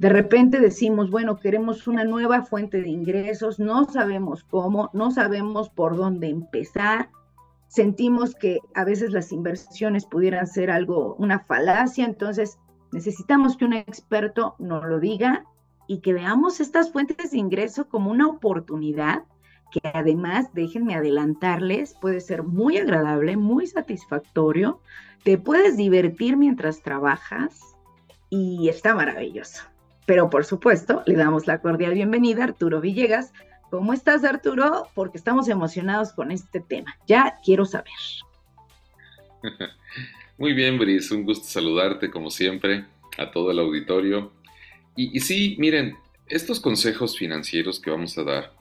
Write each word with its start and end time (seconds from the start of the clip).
De 0.00 0.08
repente 0.08 0.60
decimos, 0.60 1.10
bueno, 1.10 1.36
queremos 1.36 1.86
una 1.86 2.04
nueva 2.04 2.40
fuente 2.40 2.80
de 2.80 2.88
ingresos, 2.88 3.58
no 3.58 3.84
sabemos 3.84 4.44
cómo, 4.44 4.88
no 4.94 5.10
sabemos 5.10 5.68
por 5.68 5.94
dónde 5.94 6.30
empezar, 6.30 7.10
sentimos 7.68 8.34
que 8.34 8.60
a 8.74 8.84
veces 8.84 9.12
las 9.12 9.30
inversiones 9.30 10.06
pudieran 10.06 10.46
ser 10.46 10.70
algo, 10.70 11.16
una 11.16 11.40
falacia, 11.40 12.06
entonces 12.06 12.58
necesitamos 12.92 13.58
que 13.58 13.66
un 13.66 13.74
experto 13.74 14.54
nos 14.58 14.86
lo 14.86 15.00
diga 15.00 15.44
y 15.86 16.00
que 16.00 16.14
veamos 16.14 16.60
estas 16.60 16.90
fuentes 16.90 17.32
de 17.32 17.36
ingreso 17.36 17.86
como 17.90 18.10
una 18.10 18.26
oportunidad 18.26 19.24
que 19.70 19.80
además, 19.84 20.46
déjenme 20.54 20.94
adelantarles, 20.94 21.92
puede 22.00 22.22
ser 22.22 22.42
muy 22.42 22.78
agradable, 22.78 23.36
muy 23.36 23.66
satisfactorio, 23.66 24.80
te 25.24 25.36
puedes 25.36 25.76
divertir 25.76 26.38
mientras 26.38 26.80
trabajas 26.80 27.76
y 28.30 28.70
está 28.70 28.94
maravilloso. 28.94 29.64
Pero 30.06 30.30
por 30.30 30.44
supuesto, 30.44 31.02
le 31.06 31.14
damos 31.14 31.46
la 31.46 31.60
cordial 31.60 31.94
bienvenida 31.94 32.42
a 32.42 32.44
Arturo 32.48 32.80
Villegas. 32.80 33.32
¿Cómo 33.70 33.92
estás, 33.92 34.24
Arturo? 34.24 34.88
Porque 34.94 35.18
estamos 35.18 35.48
emocionados 35.48 36.12
con 36.12 36.30
este 36.30 36.60
tema. 36.60 36.96
Ya 37.06 37.38
quiero 37.44 37.64
saber. 37.64 37.92
Muy 40.38 40.54
bien, 40.54 40.78
Brice, 40.78 41.14
un 41.14 41.24
gusto 41.24 41.46
saludarte 41.46 42.10
como 42.10 42.30
siempre 42.30 42.84
a 43.18 43.30
todo 43.30 43.50
el 43.50 43.58
auditorio. 43.58 44.32
Y, 44.96 45.16
y, 45.16 45.20
sí, 45.20 45.56
miren, 45.58 45.96
estos 46.26 46.60
consejos 46.60 47.16
financieros 47.16 47.78
que 47.78 47.90
vamos 47.90 48.16
a 48.18 48.24
dar 48.24 48.52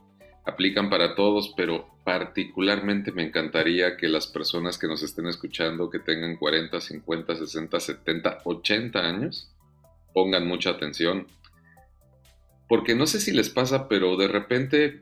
aplican 0.45 0.89
para 0.89 1.15
todos, 1.15 1.53
pero 1.55 1.87
particularmente 2.03 3.11
me 3.11 3.23
encantaría 3.23 3.95
que 3.95 4.07
las 4.07 4.27
personas 4.27 4.77
que 4.77 4.87
nos 4.87 5.03
estén 5.03 5.27
escuchando, 5.27 5.89
que 5.89 5.99
tengan 5.99 6.37
40, 6.37 6.81
50, 6.81 7.35
60, 7.35 7.79
70, 7.79 8.39
80 8.43 8.99
años, 8.99 9.51
pongan 10.13 10.47
mucha 10.47 10.71
atención 10.71 11.27
porque 12.69 12.93
no 12.93 13.07
sé 13.07 13.19
si 13.19 13.33
les 13.33 13.49
pasa, 13.49 13.89
pero 13.89 14.15
de 14.15 14.27
repente 14.27 15.01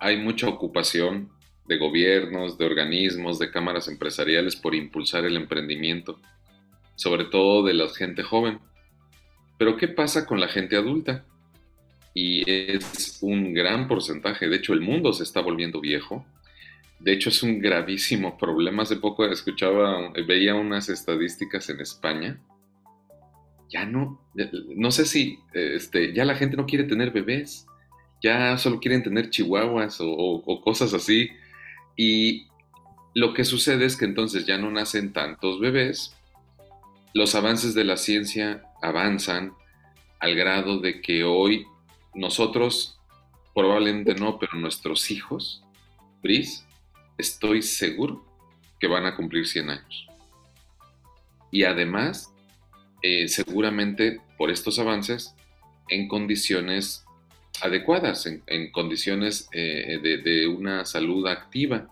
hay 0.00 0.16
mucha 0.16 0.48
ocupación 0.48 1.30
de 1.66 1.76
gobiernos, 1.76 2.58
de 2.58 2.64
organismos, 2.64 3.38
de 3.38 3.50
cámaras 3.50 3.88
empresariales 3.88 4.56
por 4.56 4.74
impulsar 4.74 5.26
el 5.26 5.36
emprendimiento, 5.36 6.18
sobre 6.96 7.26
todo 7.26 7.62
de 7.62 7.74
la 7.74 7.88
gente 7.90 8.22
joven. 8.22 8.58
Pero 9.58 9.76
¿qué 9.76 9.86
pasa 9.86 10.26
con 10.26 10.40
la 10.40 10.48
gente 10.48 10.76
adulta? 10.76 11.26
Y 12.14 12.48
es 12.50 13.18
un 13.20 13.52
gran 13.52 13.86
porcentaje, 13.86 14.48
de 14.48 14.56
hecho 14.56 14.72
el 14.72 14.80
mundo 14.80 15.12
se 15.12 15.24
está 15.24 15.42
volviendo 15.42 15.80
viejo. 15.80 16.26
De 17.00 17.12
hecho 17.12 17.28
es 17.28 17.42
un 17.42 17.58
gravísimo 17.58 18.38
problema. 18.38 18.84
Hace 18.84 18.96
poco 18.96 19.26
escuchaba, 19.26 20.10
veía 20.26 20.54
unas 20.54 20.88
estadísticas 20.88 21.68
en 21.68 21.80
España 21.80 22.40
ya 23.74 23.84
no, 23.84 24.20
no 24.76 24.92
sé 24.92 25.04
si 25.04 25.40
este, 25.52 26.14
ya 26.14 26.24
la 26.24 26.36
gente 26.36 26.56
no 26.56 26.64
quiere 26.64 26.84
tener 26.84 27.10
bebés, 27.10 27.66
ya 28.22 28.56
solo 28.56 28.78
quieren 28.78 29.02
tener 29.02 29.30
chihuahuas 29.30 29.98
o, 30.00 30.60
cosas 30.62 30.94
así. 30.94 31.30
Y 31.96 32.46
lo 33.14 33.34
que 33.34 33.44
sucede 33.44 33.84
es 33.84 33.96
que 33.96 34.04
entonces 34.04 34.46
ya 34.46 34.58
no 34.58 34.70
nacen 34.70 35.12
tantos 35.12 35.58
bebés, 35.58 36.14
los 37.14 37.34
avances 37.34 37.74
de 37.74 37.82
la 37.82 37.96
ciencia 37.96 38.62
avanzan 38.80 39.54
al 40.20 40.36
grado 40.36 40.78
de 40.78 41.00
que 41.00 41.24
hoy 41.24 41.66
nosotros, 42.14 43.00
probablemente 43.56 44.14
no, 44.14 44.38
pero 44.38 44.54
nuestros 44.54 45.10
hijos, 45.10 45.64
Pris, 46.22 46.64
estoy 47.18 47.60
seguro 47.62 48.24
que 48.78 48.86
van 48.86 49.04
a 49.04 49.16
cumplir 49.16 49.48
100 49.48 49.70
años. 49.70 50.06
Y 51.50 51.64
además 51.64 52.33
eh, 53.06 53.28
seguramente 53.28 54.18
por 54.38 54.50
estos 54.50 54.78
avances 54.78 55.34
en 55.90 56.08
condiciones 56.08 57.04
adecuadas, 57.60 58.24
en, 58.24 58.72
condiciones 58.72 59.46
eh, 59.52 59.98
de, 60.02 60.48
una 60.48 60.86
salud 60.86 61.26
activa. 61.26 61.86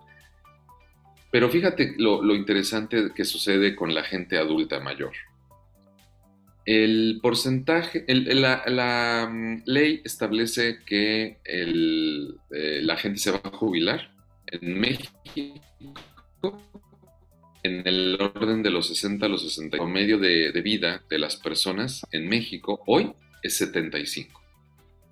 Pero 1.31 1.51
fíjate 1.51 1.97
lo, 1.99 2.35
interesante 2.35 3.11
que 3.15 3.27
sucede 3.27 3.77
con 3.77 3.93
la 3.93 4.05
gente 4.05 4.39
adulta 4.39 4.81
mayor. 4.81 5.13
El 6.65 7.19
porcentaje, 7.21 8.07
la, 8.09 9.29
mm, 9.31 9.65
ley 9.67 10.01
establece 10.07 10.79
que 10.87 11.41
eh, 11.45 12.81
la 12.81 12.97
gente 12.97 13.19
se 13.19 13.33
va 13.33 13.41
a 13.45 13.51
jubilar. 13.51 14.15
En 14.47 14.81
México 14.81 15.61
en 17.63 17.87
el 17.87 18.19
orden 18.21 18.63
de 18.63 18.71
los 18.71 18.89
60 18.89 19.27
a 19.27 19.29
los 19.29 19.43
60. 19.43 19.77
El 19.77 19.83
promedio 19.83 20.19
de, 20.19 20.51
vida 20.63 21.03
de 21.09 21.19
las 21.19 21.37
personas 21.37 22.05
en 22.11 22.29
México 22.29 22.83
hoy 22.87 23.13
es 23.43 23.57
75. 23.57 24.41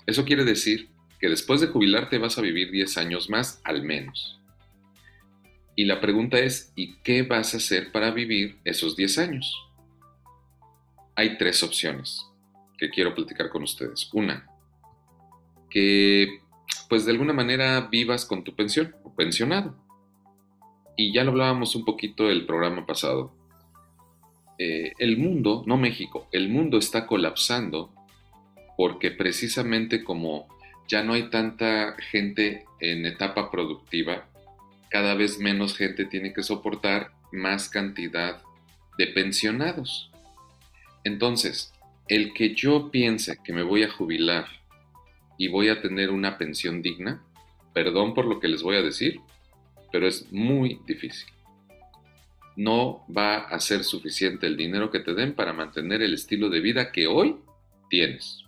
Eso 0.06 0.24
quiere 0.24 0.44
decir 0.44 0.88
que 1.20 1.28
después 1.28 1.60
de 1.60 1.68
jubilarte 1.68 2.18
vas 2.18 2.38
a 2.38 2.42
vivir 2.42 2.70
10 2.70 2.96
años 2.98 3.30
más 3.30 3.60
al 3.64 3.82
menos. 3.82 4.40
Y 5.76 5.84
la 5.84 6.00
pregunta 6.00 6.38
es, 6.38 6.72
¿y 6.74 6.96
qué 7.02 7.22
vas 7.22 7.54
a 7.54 7.58
hacer 7.58 7.92
para 7.92 8.10
vivir 8.10 8.58
esos 8.64 8.96
10 8.96 9.18
años? 9.18 9.54
Hay 11.14 11.38
tres 11.38 11.62
opciones 11.62 12.26
que 12.78 12.90
quiero 12.90 13.14
platicar 13.14 13.50
con 13.50 13.62
ustedes. 13.62 14.08
Una, 14.12 14.46
que 15.68 16.40
pues 16.88 17.04
de 17.04 17.12
alguna 17.12 17.32
manera 17.32 17.88
vivas 17.90 18.24
con 18.24 18.42
tu 18.42 18.56
pensión 18.56 18.94
o 19.04 19.14
pensionado 19.14 19.76
y 21.00 21.12
ya 21.12 21.24
lo 21.24 21.30
hablábamos 21.30 21.74
un 21.76 21.86
poquito 21.86 22.28
el 22.28 22.44
programa 22.44 22.84
pasado, 22.84 23.32
eh, 24.58 24.92
el 24.98 25.16
mundo, 25.16 25.64
no 25.66 25.78
México, 25.78 26.28
el 26.30 26.50
mundo 26.50 26.76
está 26.76 27.06
colapsando 27.06 27.90
porque 28.76 29.10
precisamente 29.10 30.04
como 30.04 30.46
ya 30.88 31.02
no 31.02 31.14
hay 31.14 31.30
tanta 31.30 31.96
gente 32.10 32.66
en 32.80 33.06
etapa 33.06 33.50
productiva, 33.50 34.28
cada 34.90 35.14
vez 35.14 35.38
menos 35.38 35.74
gente 35.74 36.04
tiene 36.04 36.34
que 36.34 36.42
soportar 36.42 37.12
más 37.32 37.70
cantidad 37.70 38.42
de 38.98 39.06
pensionados. 39.06 40.10
Entonces, 41.02 41.72
el 42.08 42.34
que 42.34 42.54
yo 42.54 42.90
piense 42.90 43.38
que 43.42 43.54
me 43.54 43.62
voy 43.62 43.84
a 43.84 43.90
jubilar 43.90 44.48
y 45.38 45.48
voy 45.48 45.70
a 45.70 45.80
tener 45.80 46.10
una 46.10 46.36
pensión 46.36 46.82
digna, 46.82 47.22
perdón 47.72 48.12
por 48.12 48.26
lo 48.26 48.38
que 48.38 48.48
les 48.48 48.62
voy 48.62 48.76
a 48.76 48.82
decir, 48.82 49.22
pero 49.92 50.06
es 50.06 50.30
muy 50.32 50.80
difícil. 50.86 51.28
No 52.56 53.04
va 53.14 53.38
a 53.38 53.58
ser 53.60 53.84
suficiente 53.84 54.46
el 54.46 54.56
dinero 54.56 54.90
que 54.90 55.00
te 55.00 55.14
den 55.14 55.34
para 55.34 55.52
mantener 55.52 56.02
el 56.02 56.14
estilo 56.14 56.48
de 56.48 56.60
vida 56.60 56.92
que 56.92 57.06
hoy 57.06 57.36
tienes. 57.88 58.44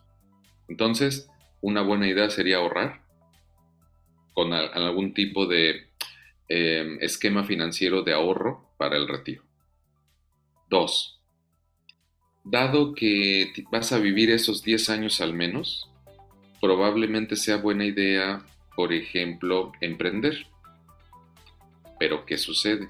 Entonces, 0.68 1.28
una 1.60 1.82
buena 1.82 2.08
idea 2.08 2.28
sería 2.30 2.58
ahorrar 2.58 3.02
con 4.34 4.52
algún 4.52 5.14
tipo 5.14 5.46
de 5.46 5.88
em, 6.48 6.98
esquema 7.00 7.44
financiero 7.44 8.02
de 8.02 8.12
ahorro 8.12 8.74
para 8.78 8.96
el 8.96 9.08
retiro. 9.08 9.42
Dos, 10.68 11.20
dado 12.44 12.94
que 12.94 13.52
vas 13.70 13.92
a 13.92 13.98
vivir 13.98 14.30
esos 14.30 14.62
10 14.62 14.90
años 14.90 15.20
al 15.20 15.34
menos, 15.34 15.90
probablemente 16.60 17.36
sea 17.36 17.56
buena 17.56 17.84
idea, 17.84 18.44
por 18.74 18.92
ejemplo, 18.92 19.72
emprender. 19.80 20.46
Pero 22.02 22.26
¿qué 22.26 22.36
sucede? 22.36 22.88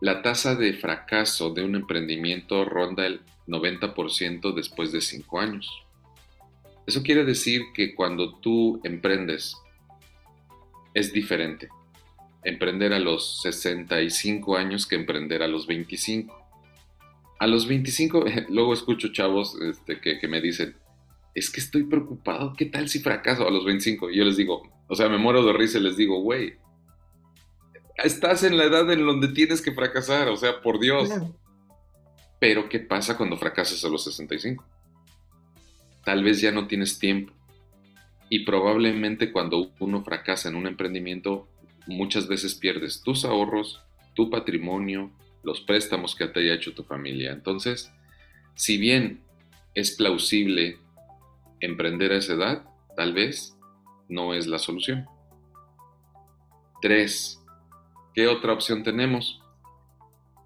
La 0.00 0.22
tasa 0.22 0.54
de 0.54 0.72
fracaso 0.72 1.52
de 1.52 1.64
un 1.64 1.74
emprendimiento 1.74 2.64
ronda 2.64 3.06
el 3.06 3.22
90% 3.48 4.54
después 4.54 4.92
de 4.92 5.00
5 5.00 5.40
años. 5.40 5.68
Eso 6.86 7.02
quiere 7.02 7.24
decir 7.24 7.62
que 7.74 7.96
cuando 7.96 8.36
tú 8.36 8.80
emprendes 8.84 9.56
es 10.94 11.12
diferente. 11.12 11.68
Emprender 12.44 12.92
a 12.92 13.00
los 13.00 13.42
65 13.42 14.56
años 14.56 14.86
que 14.86 14.94
emprender 14.94 15.42
a 15.42 15.48
los 15.48 15.66
25. 15.66 16.32
A 17.40 17.48
los 17.48 17.66
25, 17.66 18.26
luego 18.48 18.72
escucho 18.72 19.08
chavos 19.08 19.60
este, 19.60 20.00
que, 20.00 20.28
me 20.28 20.40
dicen, 20.40 20.76
es 21.34 21.50
que 21.50 21.58
estoy 21.60 21.82
preocupado, 21.82 22.54
¿qué 22.56 22.66
tal 22.66 22.88
si 22.88 23.00
fracaso 23.00 23.44
a 23.44 23.50
los 23.50 23.64
25? 23.64 24.08
Y 24.10 24.18
yo 24.18 24.24
les 24.24 24.36
digo, 24.36 24.70
o 24.86 24.94
sea, 24.94 25.08
me 25.08 25.18
muero 25.18 25.44
de 25.44 25.52
risa 25.52 25.78
y 25.78 25.82
les 25.82 25.96
digo, 25.96 26.20
güey, 26.20 26.54
estás 28.04 28.42
en 28.42 28.56
la 28.56 28.64
edad 28.64 28.90
en 28.92 29.04
donde 29.04 29.28
tienes 29.28 29.60
que 29.60 29.72
fracasar, 29.72 30.28
o 30.28 30.36
sea, 30.36 30.60
por 30.60 30.78
Dios. 30.78 31.10
Pero 32.40 32.68
¿qué 32.68 32.78
pasa 32.78 33.16
cuando 33.16 33.36
fracasas 33.36 33.84
a 33.84 33.88
los 33.88 34.04
65? 34.04 34.64
Tal 36.04 36.22
vez 36.22 36.40
ya 36.40 36.52
no 36.52 36.66
tienes 36.66 36.98
tiempo. 36.98 37.32
Y 38.30 38.44
probablemente 38.44 39.32
cuando 39.32 39.72
uno 39.78 40.04
fracasa 40.04 40.48
en 40.48 40.54
un 40.54 40.66
emprendimiento, 40.66 41.48
muchas 41.86 42.28
veces 42.28 42.54
pierdes 42.54 43.02
tus 43.02 43.24
ahorros, 43.24 43.82
tu 44.14 44.30
patrimonio, 44.30 45.10
los 45.42 45.60
préstamos 45.60 46.14
que 46.14 46.26
te 46.28 46.40
haya 46.40 46.54
hecho 46.54 46.74
tu 46.74 46.84
familia. 46.84 47.32
Entonces, 47.32 47.90
si 48.54 48.76
bien 48.76 49.22
es 49.74 49.92
plausible 49.92 50.78
emprender 51.60 52.12
a 52.12 52.18
esa 52.18 52.34
edad, 52.34 52.64
tal 52.96 53.12
vez 53.14 53.56
no 54.08 54.34
es 54.34 54.46
la 54.46 54.58
solución. 54.58 55.06
Tres, 56.80 57.40
¿qué 58.18 58.26
otra 58.26 58.52
opción 58.52 58.82
tenemos? 58.82 59.40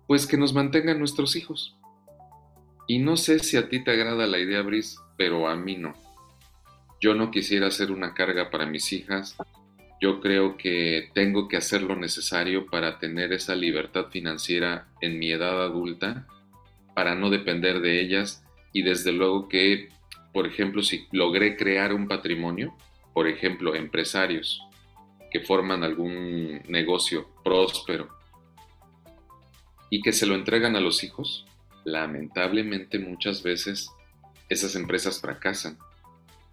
Pues 0.07 0.27
que 0.27 0.37
nos 0.37 0.53
mantengan 0.53 0.99
nuestros 0.99 1.37
hijos. 1.37 1.75
Y 2.87 2.99
no 2.99 3.17
sé 3.17 3.39
si 3.39 3.57
a 3.57 3.71
ti 3.71 3.83
te 3.83 3.93
agrada 3.93 4.27
la 4.27 4.39
idea, 4.39 4.61
Brice, 4.61 4.99
pero 5.17 5.49
a 5.49 5.57
mí 5.57 5.79
no. 5.79 5.95
Yo 7.01 7.15
no 7.15 7.31
quisiera 7.31 7.69
hacer 7.69 7.91
una 7.91 8.13
carga 8.13 8.51
para 8.51 8.67
mis 8.67 8.93
hijas. 8.93 9.39
Yo 10.03 10.21
creo 10.21 10.59
que 10.59 11.09
tengo 11.15 11.49
que 11.49 11.57
hacer 11.57 11.81
lo 11.81 11.97
necesario 11.97 12.67
para 12.67 12.99
tener 12.99 13.33
esa 13.33 13.55
libertad 13.55 14.09
financiera 14.11 14.89
en 15.01 15.19
mi 15.19 15.31
edad 15.33 15.65
adulta, 15.65 16.27
para 16.95 17.15
no 17.15 17.31
depender 17.31 17.81
de 17.81 18.03
ellas 18.03 18.45
y 18.75 18.83
desde 18.83 19.13
luego 19.13 19.49
que 19.49 19.89
por 20.35 20.47
ejemplo, 20.47 20.83
si 20.83 21.07
logré 21.11 21.57
crear 21.57 21.95
un 21.95 22.07
patrimonio, 22.07 22.77
por 23.15 23.29
ejemplo, 23.29 23.75
empresarios 23.75 24.63
que 25.33 25.41
forman 25.41 25.83
algún 25.83 26.61
negocio 26.69 27.29
próspero 27.43 28.09
y 29.89 30.03
que 30.03 30.13
se 30.13 30.27
lo 30.27 30.35
entregan 30.35 30.77
a 30.77 30.81
los 30.81 31.05
hijos, 31.05 31.47
lamentablemente 31.85 32.99
muchas 32.99 33.43
veces 33.43 33.89
esas 34.49 34.77
empresas 34.77 35.21
fracasan. 35.21 35.79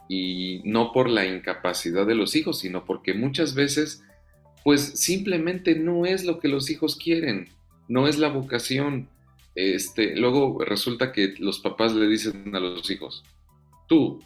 Y 0.08 0.62
no 0.64 0.92
por 0.92 1.10
la 1.10 1.26
incapacidad 1.26 2.08
de 2.08 2.16
los 2.16 2.36
hijos, 2.36 2.60
sino 2.60 2.86
porque 2.86 3.14
muchas 3.14 3.54
veces, 3.54 4.04
pues 4.64 4.82
simplemente 5.00 5.76
no 5.76 6.06
es 6.06 6.24
lo 6.24 6.40
que 6.40 6.48
los 6.48 6.70
hijos 6.70 6.96
quieren, 6.96 7.50
no 7.88 8.08
es 8.08 8.18
la 8.18 8.30
vocación. 8.30 9.10
Este, 9.56 10.16
luego 10.16 10.64
resulta 10.64 11.12
que 11.12 11.36
los 11.38 11.60
papás 11.60 11.94
le 11.94 12.08
dicen 12.08 12.56
a 12.56 12.60
los 12.60 12.90
hijos, 12.90 13.24
tú 13.88 14.24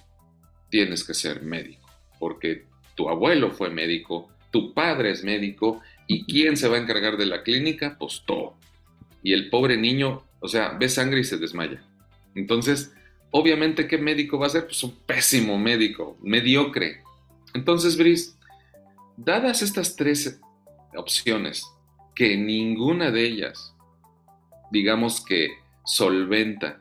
tienes 0.69 1.03
que 1.03 1.13
ser 1.13 1.41
médico, 1.41 1.87
porque 2.19 2.65
tu 2.95 3.09
abuelo 3.09 3.51
fue 3.51 3.69
médico, 3.69 4.32
tu 4.53 4.73
padre 4.75 5.09
es 5.09 5.23
médico, 5.23 5.81
¿y 6.07 6.25
quién 6.25 6.55
se 6.55 6.67
va 6.67 6.77
a 6.77 6.79
encargar 6.79 7.17
de 7.17 7.25
la 7.25 7.41
clínica? 7.41 7.97
Pues 7.99 8.21
todo. 8.23 8.53
Y 9.23 9.33
el 9.33 9.49
pobre 9.49 9.77
niño, 9.77 10.23
o 10.39 10.47
sea, 10.47 10.77
ve 10.79 10.89
sangre 10.89 11.21
y 11.21 11.23
se 11.23 11.37
desmaya. 11.37 11.83
Entonces, 12.35 12.93
obviamente, 13.31 13.87
¿qué 13.87 13.97
médico 13.97 14.37
va 14.37 14.45
a 14.45 14.51
ser? 14.51 14.65
Pues 14.65 14.83
un 14.83 14.95
pésimo 15.07 15.57
médico, 15.57 16.19
mediocre. 16.21 17.01
Entonces, 17.55 17.97
Brice, 17.97 18.33
dadas 19.17 19.63
estas 19.63 19.95
tres 19.95 20.39
opciones, 20.95 21.65
que 22.13 22.37
ninguna 22.37 23.09
de 23.09 23.25
ellas, 23.25 23.75
digamos 24.71 25.25
que 25.25 25.49
solventa 25.83 26.79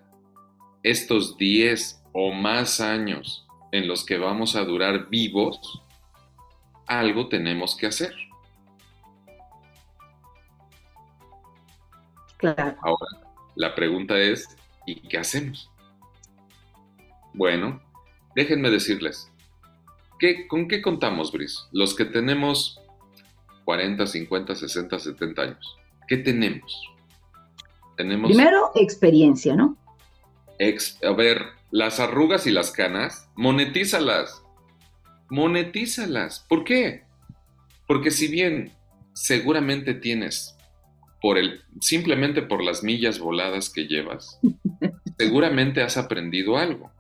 estos 0.83 1.39
10 1.39 2.03
o 2.13 2.33
más 2.35 2.81
años 2.81 3.47
en 3.73 3.89
los 3.89 4.05
que 4.05 4.19
vamos 4.19 4.57
a 4.57 4.65
durar 4.65 5.09
vivos, 5.09 5.83
algo 6.99 7.29
tenemos 7.29 7.77
que 7.77 7.87
hacer. 7.87 8.15
Claro. 12.37 12.77
Ahora, 12.83 13.07
la 13.55 13.75
pregunta 13.75 14.19
es, 14.19 14.57
¿y 14.87 14.97
qué 15.09 15.19
hacemos? 15.19 15.71
Bueno, 17.35 17.81
déjenme 18.35 18.71
decirles, 18.71 19.31
¿qué, 20.19 20.49
¿con 20.49 20.69
qué 20.69 20.83
contamos, 20.83 21.33
Brice? 21.33 21.59
Los 21.73 21.95
que 21.95 22.05
tenemos 22.05 22.81
40, 23.65 24.07
50, 24.07 24.55
60, 24.55 24.99
70 24.99 25.43
años. 25.43 25.77
¿Qué 26.09 26.17
tenemos? 26.17 26.83
Tenemos... 27.97 28.31
Primero, 28.31 28.73
experiencia, 28.75 29.55
¿no? 29.55 29.77
a 31.03 31.13
ver, 31.13 31.43
las 31.71 31.99
arrugas 31.99 32.47
y 32.47 32.51
las 32.51 32.71
canas, 32.71 33.29
monetízalas. 33.35 34.42
Monetízalas. 35.33 36.45
¿Por 36.47 36.63
qué? 36.63 37.05
Porque 37.87 38.11
si 38.11 38.29
bien 38.29 38.71
seguramente 39.15 39.95
tienes 39.95 40.55
por 41.23 41.39
el 41.39 41.63
simplemente 41.81 42.43
por 42.43 42.63
las 42.63 42.83
millas 42.83 43.19
voladas 43.19 43.71
que 43.71 43.87
llevas, 43.87 44.39
seguramente 45.19 45.81
has 45.81 45.97
aprendido 45.97 46.59
algo. 46.59 46.93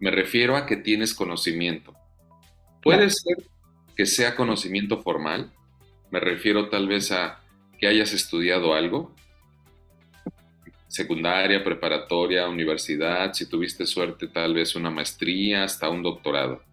Me 0.00 0.10
refiero 0.10 0.56
a 0.56 0.64
que 0.64 0.78
tienes 0.78 1.12
conocimiento. 1.12 1.94
Puede 2.82 3.10
ser 3.10 3.36
que 3.94 4.06
sea 4.06 4.34
conocimiento 4.34 5.02
formal. 5.02 5.52
Me 6.10 6.20
refiero 6.20 6.70
tal 6.70 6.88
vez 6.88 7.12
a 7.12 7.42
que 7.78 7.86
hayas 7.86 8.14
estudiado 8.14 8.72
algo, 8.72 9.14
secundaria, 10.88 11.62
preparatoria, 11.62 12.48
universidad, 12.48 13.34
si 13.34 13.44
tuviste 13.44 13.84
suerte 13.84 14.28
tal 14.28 14.54
vez 14.54 14.74
una 14.74 14.88
maestría, 14.88 15.64
hasta 15.64 15.90
un 15.90 16.02
doctorado. 16.02 16.71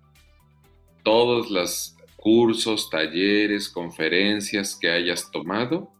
Todos 1.04 1.50
los 1.50 1.96
cursos, 2.16 2.90
talleres, 2.90 3.70
conferencias 3.70 4.76
que 4.76 4.90
hayas 4.90 5.32
tomado, 5.32 5.92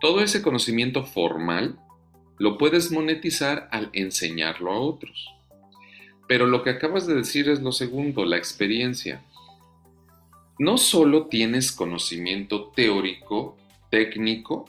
todo 0.00 0.22
ese 0.22 0.42
conocimiento 0.42 1.04
formal 1.04 1.78
lo 2.38 2.56
puedes 2.56 2.90
monetizar 2.90 3.68
al 3.70 3.90
enseñarlo 3.92 4.72
a 4.72 4.80
otros. 4.80 5.28
Pero 6.26 6.46
lo 6.46 6.62
que 6.62 6.70
acabas 6.70 7.06
de 7.06 7.14
decir 7.14 7.48
es 7.48 7.60
lo 7.60 7.72
segundo, 7.72 8.24
la 8.24 8.38
experiencia. 8.38 9.22
No 10.58 10.78
solo 10.78 11.26
tienes 11.26 11.72
conocimiento 11.72 12.70
teórico, 12.74 13.58
técnico, 13.90 14.66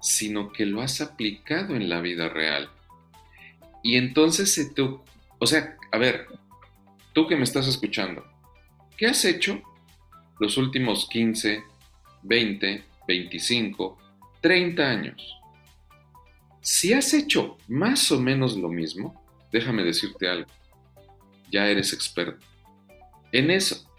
sino 0.00 0.52
que 0.52 0.66
lo 0.66 0.82
has 0.82 1.00
aplicado 1.00 1.74
en 1.74 1.88
la 1.88 2.00
vida 2.00 2.28
real. 2.28 2.70
Y 3.82 3.96
entonces 3.96 4.52
se 4.52 4.70
te... 4.70 4.82
O 4.82 5.46
sea, 5.46 5.76
a 5.90 5.98
ver, 5.98 6.26
tú 7.12 7.26
que 7.26 7.36
me 7.36 7.44
estás 7.44 7.66
escuchando, 7.66 8.24
¿qué 9.02 9.08
has 9.08 9.24
hecho 9.24 9.60
los 10.38 10.56
últimos 10.56 11.08
15, 11.08 11.64
20, 12.22 12.84
25, 13.08 13.98
30 14.40 14.88
años? 14.88 15.40
Si 16.60 16.92
has 16.92 17.12
hecho 17.12 17.58
más 17.66 18.12
o 18.12 18.20
menos 18.20 18.56
lo 18.56 18.68
mismo, 18.68 19.20
déjame 19.50 19.82
decirte 19.82 20.28
algo, 20.28 20.48
ya 21.50 21.68
eres 21.68 21.92
experto 21.92 22.46
en 23.32 23.50
eso. 23.50 23.90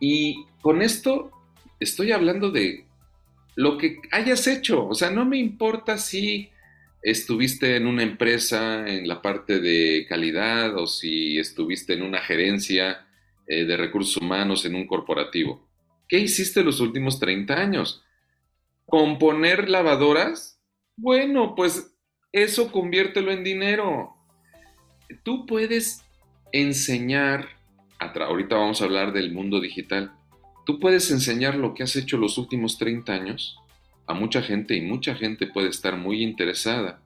Y 0.00 0.46
con 0.62 0.80
esto 0.80 1.30
estoy 1.78 2.12
hablando 2.12 2.50
de 2.50 2.86
lo 3.54 3.76
que 3.76 3.98
hayas 4.12 4.46
hecho. 4.46 4.88
O 4.88 4.94
sea, 4.94 5.10
no 5.10 5.26
me 5.26 5.36
importa 5.36 5.98
si 5.98 6.48
estuviste 7.02 7.76
en 7.76 7.86
una 7.86 8.02
empresa 8.02 8.88
en 8.88 9.06
la 9.06 9.20
parte 9.20 9.60
de 9.60 10.06
calidad 10.08 10.74
o 10.78 10.86
si 10.86 11.36
estuviste 11.38 11.92
en 11.92 12.00
una 12.00 12.22
gerencia 12.22 13.06
eh, 13.46 13.64
de 13.64 13.76
recursos 13.76 14.16
humanos 14.16 14.64
en 14.64 14.74
un 14.74 14.86
corporativo. 14.86 15.68
¿Qué 16.08 16.18
hiciste 16.18 16.62
los 16.62 16.80
últimos 16.80 17.18
30 17.18 17.54
años? 17.54 18.04
¿Componer 18.86 19.68
lavadoras? 19.68 20.60
Bueno, 20.96 21.54
pues 21.54 21.94
eso 22.32 22.70
conviértelo 22.70 23.32
en 23.32 23.44
dinero. 23.44 24.14
Tú 25.22 25.46
puedes 25.46 26.04
enseñar, 26.52 27.48
ahorita 27.98 28.56
vamos 28.56 28.82
a 28.82 28.84
hablar 28.84 29.12
del 29.12 29.32
mundo 29.32 29.60
digital, 29.60 30.12
Tú 30.64 30.78
puedes 30.78 31.10
enseñar 31.10 31.56
lo 31.56 31.74
que 31.74 31.82
has 31.82 31.96
hecho 31.96 32.16
los 32.16 32.38
últimos 32.38 32.78
30 32.78 33.12
años 33.12 33.58
a 34.06 34.14
mucha 34.14 34.42
gente 34.42 34.76
y 34.76 34.80
mucha 34.80 35.14
gente 35.14 35.46
puede 35.46 35.68
estar 35.68 35.96
muy 35.96 36.22
interesada 36.22 37.02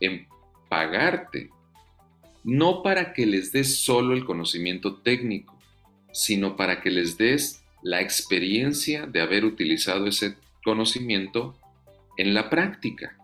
en 0.00 0.26
pagarte, 0.68 1.50
no 2.42 2.82
para 2.82 3.12
que 3.12 3.26
les 3.26 3.52
des 3.52 3.76
solo 3.82 4.14
el 4.14 4.24
conocimiento 4.24 4.96
técnico, 4.96 5.56
sino 6.12 6.56
para 6.56 6.80
que 6.80 6.90
les 6.90 7.16
des 7.16 7.62
la 7.82 8.00
experiencia 8.00 9.06
de 9.06 9.20
haber 9.20 9.44
utilizado 9.44 10.06
ese 10.06 10.36
conocimiento 10.64 11.54
en 12.16 12.34
la 12.34 12.50
práctica. 12.50 13.16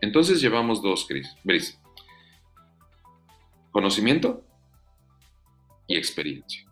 Entonces 0.00 0.40
llevamos 0.40 0.82
dos, 0.82 1.06
Chris. 1.06 1.78
Conocimiento 3.70 4.42
y 5.86 5.96
experiencia. 5.96 6.64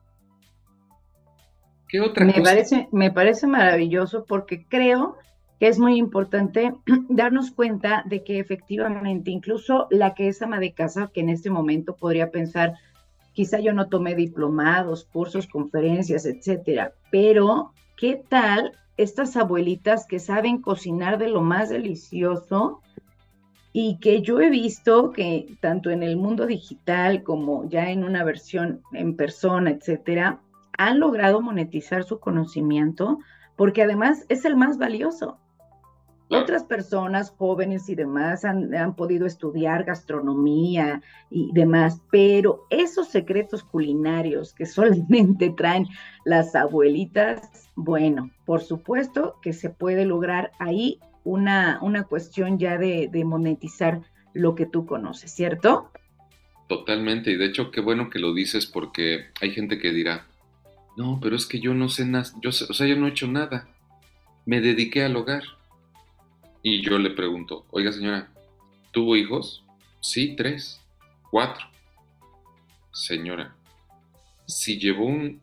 ¿Qué 1.89 2.01
otra 2.01 2.25
me 2.25 2.33
cosa? 2.33 2.45
Parece, 2.45 2.89
me 2.93 3.11
parece 3.11 3.47
maravilloso 3.47 4.25
porque 4.25 4.65
creo 4.67 5.19
que 5.59 5.69
es 5.69 5.79
muy 5.79 5.97
importante 5.97 6.75
darnos 7.09 7.51
cuenta 7.51 8.03
de 8.07 8.25
que 8.25 8.39
efectivamente 8.39 9.31
incluso 9.31 9.87
la 9.91 10.15
que 10.15 10.29
es 10.29 10.41
ama 10.41 10.59
de 10.59 10.73
casa, 10.73 11.11
que 11.13 11.21
en 11.21 11.29
este 11.29 11.51
momento 11.51 11.97
podría 11.97 12.31
pensar, 12.31 12.75
quizá 13.41 13.59
yo 13.59 13.73
no 13.73 13.89
tomé 13.89 14.15
diplomados, 14.15 15.07
cursos, 15.11 15.47
conferencias, 15.47 16.27
etcétera, 16.27 16.93
pero 17.11 17.73
¿qué 17.97 18.23
tal 18.29 18.73
estas 18.99 19.35
abuelitas 19.35 20.05
que 20.07 20.19
saben 20.19 20.61
cocinar 20.61 21.17
de 21.17 21.31
lo 21.31 21.41
más 21.41 21.71
delicioso 21.71 22.83
y 23.73 23.97
que 23.97 24.21
yo 24.21 24.43
he 24.43 24.51
visto 24.51 25.11
que 25.13 25.57
tanto 25.63 25.89
en 25.89 26.03
el 26.03 26.19
mundo 26.19 26.45
digital 26.45 27.23
como 27.23 27.67
ya 27.67 27.89
en 27.89 28.05
una 28.05 28.25
versión 28.25 28.83
en 28.93 29.17
persona, 29.17 29.71
etcétera, 29.71 30.41
han 30.77 31.01
logrado 31.01 31.41
monetizar 31.41 32.05
su 32.05 32.21
conocimiento 32.21 33.21
porque 33.57 33.85
además 33.85 34.27
es 34.29 34.45
el 34.45 34.55
más 34.55 34.77
valioso. 34.77 35.39
Otras 36.31 36.63
personas 36.63 37.35
jóvenes 37.37 37.89
y 37.89 37.97
demás 37.97 38.45
han, 38.45 38.95
podido 38.95 39.27
estudiar 39.27 39.83
gastronomía 39.83 41.03
y 41.29 41.51
demás, 41.53 42.01
pero 42.13 42.67
esos 42.71 43.09
secretos 43.09 43.65
culinarios 43.65 44.55
que 44.55 44.65
solamente 44.65 45.51
traen 45.57 45.89
las 46.25 46.55
abuelitas, 46.55 47.69
bueno, 47.75 48.31
por 48.45 48.63
supuesto 48.63 49.41
que 49.43 49.53
se 49.53 49.71
puede 49.71 50.05
lograr 50.05 50.53
ahí 50.61 51.01
una, 51.25 51.81
una 51.83 52.05
cuestión 52.05 52.61
ya 52.61 52.79
de, 52.79 53.09
de 53.11 53.25
monetizar 53.25 54.03
lo 54.33 54.55
que 54.55 54.67
tú 54.67 54.87
conoces, 54.87 55.33
¿cierto? 55.33 55.91
Totalmente, 56.69 57.33
y 57.33 57.37
de 57.37 57.47
hecho 57.47 57.73
qué 57.73 57.81
bueno 57.81 58.09
que 58.09 58.21
lo 58.21 58.33
dices 58.33 58.67
porque 58.67 59.27
hay 59.41 59.51
gente 59.51 59.81
que 59.81 59.91
dirá, 59.91 60.29
no, 60.97 61.19
pero 61.21 61.35
es 61.35 61.47
que 61.47 61.59
yo 61.59 61.75
no 61.75 61.89
sé 61.89 62.05
nada, 62.05 62.27
yo, 62.41 62.51
o 62.51 62.53
sea, 62.53 62.87
yo 62.87 62.95
no 62.95 63.09
he 63.09 63.11
hecho 63.11 63.27
nada, 63.27 63.67
me 64.47 64.61
dediqué 64.61 65.03
al 65.03 65.17
hogar 65.17 65.43
y 66.63 66.83
yo 66.83 66.99
le 66.99 67.11
pregunto, 67.11 67.67
oiga 67.71 67.93
señora, 67.93 68.31
¿tuvo 68.93 69.17
hijos? 69.17 69.65
Sí, 70.01 70.35
tres, 70.37 70.81
cuatro. 71.31 71.67
Señora, 72.93 73.55
si 74.47 74.79
llevó 74.79 75.07
un 75.07 75.41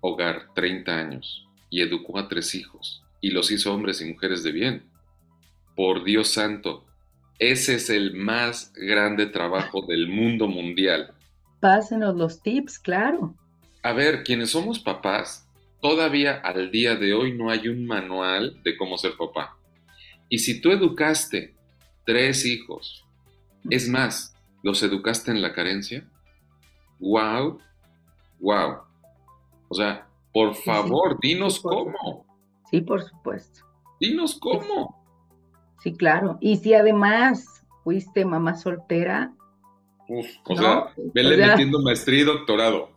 hogar 0.00 0.48
30 0.54 0.96
años 0.96 1.46
y 1.70 1.82
educó 1.82 2.18
a 2.18 2.28
tres 2.28 2.54
hijos 2.54 3.04
y 3.20 3.30
los 3.30 3.50
hizo 3.50 3.72
hombres 3.72 4.00
y 4.00 4.06
mujeres 4.06 4.42
de 4.42 4.52
bien, 4.52 4.84
por 5.74 6.04
Dios 6.04 6.28
santo, 6.28 6.86
ese 7.38 7.74
es 7.74 7.90
el 7.90 8.14
más 8.14 8.72
grande 8.74 9.26
trabajo 9.26 9.82
del 9.86 10.08
mundo 10.08 10.48
mundial. 10.48 11.12
Pásenos 11.60 12.16
los 12.16 12.42
tips, 12.42 12.78
claro. 12.78 13.34
A 13.82 13.92
ver, 13.92 14.24
quienes 14.24 14.50
somos 14.50 14.78
papás, 14.78 15.46
todavía 15.80 16.34
al 16.36 16.70
día 16.70 16.96
de 16.96 17.12
hoy 17.12 17.32
no 17.32 17.50
hay 17.50 17.68
un 17.68 17.86
manual 17.86 18.62
de 18.62 18.76
cómo 18.76 18.96
ser 18.96 19.16
papá. 19.16 19.56
Y 20.28 20.38
si 20.38 20.60
tú 20.60 20.70
educaste 20.70 21.54
tres 22.04 22.44
hijos, 22.44 23.04
es 23.70 23.88
más, 23.88 24.34
los 24.62 24.82
educaste 24.82 25.30
en 25.30 25.42
la 25.42 25.52
carencia, 25.52 26.08
wow, 26.98 27.58
wow. 28.40 28.78
O 29.68 29.74
sea, 29.74 30.06
por 30.32 30.54
favor, 30.54 31.18
dinos 31.20 31.60
cómo. 31.60 32.26
Sí, 32.70 32.80
por 32.80 33.02
supuesto. 33.02 33.60
Dinos 34.00 34.38
cómo. 34.38 35.04
Sí, 35.82 35.92
claro. 35.92 36.38
Y 36.40 36.56
si 36.56 36.74
además 36.74 37.64
fuiste 37.84 38.24
mamá 38.24 38.54
soltera. 38.54 39.32
Uf, 40.08 40.26
o 40.44 40.56
sea, 40.56 40.92
vele 41.14 41.36
metiendo 41.36 41.80
maestría 41.80 42.20
y 42.20 42.24
doctorado. 42.24 42.90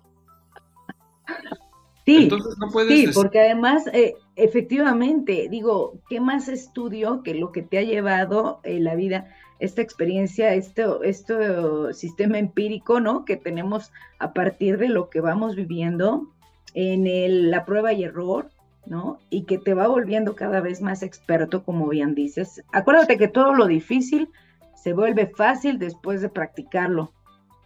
Sí, 2.05 2.29
sí, 2.87 3.07
porque 3.13 3.39
además, 3.39 3.85
eh, 3.93 4.15
efectivamente, 4.39 5.47
digo, 5.49 5.99
¿qué 6.09 6.19
más 6.19 6.47
estudio 6.47 7.21
que 7.23 7.35
lo 7.35 7.51
que 7.51 7.61
te 7.61 7.77
ha 7.77 7.83
llevado 7.83 8.59
en 8.63 8.83
la 8.83 8.95
vida, 8.95 9.27
esta 9.59 9.81
experiencia, 9.81 10.53
este, 10.53 10.85
este 11.03 11.35
sistema 11.93 12.37
empírico, 12.37 12.99
¿no? 12.99 13.25
Que 13.25 13.35
tenemos 13.35 13.91
a 14.17 14.33
partir 14.33 14.77
de 14.77 14.89
lo 14.89 15.09
que 15.09 15.21
vamos 15.21 15.55
viviendo 15.55 16.27
en 16.73 17.51
la 17.51 17.65
prueba 17.65 17.93
y 17.93 18.03
error, 18.03 18.49
¿no? 18.85 19.19
Y 19.29 19.43
que 19.43 19.57
te 19.57 19.73
va 19.73 19.87
volviendo 19.87 20.35
cada 20.35 20.61
vez 20.61 20.81
más 20.81 21.03
experto, 21.03 21.63
como 21.63 21.87
bien 21.89 22.15
dices. 22.15 22.63
Acuérdate 22.71 23.17
que 23.17 23.27
todo 23.27 23.53
lo 23.53 23.67
difícil 23.67 24.29
se 24.75 24.93
vuelve 24.93 25.27
fácil 25.27 25.77
después 25.77 26.21
de 26.21 26.29
practicarlo 26.29 27.11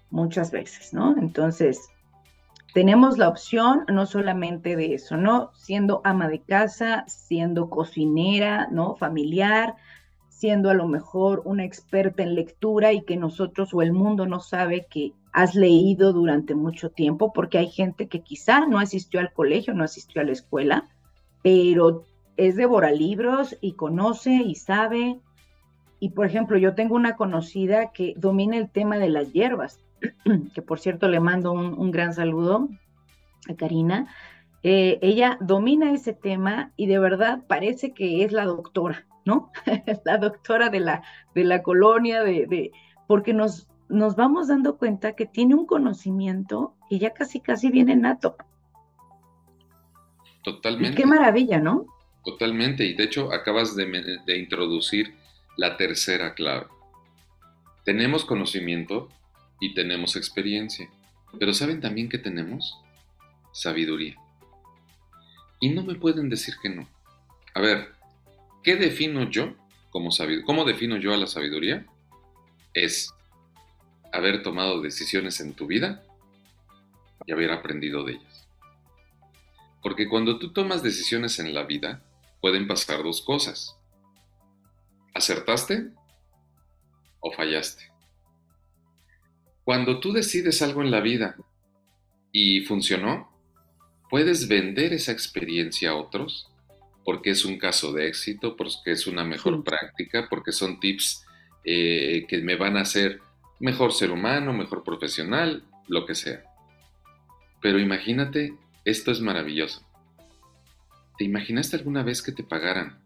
muchas 0.09 0.51
veces, 0.51 0.93
¿no? 0.93 1.15
Entonces, 1.17 1.89
tenemos 2.73 3.19
la 3.19 3.29
opción 3.29 3.85
no 3.87 4.07
solamente 4.07 4.75
de 4.75 4.95
eso, 4.95 5.15
¿no? 5.15 5.51
Siendo 5.53 6.01
ama 6.03 6.27
de 6.27 6.39
casa, 6.41 7.05
siendo 7.07 7.69
cocinera, 7.69 8.67
¿no? 8.71 8.95
Familiar, 8.95 9.75
siendo 10.29 10.71
a 10.71 10.73
lo 10.73 10.87
mejor 10.87 11.43
una 11.45 11.63
experta 11.63 12.23
en 12.23 12.33
lectura 12.33 12.91
y 12.91 13.03
que 13.03 13.15
nosotros 13.15 13.73
o 13.73 13.83
el 13.83 13.93
mundo 13.93 14.25
no 14.25 14.39
sabe 14.39 14.87
que 14.89 15.13
has 15.31 15.53
leído 15.53 16.13
durante 16.13 16.55
mucho 16.55 16.89
tiempo, 16.89 17.31
porque 17.31 17.59
hay 17.59 17.69
gente 17.69 18.07
que 18.07 18.21
quizá 18.21 18.65
no 18.65 18.79
asistió 18.79 19.19
al 19.19 19.33
colegio, 19.33 19.73
no 19.73 19.83
asistió 19.83 20.21
a 20.21 20.25
la 20.25 20.31
escuela, 20.31 20.89
pero 21.43 22.05
es 22.37 22.55
devora 22.55 22.91
libros 22.91 23.55
y 23.61 23.73
conoce 23.73 24.31
y 24.31 24.55
sabe. 24.55 25.19
Y 25.99 26.09
por 26.09 26.25
ejemplo, 26.25 26.57
yo 26.57 26.73
tengo 26.73 26.95
una 26.95 27.15
conocida 27.15 27.91
que 27.91 28.15
domina 28.17 28.57
el 28.57 28.69
tema 28.69 28.97
de 28.97 29.09
las 29.09 29.31
hierbas 29.31 29.79
que 30.53 30.61
por 30.61 30.79
cierto 30.79 31.07
le 31.07 31.19
mando 31.19 31.51
un, 31.51 31.91
gran 31.91 32.13
saludo 32.13 32.69
a 33.49 33.55
Karina, 33.55 34.07
eh, 34.63 34.99
ella 35.01 35.37
domina 35.41 35.91
ese 35.91 36.13
tema 36.13 36.71
y 36.77 36.87
de 36.87 36.99
verdad 36.99 37.43
parece 37.47 37.93
que 37.93 38.23
es 38.23 38.31
la 38.31 38.45
doctora, 38.45 39.05
¿no? 39.25 39.51
la 40.05 40.17
doctora 40.17 40.69
de 40.69 40.79
la, 40.79 41.03
de 41.35 41.43
la 41.43 41.61
colonia, 41.63 42.23
de, 42.23 42.71
porque 43.07 43.33
nos, 43.33 43.67
nos 43.89 44.15
vamos 44.15 44.47
dando 44.47 44.77
cuenta 44.77 45.13
que 45.13 45.25
tiene 45.25 45.55
un 45.55 45.65
conocimiento 45.65 46.75
y 46.89 46.99
ya 46.99 47.13
casi, 47.13 47.39
casi 47.39 47.69
viene 47.69 47.95
nato. 47.95 48.37
Totalmente. 50.43 50.97
qué 50.97 51.05
maravilla, 51.05 51.59
¿no? 51.59 51.85
Totalmente. 52.25 52.85
Y 52.85 52.95
de 52.95 53.05
hecho 53.05 53.31
acabas 53.31 53.75
de, 53.75 54.19
de 54.25 54.37
introducir 54.37 55.15
la 55.57 55.77
tercera 55.77 56.33
clave. 56.33 56.67
Tenemos 57.85 58.25
conocimiento, 58.25 59.09
y 59.59 59.73
tenemos 59.73 60.15
experiencia. 60.15 60.89
Pero 61.39 61.53
¿saben 61.53 61.81
también 61.81 62.09
que 62.09 62.17
tenemos? 62.17 62.77
Sabiduría. 63.51 64.15
Y 65.59 65.69
no 65.69 65.83
me 65.83 65.95
pueden 65.95 66.29
decir 66.29 66.55
que 66.61 66.69
no. 66.69 66.87
A 67.53 67.61
ver, 67.61 67.93
¿qué 68.63 68.75
defino 68.75 69.29
yo 69.29 69.55
como 69.91 70.11
sabiduría? 70.11 70.45
¿Cómo 70.45 70.65
defino 70.65 70.97
yo 70.97 71.13
a 71.13 71.17
la 71.17 71.27
sabiduría? 71.27 71.85
Es 72.73 73.13
haber 74.11 74.43
tomado 74.43 74.81
decisiones 74.81 75.39
en 75.39 75.53
tu 75.53 75.67
vida 75.67 76.03
y 77.25 77.31
haber 77.31 77.51
aprendido 77.51 78.03
de 78.03 78.13
ellas. 78.13 78.47
Porque 79.81 80.07
cuando 80.07 80.39
tú 80.39 80.53
tomas 80.53 80.83
decisiones 80.83 81.39
en 81.39 81.53
la 81.53 81.63
vida, 81.63 82.03
pueden 82.41 82.67
pasar 82.67 83.03
dos 83.03 83.21
cosas. 83.21 83.77
¿Acertaste 85.13 85.91
o 87.19 87.31
fallaste? 87.31 87.92
Cuando 89.63 89.99
tú 89.99 90.11
decides 90.11 90.61
algo 90.61 90.81
en 90.81 90.91
la 90.91 91.01
vida 91.01 91.35
y 92.31 92.61
funcionó, 92.61 93.31
puedes 94.09 94.47
vender 94.47 94.93
esa 94.93 95.11
experiencia 95.11 95.91
a 95.91 95.95
otros 95.95 96.49
porque 97.05 97.31
es 97.31 97.45
un 97.45 97.57
caso 97.57 97.91
de 97.91 98.07
éxito, 98.07 98.55
porque 98.55 98.91
es 98.91 99.07
una 99.07 99.23
mejor 99.23 99.63
práctica, 99.63 100.27
porque 100.29 100.51
son 100.51 100.79
tips 100.79 101.25
eh, 101.65 102.25
que 102.27 102.39
me 102.39 102.55
van 102.55 102.77
a 102.77 102.81
hacer 102.81 103.21
mejor 103.59 103.93
ser 103.93 104.11
humano, 104.11 104.53
mejor 104.53 104.83
profesional, 104.83 105.63
lo 105.87 106.05
que 106.05 106.15
sea. 106.15 106.43
Pero 107.61 107.79
imagínate, 107.79 108.53
esto 108.85 109.11
es 109.11 109.21
maravilloso. 109.21 109.85
¿Te 111.17 111.25
imaginaste 111.25 111.77
alguna 111.77 112.03
vez 112.03 112.21
que 112.21 112.31
te 112.31 112.43
pagaran 112.43 113.01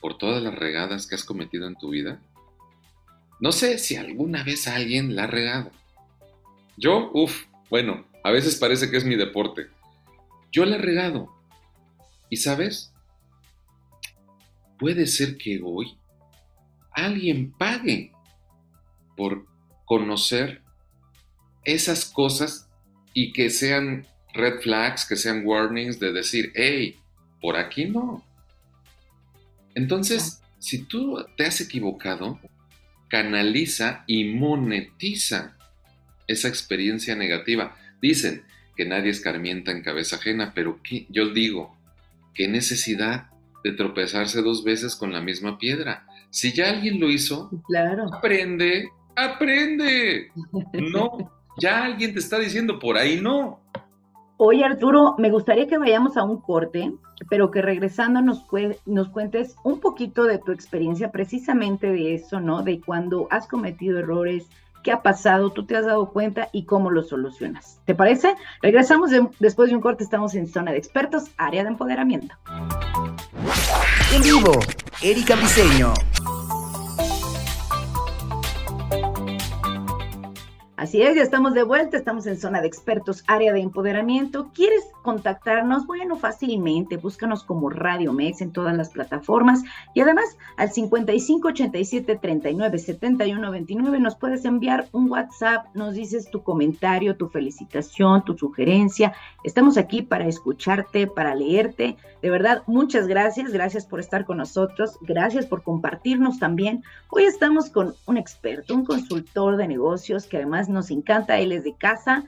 por 0.00 0.18
todas 0.18 0.42
las 0.42 0.54
regadas 0.54 1.06
que 1.06 1.14
has 1.14 1.24
cometido 1.24 1.66
en 1.66 1.76
tu 1.76 1.90
vida? 1.90 2.20
No 3.40 3.52
sé 3.52 3.78
si 3.78 3.96
alguna 3.96 4.42
vez 4.44 4.68
alguien 4.68 5.14
la 5.14 5.24
ha 5.24 5.26
regado. 5.26 5.70
Yo, 6.82 7.10
uff, 7.14 7.44
bueno, 7.70 8.04
a 8.24 8.30
veces 8.30 8.56
parece 8.56 8.90
que 8.90 8.96
es 8.96 9.04
mi 9.04 9.14
deporte. 9.14 9.68
Yo 10.50 10.64
la 10.66 10.76
he 10.76 10.78
regado. 10.78 11.28
¿Y 12.28 12.36
sabes? 12.36 12.92
puede 14.82 15.06
ser 15.06 15.38
que 15.38 15.60
hoy 15.62 15.96
alguien 16.90 17.52
pague 17.52 18.10
por 19.16 19.46
conocer 19.84 20.60
esas 21.62 22.04
cosas 22.04 22.68
y 23.14 23.32
que 23.32 23.48
sean 23.48 24.08
red 24.34 24.60
flags, 24.60 25.04
que 25.04 25.14
sean 25.14 25.46
warnings 25.46 26.00
de 26.00 26.12
decir, 26.12 26.52
hey, 26.56 26.96
por 27.40 27.56
aquí 27.56 27.84
no. 27.84 28.26
Entonces, 29.76 30.42
si 30.58 30.82
tú 30.82 31.24
te 31.36 31.46
has 31.46 31.60
equivocado, 31.60 32.40
canaliza 33.08 34.02
y 34.08 34.34
monetiza 34.34 35.56
esa 36.32 36.48
experiencia 36.48 37.14
negativa. 37.14 37.76
Dicen 38.00 38.44
que 38.76 38.84
nadie 38.84 39.10
escarmienta 39.10 39.70
en 39.70 39.82
cabeza 39.82 40.16
ajena, 40.16 40.52
pero 40.54 40.78
yo 41.08 41.30
digo, 41.30 41.76
¿qué 42.34 42.48
necesidad 42.48 43.30
de 43.62 43.72
tropezarse 43.72 44.42
dos 44.42 44.64
veces 44.64 44.96
con 44.96 45.12
la 45.12 45.20
misma 45.20 45.58
piedra? 45.58 46.06
Si 46.30 46.52
ya 46.52 46.70
alguien 46.70 46.98
lo 46.98 47.10
hizo, 47.10 47.50
claro. 47.66 48.12
aprende, 48.12 48.88
aprende. 49.14 50.30
No, 50.72 51.30
ya 51.58 51.84
alguien 51.84 52.14
te 52.14 52.20
está 52.20 52.38
diciendo 52.38 52.78
por 52.78 52.96
ahí 52.96 53.20
no. 53.20 53.60
Oye, 54.38 54.64
Arturo, 54.64 55.14
me 55.18 55.30
gustaría 55.30 55.68
que 55.68 55.78
vayamos 55.78 56.16
a 56.16 56.24
un 56.24 56.40
corte, 56.40 56.92
pero 57.30 57.50
que 57.50 57.62
regresando 57.62 58.22
nos, 58.22 58.44
nos 58.86 59.08
cuentes 59.10 59.54
un 59.62 59.78
poquito 59.78 60.24
de 60.24 60.38
tu 60.38 60.50
experiencia 60.50 61.12
precisamente 61.12 61.92
de 61.92 62.14
eso, 62.14 62.40
¿no? 62.40 62.62
De 62.62 62.80
cuando 62.80 63.28
has 63.30 63.46
cometido 63.46 64.00
errores, 64.00 64.48
qué 64.82 64.92
ha 64.92 65.02
pasado, 65.02 65.50
tú 65.50 65.64
te 65.64 65.76
has 65.76 65.86
dado 65.86 66.10
cuenta 66.10 66.48
y 66.52 66.64
cómo 66.64 66.90
lo 66.90 67.02
solucionas. 67.02 67.78
¿Te 67.84 67.94
parece? 67.94 68.34
Regresamos 68.60 69.10
después 69.38 69.70
de 69.70 69.76
un 69.76 69.82
corte, 69.82 70.04
estamos 70.04 70.34
en 70.34 70.48
Zona 70.48 70.72
de 70.72 70.78
Expertos, 70.78 71.30
área 71.36 71.62
de 71.62 71.70
empoderamiento. 71.70 72.34
En 74.14 74.22
vivo, 74.22 74.52
Erika 75.02 75.36
Briseño. 75.36 75.94
Así 80.82 81.00
es, 81.00 81.14
ya 81.14 81.22
estamos 81.22 81.54
de 81.54 81.62
vuelta, 81.62 81.96
estamos 81.96 82.26
en 82.26 82.36
zona 82.36 82.60
de 82.60 82.66
expertos, 82.66 83.22
área 83.28 83.52
de 83.52 83.60
empoderamiento. 83.60 84.50
¿Quieres 84.52 84.82
contactarnos? 85.02 85.86
Bueno, 85.86 86.16
fácilmente, 86.16 86.96
búscanos 86.96 87.44
como 87.44 87.70
Radio 87.70 88.12
Mex 88.12 88.40
en 88.40 88.50
todas 88.50 88.76
las 88.76 88.90
plataformas 88.90 89.62
y 89.94 90.00
además 90.00 90.36
al 90.56 90.72
55 90.72 91.46
87 91.46 92.18
39 92.20 92.78
71 92.80 93.50
29 93.52 94.00
nos 94.00 94.16
puedes 94.16 94.44
enviar 94.44 94.88
un 94.90 95.08
WhatsApp, 95.08 95.66
nos 95.72 95.94
dices 95.94 96.28
tu 96.32 96.42
comentario, 96.42 97.14
tu 97.14 97.28
felicitación, 97.28 98.24
tu 98.24 98.36
sugerencia. 98.36 99.12
Estamos 99.44 99.78
aquí 99.78 100.02
para 100.02 100.26
escucharte, 100.26 101.06
para 101.06 101.36
leerte. 101.36 101.96
De 102.22 102.30
verdad, 102.30 102.62
muchas 102.66 103.06
gracias, 103.06 103.52
gracias 103.52 103.86
por 103.86 104.00
estar 104.00 104.24
con 104.24 104.38
nosotros, 104.38 104.98
gracias 105.00 105.46
por 105.46 105.62
compartirnos 105.62 106.40
también. 106.40 106.82
Hoy 107.08 107.24
estamos 107.24 107.70
con 107.70 107.94
un 108.06 108.16
experto, 108.16 108.74
un 108.74 108.84
consultor 108.84 109.56
de 109.56 109.68
negocios 109.68 110.26
que 110.26 110.38
además 110.38 110.68
nos 110.72 110.90
encanta, 110.90 111.38
él 111.38 111.52
es 111.52 111.64
de 111.64 111.76
casa, 111.76 112.24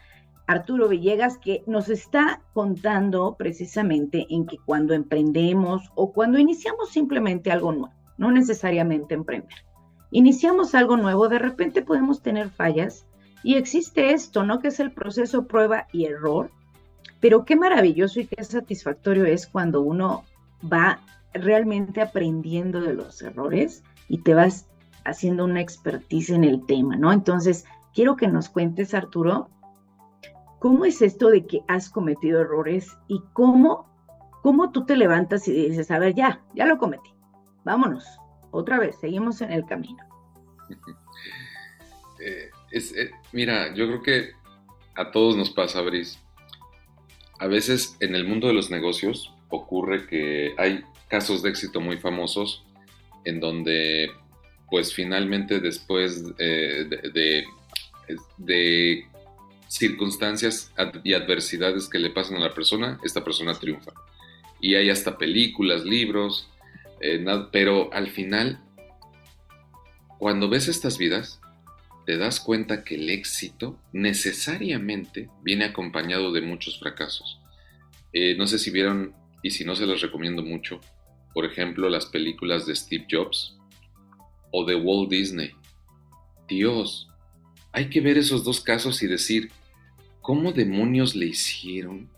Arturo 0.46 0.88
Villegas, 0.88 1.38
que 1.38 1.62
nos 1.66 1.88
está 1.88 2.42
contando 2.52 3.34
precisamente 3.36 4.26
en 4.28 4.46
que 4.46 4.58
cuando 4.58 4.94
emprendemos 4.94 5.90
o 5.94 6.12
cuando 6.12 6.38
iniciamos 6.38 6.90
simplemente 6.90 7.50
algo 7.50 7.72
nuevo, 7.72 7.94
no 8.18 8.30
necesariamente 8.30 9.14
emprender, 9.14 9.64
iniciamos 10.10 10.74
algo 10.74 10.96
nuevo, 10.96 11.28
de 11.28 11.38
repente 11.38 11.82
podemos 11.82 12.22
tener 12.22 12.50
fallas 12.50 13.06
y 13.42 13.56
existe 13.56 14.12
esto, 14.12 14.44
¿no? 14.44 14.60
Que 14.60 14.68
es 14.68 14.80
el 14.80 14.92
proceso 14.92 15.46
prueba 15.46 15.86
y 15.92 16.04
error, 16.04 16.50
pero 17.20 17.44
qué 17.44 17.56
maravilloso 17.56 18.20
y 18.20 18.26
qué 18.26 18.44
satisfactorio 18.44 19.24
es 19.24 19.46
cuando 19.46 19.80
uno 19.80 20.24
va 20.70 21.00
realmente 21.32 22.00
aprendiendo 22.00 22.80
de 22.80 22.94
los 22.94 23.20
errores 23.22 23.82
y 24.08 24.18
te 24.18 24.34
vas 24.34 24.66
haciendo 25.04 25.44
una 25.44 25.60
expertise 25.60 26.30
en 26.30 26.45
el 26.45 26.64
tema, 26.66 26.97
¿no? 26.97 27.12
Entonces, 27.12 27.64
quiero 27.95 28.17
que 28.17 28.28
nos 28.28 28.49
cuentes, 28.49 28.93
Arturo, 28.93 29.49
cómo 30.59 30.85
es 30.85 31.00
esto 31.02 31.30
de 31.30 31.47
que 31.47 31.61
has 31.69 31.89
cometido 31.89 32.41
errores 32.41 32.97
y 33.09 33.23
cómo, 33.33 33.89
cómo 34.43 34.73
tú 34.73 34.85
te 34.85 34.97
levantas 34.97 35.47
y 35.49 35.69
dices, 35.69 35.91
a 35.91 35.99
ver, 35.99 36.15
ya, 36.15 36.43
ya 36.54 36.67
lo 36.67 36.78
cometí, 36.78 37.11
vámonos, 37.65 38.04
otra 38.50 38.78
vez, 38.78 38.97
seguimos 39.00 39.41
en 39.41 39.52
el 39.52 39.65
camino. 39.65 40.02
Eh, 42.21 42.49
eh, 42.73 43.11
mira, 43.33 43.75
yo 43.75 43.87
creo 43.87 44.02
que 44.02 44.30
a 44.95 45.11
todos 45.11 45.37
nos 45.37 45.50
pasa, 45.50 45.83
Brice. 45.83 46.19
A 47.39 47.49
veces 47.49 47.99
en 48.00 48.15
el 48.15 48.26
mundo 48.26 48.47
de 48.47 48.54
los 48.54 48.71
negocios 48.71 49.35
ocurre 49.50 50.07
que 50.07 50.54
hay 50.57 50.85
casos 51.09 51.43
de 51.43 51.50
éxito 51.50 51.83
muy 51.83 51.99
famosos 51.99 52.65
en 53.25 53.41
donde 53.41 54.11
pues 54.71 54.95
finalmente 54.95 55.61
después 55.61 56.25
eh, 56.39 56.87
de 56.89 57.11
de 57.11 57.45
circunstancias 59.69 60.73
y 61.02 61.14
adversidades 61.14 61.88
que 61.88 61.99
le 61.99 62.10
pasan 62.10 62.36
a 62.36 62.40
la 62.40 62.54
persona, 62.54 62.99
esta 63.04 63.25
persona 63.25 63.54
triunfa. 63.54 63.93
Y 64.60 64.75
hay 64.76 64.90
hasta 64.90 65.19
películas, 65.19 65.84
libros, 65.84 66.49
eh, 67.00 67.25
pero 67.52 67.93
al 67.93 68.08
final, 68.08 68.60
cuando 70.19 70.49
ves 70.49 70.69
estas 70.69 70.97
vidas, 70.97 71.40
te 72.06 72.19
das 72.19 72.40
cuenta 72.40 72.84
que 72.84 72.97
el 72.97 73.10
éxito 73.10 73.78
necesariamente 73.93 75.28
viene 75.43 75.64
acompañado 75.64 76.32
de 76.32 76.43
muchos 76.43 76.78
fracasos. 76.78 77.40
Eh, 78.12 78.36
no 78.36 78.47
sé 78.47 78.58
si 78.58 78.71
vieron, 78.71 79.14
y 79.43 79.50
si 79.50 79.64
no 79.64 79.75
se 79.75 79.86
los 79.86 80.00
recomiendo 80.00 80.43
mucho, 80.43 80.80
por 81.32 81.45
ejemplo, 81.45 81.88
las 81.88 82.06
películas 82.06 82.64
de 82.67 82.76
Steve 82.76 83.06
Jobs 83.10 83.56
o 84.52 84.64
de 84.64 84.76
Walt 84.76 85.10
Disney. 85.10 85.50
Dios, 86.47 87.08
hay 87.75 87.91
que 87.91 88.00
ver 88.00 88.17
esos 88.17 88.45
dos 88.45 88.60
casos 88.60 89.02
y 89.02 89.08
decir, 89.08 89.50
¿cómo 90.23 90.52
demonios 90.52 91.17
le 91.17 91.26
hicieron 91.26 92.08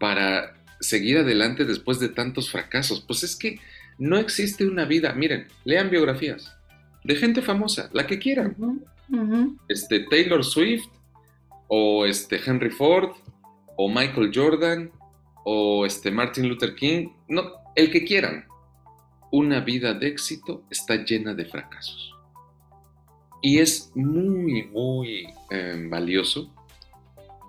para 0.00 0.54
seguir 0.80 1.18
adelante 1.18 1.64
después 1.64 2.00
de 2.00 2.08
tantos 2.08 2.50
fracasos? 2.50 3.00
Pues 3.06 3.22
es 3.22 3.36
que 3.36 3.60
no 3.98 4.18
existe 4.18 4.66
una 4.66 4.84
vida, 4.84 5.12
miren, 5.12 5.46
lean 5.64 5.90
biografías 5.90 6.56
de 7.04 7.14
gente 7.14 7.40
famosa, 7.40 7.88
la 7.92 8.06
que 8.06 8.18
quieran. 8.18 8.56
Este 9.68 10.00
Taylor 10.00 10.44
Swift 10.44 10.88
o 11.68 12.04
este 12.04 12.40
Henry 12.44 12.70
Ford 12.70 13.10
o 13.76 13.88
Michael 13.88 14.32
Jordan 14.34 14.90
o 15.44 15.86
este 15.86 16.10
Martin 16.10 16.48
Luther 16.48 16.74
King, 16.74 17.10
no, 17.28 17.52
el 17.76 17.92
que 17.92 18.04
quieran. 18.04 18.44
Una 19.30 19.60
vida 19.60 19.94
de 19.94 20.08
éxito 20.08 20.64
está 20.68 20.96
llena 20.96 21.32
de 21.32 21.44
fracasos. 21.44 22.19
Y 23.42 23.58
es 23.58 23.90
muy, 23.94 24.64
muy 24.64 25.26
em, 25.50 25.88
valioso 25.88 26.52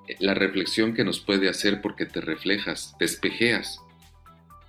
eh, 0.08 0.16
la 0.20 0.34
reflexión 0.34 0.94
que 0.94 1.04
nos 1.04 1.20
puede 1.20 1.50
hacer 1.50 1.82
porque 1.82 2.06
te 2.06 2.22
reflejas, 2.22 2.96
te 2.98 3.06
espejeas, 3.06 3.80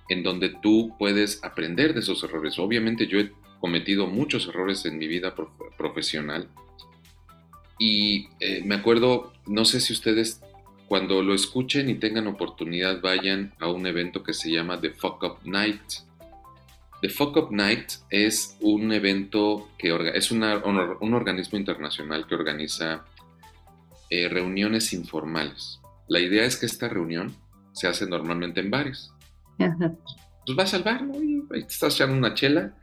en 0.09 0.23
donde 0.23 0.49
tú 0.49 0.95
puedes 0.99 1.43
aprender 1.43 1.93
de 1.93 2.01
esos 2.01 2.23
errores. 2.23 2.59
Obviamente 2.59 3.07
yo 3.07 3.19
he 3.19 3.31
cometido 3.61 4.07
muchos 4.07 4.47
errores 4.47 4.85
en 4.85 4.97
mi 4.97 5.07
vida 5.07 5.33
profesional 5.77 6.49
y 7.79 8.27
eh, 8.39 8.61
me 8.65 8.75
acuerdo, 8.75 9.33
no 9.45 9.65
sé 9.65 9.79
si 9.79 9.93
ustedes 9.93 10.41
cuando 10.87 11.23
lo 11.23 11.33
escuchen 11.33 11.89
y 11.89 11.95
tengan 11.95 12.27
oportunidad 12.27 13.01
vayan 13.01 13.53
a 13.59 13.67
un 13.67 13.87
evento 13.87 14.23
que 14.23 14.33
se 14.33 14.51
llama 14.51 14.79
The 14.79 14.91
Fuck 14.91 15.23
Up 15.23 15.37
Night 15.43 15.81
The 17.03 17.09
Fuck 17.09 17.35
Up 17.35 17.51
Night 17.51 17.91
es 18.09 18.55
un 18.61 18.93
evento 18.93 19.69
que 19.77 19.93
es 20.15 20.31
un 20.31 20.41
organismo 20.41 21.59
internacional 21.59 22.25
que 22.25 22.35
organiza 22.35 23.03
eh, 24.09 24.29
reuniones 24.29 24.93
informales. 24.93 25.81
La 26.07 26.21
idea 26.21 26.45
es 26.45 26.55
que 26.55 26.65
esta 26.65 26.87
reunión 26.87 27.35
se 27.73 27.89
hace 27.89 28.07
normalmente 28.07 28.61
en 28.61 28.71
bares. 28.71 29.11
Pues 29.57 30.55
vas 30.55 30.73
al 30.73 30.83
bar, 30.83 31.03
¿no? 31.03 31.21
Y 31.21 31.45
te 31.49 31.73
estás 31.73 31.95
echando 31.95 32.15
una 32.15 32.35
chela. 32.35 32.73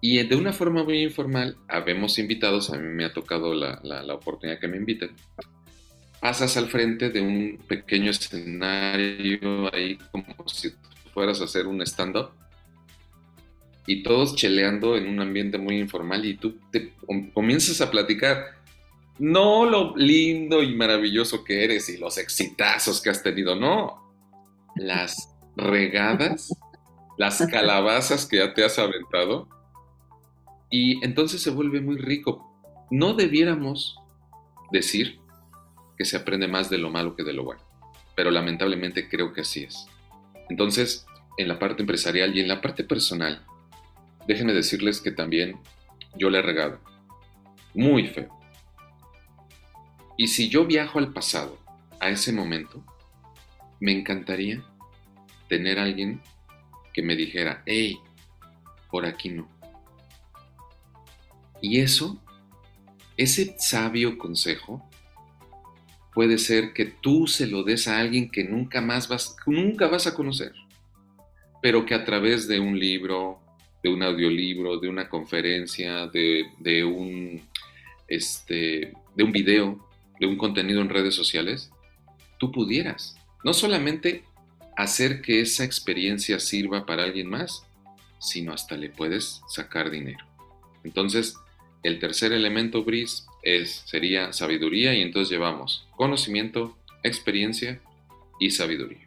Y 0.00 0.22
de 0.26 0.34
una 0.34 0.54
forma 0.54 0.82
muy 0.82 1.02
informal, 1.02 1.58
habemos 1.68 2.18
invitados, 2.18 2.70
a 2.70 2.78
mí 2.78 2.88
me 2.88 3.04
ha 3.04 3.12
tocado 3.12 3.52
la, 3.52 3.80
la 3.82 4.14
oportunidad 4.14 4.58
que 4.58 4.68
me 4.68 4.78
inviten. 4.78 5.10
Pasas 6.22 6.56
al 6.56 6.68
frente 6.68 7.10
de 7.10 7.20
un 7.20 7.58
pequeño 7.68 8.12
escenario 8.12 9.74
ahí 9.74 9.98
como 10.10 10.48
si 10.48 10.72
fueras 11.12 11.42
a 11.42 11.44
hacer 11.44 11.66
un 11.66 11.82
stand-up 11.82 12.30
y 13.86 14.02
todos 14.02 14.34
cheleando 14.36 14.96
en 14.96 15.08
un 15.08 15.20
ambiente 15.20 15.58
muy 15.58 15.78
informal 15.78 16.24
y 16.24 16.36
tú 16.36 16.58
te 16.70 16.92
comienzas 17.32 17.80
a 17.80 17.90
platicar 17.90 18.56
no 19.18 19.64
lo 19.64 19.96
lindo 19.96 20.62
y 20.62 20.74
maravilloso 20.74 21.44
que 21.44 21.64
eres 21.64 21.88
y 21.88 21.96
los 21.96 22.18
exitazos 22.18 23.00
que 23.00 23.10
has 23.10 23.22
tenido, 23.22 23.56
no, 23.56 24.02
las 24.74 25.34
regadas, 25.56 26.54
las 27.16 27.38
calabazas 27.50 28.26
que 28.26 28.38
ya 28.38 28.52
te 28.52 28.64
has 28.64 28.78
aventado 28.78 29.48
y 30.70 31.02
entonces 31.04 31.42
se 31.42 31.50
vuelve 31.50 31.80
muy 31.80 31.96
rico. 31.96 32.52
No 32.90 33.14
debiéramos 33.14 33.96
decir 34.70 35.18
que 35.96 36.04
se 36.04 36.16
aprende 36.16 36.46
más 36.46 36.68
de 36.68 36.78
lo 36.78 36.90
malo 36.90 37.16
que 37.16 37.24
de 37.24 37.32
lo 37.32 37.44
bueno, 37.44 37.62
pero 38.14 38.30
lamentablemente 38.30 39.08
creo 39.08 39.32
que 39.32 39.40
así 39.40 39.64
es. 39.64 39.86
Entonces, 40.50 41.06
en 41.38 41.48
la 41.48 41.58
parte 41.58 41.82
empresarial 41.82 42.36
y 42.36 42.40
en 42.40 42.48
la 42.48 42.60
parte 42.60 42.84
personal, 42.84 43.44
déjenme 44.26 44.52
decirles 44.52 45.00
que 45.00 45.10
también 45.10 45.58
yo 46.16 46.30
le 46.30 46.38
he 46.38 46.42
regado. 46.42 46.80
Muy 47.74 48.06
feo. 48.08 48.28
Y 50.16 50.28
si 50.28 50.48
yo 50.48 50.64
viajo 50.66 50.98
al 50.98 51.12
pasado, 51.12 51.58
a 52.00 52.08
ese 52.08 52.32
momento, 52.32 52.84
me 53.80 53.92
encantaría 53.92 54.64
tener 55.48 55.78
alguien 55.78 56.22
que 56.92 57.02
me 57.02 57.16
dijera, 57.16 57.62
hey, 57.66 57.98
por 58.90 59.04
aquí 59.04 59.28
no. 59.28 59.48
Y 61.60 61.80
eso, 61.80 62.22
ese 63.16 63.56
sabio 63.58 64.18
consejo, 64.18 64.88
puede 66.14 66.38
ser 66.38 66.72
que 66.72 66.86
tú 66.86 67.26
se 67.26 67.46
lo 67.46 67.62
des 67.62 67.88
a 67.88 67.98
alguien 67.98 68.30
que 68.30 68.44
nunca 68.44 68.80
más 68.80 69.08
vas, 69.08 69.36
nunca 69.46 69.86
vas 69.86 70.06
a 70.06 70.14
conocer, 70.14 70.52
pero 71.60 71.84
que 71.84 71.94
a 71.94 72.04
través 72.04 72.48
de 72.48 72.60
un 72.60 72.78
libro, 72.78 73.40
de 73.86 73.92
un 73.92 74.02
audiolibro, 74.02 74.80
de 74.80 74.88
una 74.88 75.08
conferencia, 75.08 76.08
de, 76.08 76.46
de 76.58 76.84
un, 76.84 77.40
este, 78.08 78.92
de 79.14 79.22
un 79.22 79.30
video, 79.30 79.88
de 80.18 80.26
un 80.26 80.36
contenido 80.36 80.80
en 80.80 80.88
redes 80.88 81.14
sociales, 81.14 81.70
tú 82.38 82.50
pudieras 82.50 83.16
no 83.44 83.52
solamente 83.54 84.24
hacer 84.76 85.22
que 85.22 85.40
esa 85.40 85.62
experiencia 85.62 86.40
sirva 86.40 86.84
para 86.84 87.04
alguien 87.04 87.30
más, 87.30 87.64
sino 88.18 88.52
hasta 88.52 88.76
le 88.76 88.90
puedes 88.90 89.40
sacar 89.48 89.88
dinero. 89.88 90.26
Entonces, 90.82 91.36
el 91.84 92.00
tercer 92.00 92.32
elemento, 92.32 92.82
Bris, 92.82 93.24
es, 93.44 93.84
sería 93.86 94.32
sabiduría 94.32 94.94
y 94.94 95.02
entonces 95.02 95.30
llevamos 95.30 95.86
conocimiento, 95.92 96.76
experiencia 97.04 97.80
y 98.40 98.50
sabiduría. 98.50 99.05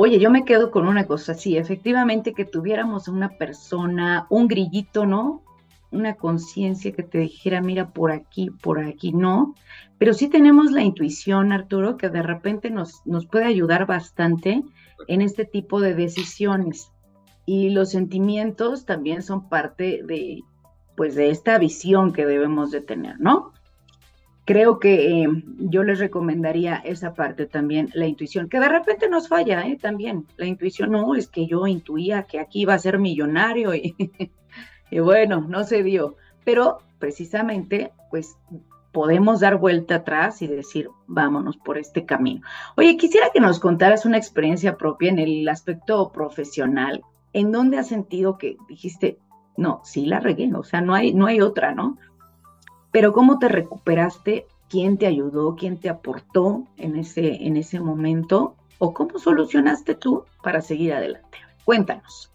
Oye, 0.00 0.20
yo 0.20 0.30
me 0.30 0.44
quedo 0.44 0.70
con 0.70 0.86
una 0.86 1.08
cosa, 1.08 1.34
sí, 1.34 1.56
efectivamente 1.56 2.32
que 2.32 2.44
tuviéramos 2.44 3.08
una 3.08 3.30
persona, 3.30 4.28
un 4.30 4.46
grillito, 4.46 5.06
¿no? 5.06 5.42
Una 5.90 6.14
conciencia 6.14 6.92
que 6.92 7.02
te 7.02 7.18
dijera, 7.18 7.60
mira, 7.60 7.90
por 7.90 8.12
aquí, 8.12 8.48
por 8.62 8.78
aquí, 8.78 9.12
no. 9.12 9.56
Pero 9.98 10.14
sí 10.14 10.28
tenemos 10.28 10.70
la 10.70 10.82
intuición, 10.82 11.50
Arturo, 11.50 11.96
que 11.96 12.10
de 12.10 12.22
repente 12.22 12.70
nos, 12.70 13.04
nos 13.06 13.26
puede 13.26 13.46
ayudar 13.46 13.86
bastante 13.86 14.62
en 15.08 15.20
este 15.20 15.44
tipo 15.44 15.80
de 15.80 15.94
decisiones. 15.94 16.92
Y 17.44 17.70
los 17.70 17.90
sentimientos 17.90 18.86
también 18.86 19.24
son 19.24 19.48
parte 19.48 20.04
de, 20.04 20.44
pues, 20.96 21.16
de 21.16 21.30
esta 21.30 21.58
visión 21.58 22.12
que 22.12 22.24
debemos 22.24 22.70
de 22.70 22.82
tener, 22.82 23.18
¿no? 23.18 23.52
Creo 24.48 24.78
que 24.78 25.24
eh, 25.24 25.28
yo 25.58 25.84
les 25.84 25.98
recomendaría 25.98 26.76
esa 26.76 27.12
parte 27.12 27.44
también, 27.44 27.90
la 27.92 28.06
intuición, 28.06 28.48
que 28.48 28.58
de 28.58 28.70
repente 28.70 29.06
nos 29.06 29.28
falla, 29.28 29.60
¿eh? 29.66 29.76
También, 29.76 30.26
la 30.38 30.46
intuición, 30.46 30.90
no, 30.90 31.14
es 31.14 31.28
que 31.28 31.46
yo 31.46 31.66
intuía 31.66 32.22
que 32.22 32.40
aquí 32.40 32.62
iba 32.62 32.72
a 32.72 32.78
ser 32.78 32.98
millonario 32.98 33.74
y, 33.74 33.94
y 34.90 35.00
bueno, 35.00 35.42
no 35.46 35.64
se 35.64 35.82
dio, 35.82 36.16
pero 36.46 36.78
precisamente, 36.98 37.92
pues 38.10 38.38
podemos 38.90 39.40
dar 39.40 39.58
vuelta 39.58 39.96
atrás 39.96 40.40
y 40.40 40.46
decir, 40.46 40.88
vámonos 41.06 41.58
por 41.58 41.76
este 41.76 42.06
camino. 42.06 42.40
Oye, 42.78 42.96
quisiera 42.96 43.28
que 43.34 43.40
nos 43.40 43.60
contaras 43.60 44.06
una 44.06 44.16
experiencia 44.16 44.78
propia 44.78 45.10
en 45.10 45.18
el 45.18 45.46
aspecto 45.50 46.10
profesional, 46.10 47.02
en 47.34 47.52
donde 47.52 47.76
has 47.76 47.88
sentido 47.88 48.38
que 48.38 48.56
dijiste, 48.66 49.18
no, 49.58 49.82
sí 49.84 50.06
la 50.06 50.20
regué, 50.20 50.50
o 50.54 50.64
sea, 50.64 50.80
no 50.80 50.94
hay, 50.94 51.12
no 51.12 51.26
hay 51.26 51.42
otra, 51.42 51.74
¿no? 51.74 51.98
Pero 52.90 53.12
¿cómo 53.12 53.38
te 53.38 53.48
recuperaste? 53.48 54.46
¿Quién 54.68 54.98
te 54.98 55.06
ayudó? 55.06 55.56
¿Quién 55.56 55.78
te 55.78 55.88
aportó 55.88 56.66
en 56.76 56.96
ese, 56.96 57.46
en 57.46 57.56
ese 57.56 57.80
momento? 57.80 58.54
¿O 58.78 58.94
cómo 58.94 59.18
solucionaste 59.18 59.94
tú 59.94 60.24
para 60.42 60.60
seguir 60.60 60.92
adelante? 60.92 61.38
Cuéntanos. 61.64 62.30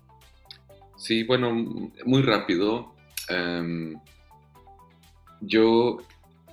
Sí, 0.98 1.24
bueno, 1.24 1.54
muy 2.06 2.22
rápido. 2.22 2.94
Em, 3.30 3.96
yo 5.42 5.98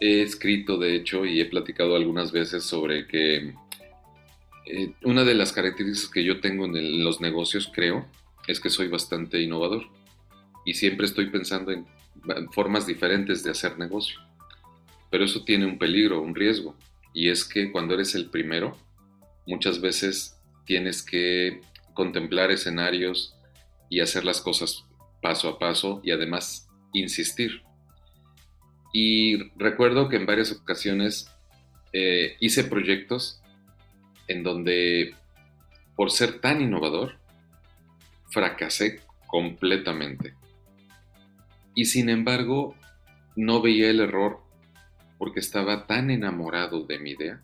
he 0.00 0.22
escrito, 0.22 0.76
de 0.78 0.96
hecho, 0.96 1.24
y 1.24 1.40
he 1.40 1.46
platicado 1.46 1.94
algunas 1.94 2.32
veces 2.32 2.64
sobre 2.64 3.06
que 3.06 3.54
eh, 4.66 4.92
una 5.04 5.24
de 5.24 5.34
las 5.34 5.52
características 5.52 6.10
que 6.10 6.24
yo 6.24 6.40
tengo 6.40 6.64
en 6.64 7.04
los 7.04 7.20
negocios, 7.20 7.70
creo, 7.72 8.06
es 8.46 8.60
que 8.60 8.70
soy 8.70 8.88
bastante 8.88 9.40
innovador 9.40 9.84
y 10.64 10.74
siempre 10.74 11.06
estoy 11.06 11.26
pensando 11.30 11.70
en 11.70 11.86
formas 12.52 12.86
diferentes 12.86 13.42
de 13.42 13.50
hacer 13.50 13.78
negocio. 13.78 14.20
Pero 15.10 15.24
eso 15.24 15.44
tiene 15.44 15.66
un 15.66 15.78
peligro, 15.78 16.20
un 16.20 16.34
riesgo, 16.34 16.76
y 17.12 17.28
es 17.28 17.44
que 17.44 17.72
cuando 17.72 17.94
eres 17.94 18.14
el 18.14 18.30
primero, 18.30 18.76
muchas 19.46 19.80
veces 19.80 20.36
tienes 20.64 21.02
que 21.02 21.60
contemplar 21.94 22.50
escenarios 22.50 23.34
y 23.88 24.00
hacer 24.00 24.24
las 24.24 24.40
cosas 24.40 24.84
paso 25.20 25.48
a 25.48 25.58
paso 25.58 26.00
y 26.04 26.12
además 26.12 26.68
insistir. 26.92 27.62
Y 28.92 29.50
recuerdo 29.56 30.08
que 30.08 30.16
en 30.16 30.26
varias 30.26 30.52
ocasiones 30.52 31.30
eh, 31.92 32.36
hice 32.40 32.64
proyectos 32.64 33.40
en 34.28 34.42
donde, 34.42 35.14
por 35.96 36.10
ser 36.10 36.40
tan 36.40 36.60
innovador, 36.60 37.18
fracasé 38.30 39.00
completamente. 39.26 40.34
Y 41.74 41.86
sin 41.86 42.08
embargo, 42.08 42.74
no 43.36 43.62
veía 43.62 43.90
el 43.90 44.00
error 44.00 44.40
porque 45.18 45.40
estaba 45.40 45.86
tan 45.86 46.10
enamorado 46.10 46.84
de 46.84 46.98
mi 46.98 47.10
idea 47.10 47.42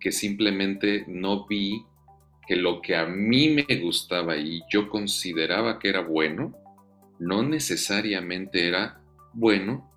que 0.00 0.12
simplemente 0.12 1.04
no 1.06 1.46
vi 1.46 1.84
que 2.46 2.56
lo 2.56 2.80
que 2.80 2.96
a 2.96 3.06
mí 3.06 3.50
me 3.50 3.76
gustaba 3.76 4.36
y 4.36 4.62
yo 4.68 4.88
consideraba 4.88 5.78
que 5.78 5.88
era 5.88 6.00
bueno, 6.00 6.56
no 7.18 7.42
necesariamente 7.42 8.66
era 8.66 9.00
bueno 9.34 9.88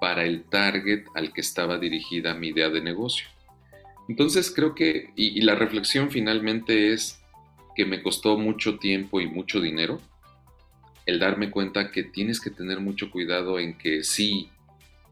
para 0.00 0.24
el 0.24 0.44
target 0.44 1.06
al 1.14 1.32
que 1.32 1.40
estaba 1.40 1.78
dirigida 1.78 2.34
mi 2.34 2.48
idea 2.48 2.68
de 2.68 2.82
negocio. 2.82 3.26
Entonces 4.08 4.52
creo 4.54 4.74
que, 4.74 5.10
y, 5.16 5.40
la 5.40 5.54
reflexión 5.54 6.10
finalmente 6.10 6.92
es 6.92 7.20
que 7.74 7.84
me 7.84 8.02
costó 8.02 8.38
mucho 8.38 8.78
tiempo 8.78 9.20
y 9.20 9.26
mucho 9.26 9.60
dinero 9.60 10.00
el 11.08 11.18
darme 11.18 11.50
cuenta 11.50 11.90
que 11.90 12.02
tienes 12.02 12.38
que 12.38 12.50
tener 12.50 12.80
mucho 12.80 13.10
cuidado 13.10 13.58
en 13.58 13.78
que 13.78 14.04
sí, 14.04 14.50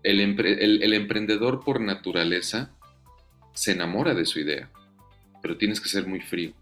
el, 0.03 0.21
el 0.21 0.93
emprendedor 0.93 1.65
por 1.65 1.81
naturaleza 1.81 2.71
se 3.55 3.73
enamora 3.73 4.13
de 4.13 4.27
su 4.27 4.39
idea, 4.39 4.71
pero 5.41 5.57
tienes 5.57 5.81
que 5.81 5.89
ser 5.89 6.07
muy 6.07 6.21
frío. 6.21 6.53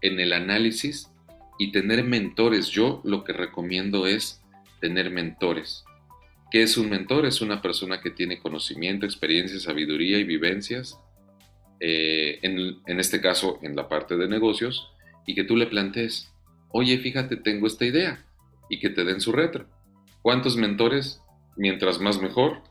En 0.00 0.20
el 0.20 0.32
análisis 0.32 1.10
y 1.58 1.70
tener 1.70 2.02
mentores, 2.02 2.70
yo 2.70 3.02
lo 3.04 3.24
que 3.24 3.34
recomiendo 3.34 4.06
es 4.06 4.42
tener 4.80 5.10
mentores. 5.10 5.84
¿Qué 6.50 6.62
es 6.62 6.78
un 6.78 6.88
mentor? 6.88 7.26
Es 7.26 7.42
una 7.42 7.60
persona 7.60 8.00
que 8.00 8.10
tiene 8.10 8.38
conocimiento, 8.38 9.04
experiencia, 9.04 9.60
sabiduría 9.60 10.16
y 10.16 10.24
vivencias, 10.24 10.98
eh, 11.78 12.38
en, 12.40 12.78
en, 12.86 13.00
este 13.00 13.20
caso 13.20 13.58
en 13.60 13.76
la 13.76 13.86
parte 13.86 14.16
de 14.16 14.28
negocios, 14.28 14.90
y 15.26 15.34
que 15.34 15.44
tú 15.44 15.56
le 15.56 15.66
plantees, 15.66 16.33
oye, 16.76 16.98
fíjate, 16.98 17.36
tengo 17.36 17.68
esta 17.68 17.84
idea, 17.84 18.26
y 18.68 18.80
que 18.80 18.90
te 18.90 19.04
den 19.04 19.20
su 19.20 19.30
retro. 19.30 19.68
¿Cuántos 20.22 20.56
mentores? 20.56 21.20
Mientras 21.56 22.00
más 22.00 22.20
mejor. 22.20 22.62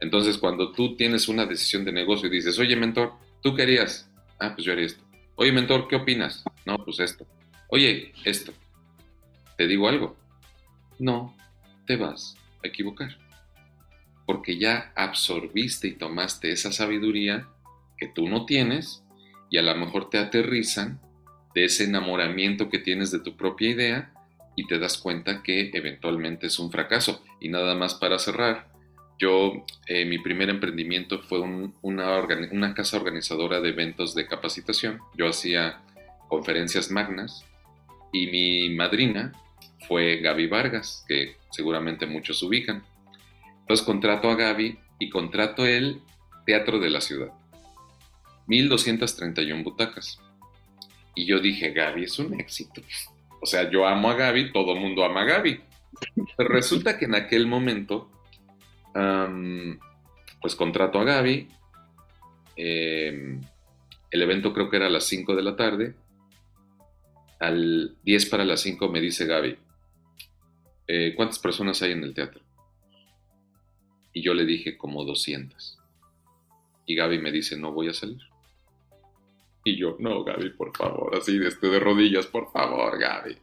Entonces, 0.00 0.38
cuando 0.38 0.72
tú 0.72 0.96
tienes 0.96 1.28
una 1.28 1.44
decisión 1.44 1.84
de 1.84 1.92
negocio 1.92 2.28
y 2.28 2.32
dices, 2.32 2.58
oye, 2.58 2.74
mentor, 2.74 3.12
¿tú 3.42 3.54
querías? 3.54 4.10
Ah, 4.38 4.54
pues 4.54 4.64
yo 4.64 4.72
haría 4.72 4.86
esto. 4.86 5.04
Oye, 5.36 5.52
mentor, 5.52 5.88
¿qué 5.88 5.96
opinas? 5.96 6.42
No, 6.64 6.78
pues 6.78 7.00
esto. 7.00 7.26
Oye, 7.68 8.14
esto. 8.24 8.54
¿Te 9.58 9.66
digo 9.66 9.88
algo? 9.88 10.16
No, 10.98 11.36
te 11.86 11.96
vas 11.96 12.36
a 12.64 12.68
equivocar. 12.68 13.18
Porque 14.24 14.58
ya 14.58 14.90
absorbiste 14.96 15.88
y 15.88 15.96
tomaste 15.96 16.50
esa 16.50 16.72
sabiduría 16.72 17.46
que 17.98 18.08
tú 18.08 18.26
no 18.26 18.46
tienes 18.46 19.04
y 19.50 19.58
a 19.58 19.62
lo 19.62 19.74
mejor 19.76 20.08
te 20.08 20.16
aterrizan 20.16 20.98
de 21.54 21.64
ese 21.64 21.84
enamoramiento 21.84 22.68
que 22.68 22.78
tienes 22.78 23.10
de 23.10 23.20
tu 23.20 23.36
propia 23.36 23.70
idea 23.70 24.12
y 24.56 24.66
te 24.66 24.78
das 24.78 24.98
cuenta 24.98 25.42
que 25.42 25.70
eventualmente 25.72 26.46
es 26.46 26.58
un 26.58 26.70
fracaso. 26.70 27.22
Y 27.40 27.48
nada 27.48 27.74
más 27.74 27.94
para 27.94 28.18
cerrar, 28.18 28.68
yo, 29.18 29.64
eh, 29.86 30.04
mi 30.04 30.18
primer 30.18 30.48
emprendimiento 30.48 31.20
fue 31.20 31.40
una, 31.40 31.70
una 31.82 32.74
casa 32.74 32.96
organizadora 32.96 33.60
de 33.60 33.70
eventos 33.70 34.14
de 34.14 34.26
capacitación. 34.26 35.00
Yo 35.16 35.28
hacía 35.28 35.80
conferencias 36.28 36.90
magnas 36.90 37.44
y 38.12 38.26
mi 38.28 38.70
madrina 38.70 39.32
fue 39.88 40.18
Gaby 40.18 40.46
Vargas, 40.46 41.04
que 41.08 41.36
seguramente 41.50 42.06
muchos 42.06 42.42
ubican. 42.42 42.84
Entonces 43.60 43.84
contrato 43.84 44.30
a 44.30 44.36
Gaby 44.36 44.78
y 44.98 45.10
contrato 45.10 45.66
el 45.66 46.00
Teatro 46.46 46.78
de 46.78 46.90
la 46.90 47.00
Ciudad. 47.00 47.32
1231 48.46 49.62
butacas. 49.62 50.18
Y 51.14 51.26
yo 51.26 51.40
dije, 51.40 51.72
Gaby 51.72 52.04
es 52.04 52.18
un 52.18 52.38
éxito. 52.40 52.82
O 53.40 53.46
sea, 53.46 53.70
yo 53.70 53.86
amo 53.86 54.10
a 54.10 54.14
Gaby, 54.14 54.52
todo 54.52 54.74
mundo 54.74 55.04
ama 55.04 55.22
a 55.22 55.24
Gaby. 55.24 55.60
Resulta 56.38 56.98
que 56.98 57.06
en 57.06 57.14
aquel 57.14 57.46
momento, 57.46 58.10
pues 60.40 60.54
contrato 60.54 60.98
a 61.00 61.04
Gaby, 61.04 61.48
em, 62.56 63.40
El 64.10 64.22
evento 64.22 64.52
creo 64.52 64.68
que 64.68 64.76
era 64.76 64.86
a 64.86 64.90
las 64.90 65.04
5 65.04 65.36
de 65.36 65.42
la 65.42 65.54
tarde. 65.54 65.94
Al 67.38 67.96
10 68.02 68.26
para 68.26 68.44
las 68.44 68.60
5 68.60 68.88
me 68.88 69.00
dice 69.00 69.24
Gaby, 69.24 69.56
eh, 70.88 71.14
¿cuántas 71.16 71.38
personas 71.38 71.80
hay 71.82 71.92
en 71.92 72.02
el 72.02 72.12
teatro? 72.12 72.42
Y 74.12 74.22
yo 74.22 74.34
le 74.34 74.44
dije 74.44 74.76
como 74.76 75.04
200. 75.04 75.78
Y 76.86 76.96
Gaby 76.96 77.18
me 77.20 77.30
dice, 77.30 77.56
no 77.56 77.72
voy 77.72 77.88
a 77.88 77.94
salir. 77.94 78.20
Y 79.64 79.76
yo, 79.76 79.96
no, 79.98 80.24
Gaby, 80.24 80.50
por 80.50 80.76
favor, 80.76 81.14
así 81.16 81.38
de, 81.38 81.48
este, 81.48 81.68
de 81.68 81.78
rodillas, 81.78 82.26
por 82.26 82.50
favor, 82.50 82.98
Gaby. 82.98 83.36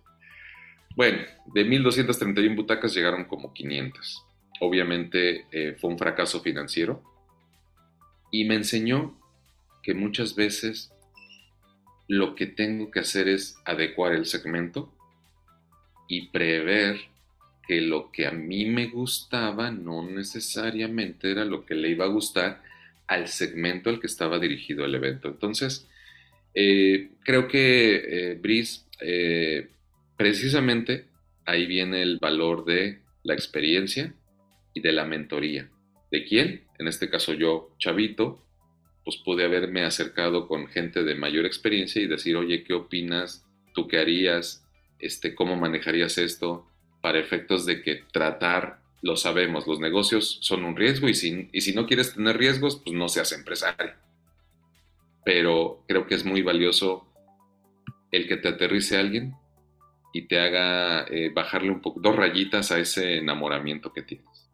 Bueno, 0.96 1.20
de 1.54 1.64
1231 1.64 2.56
butacas 2.56 2.94
llegaron 2.94 3.26
como 3.26 3.54
500. 3.54 4.26
Obviamente 4.62 5.46
eh, 5.52 5.76
fue 5.80 5.92
un 5.92 6.00
fracaso 6.00 6.42
financiero. 6.42 7.04
Y 8.32 8.46
me 8.46 8.56
enseñó 8.56 9.16
que 9.84 9.94
muchas 9.94 10.36
veces 10.36 10.92
lo 12.08 12.36
que 12.36 12.48
tengo 12.48 12.90
que 12.90 13.00
hacer 13.02 13.28
es 13.28 13.58
adecuar 13.66 14.14
el 14.14 14.26
segmento 14.26 14.92
y 16.08 16.30
prever 16.30 17.00
que 17.68 17.82
lo 17.82 18.12
que 18.12 18.26
a 18.26 18.32
mí 18.32 18.66
me 18.66 18.88
gustaba 18.88 19.72
no 19.72 20.02
necesariamente 20.02 21.32
era 21.32 21.46
lo 21.46 21.66
que 21.66 21.76
le 21.76 21.90
iba 21.90 22.06
a 22.06 22.10
gustar 22.10 22.64
al 23.08 23.28
segmento 23.28 23.90
al 23.90 24.00
que 24.00 24.08
estaba 24.08 24.40
dirigido 24.40 24.86
el 24.86 24.96
evento. 24.96 25.28
Entonces, 25.28 25.88
eh, 26.60 27.12
creo 27.24 27.48
que, 27.48 28.32
eh, 28.32 28.34
Brice, 28.42 28.82
eh, 29.00 29.70
precisamente 30.18 31.06
ahí 31.46 31.68
viene 31.68 32.02
el 32.02 32.18
valor 32.18 32.66
de 32.66 33.04
la 33.22 33.36
experiencia 33.36 34.16
y 34.74 34.82
de 34.82 34.92
la 34.92 35.06
mentoría. 35.06 35.70
¿De 36.10 36.26
quién? 36.26 36.64
En 36.80 36.88
este 36.88 37.12
caso 37.12 37.34
yo, 37.36 37.76
chavito, 37.78 38.44
pues 39.06 39.18
pude 39.18 39.46
haberme 39.46 39.84
acercado 39.84 40.48
con 40.48 40.68
gente 40.68 41.04
de 41.04 41.14
mayor 41.14 41.46
experiencia 41.46 42.02
y 42.02 42.08
decir, 42.08 42.36
oye, 42.36 42.64
¿qué 42.64 42.74
opinas? 42.74 43.46
¿Tú 43.76 43.88
qué 43.88 44.00
harías? 44.00 44.68
Este, 44.98 45.36
¿Cómo 45.36 45.58
manejarías 45.58 46.18
esto? 46.18 46.66
Para 47.04 47.20
efectos 47.20 47.68
de 47.68 47.84
que 47.84 48.02
tratar 48.12 48.80
lo 49.04 49.16
sabemos, 49.16 49.68
los 49.68 49.80
negocios 49.80 50.40
son 50.42 50.64
un 50.64 50.76
riesgo 50.76 51.08
y 51.08 51.14
si, 51.14 51.50
y 51.54 51.62
si 51.62 51.76
no 51.76 51.86
quieres 51.86 52.16
tener 52.16 52.36
riesgos, 52.36 52.82
pues 52.84 52.96
no 52.96 53.08
seas 53.10 53.32
empresario. 53.32 54.07
Pero 55.28 55.84
creo 55.90 56.08
que 56.08 56.16
es 56.16 56.24
muy 56.24 56.42
valioso 56.42 57.06
el 58.12 58.30
que 58.30 58.38
te 58.38 58.48
aterrice 58.48 58.96
alguien 58.96 59.36
y 60.14 60.26
te 60.26 60.40
haga 60.40 61.02
eh, 61.10 61.34
bajarle 61.36 61.70
un 61.70 61.82
poco, 61.82 62.00
dos 62.00 62.16
rayitas 62.16 62.72
a 62.72 62.80
ese 62.80 63.18
enamoramiento 63.18 63.92
que 63.92 64.04
tienes. 64.04 64.50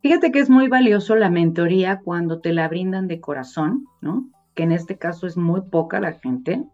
Fíjate 0.00 0.32
que 0.32 0.38
es 0.38 0.48
muy 0.48 0.68
valioso 0.68 1.16
la 1.16 1.28
mentoría 1.28 2.00
cuando 2.02 2.40
te 2.40 2.54
la 2.54 2.66
brindan 2.68 3.08
de 3.08 3.20
corazón, 3.20 3.84
¿no? 4.00 4.26
Que 4.54 4.62
en 4.62 4.72
este 4.72 4.96
caso 4.96 5.26
es 5.26 5.36
muy 5.36 5.60
poca 5.70 6.00
la 6.00 6.14
gente. 6.14 6.64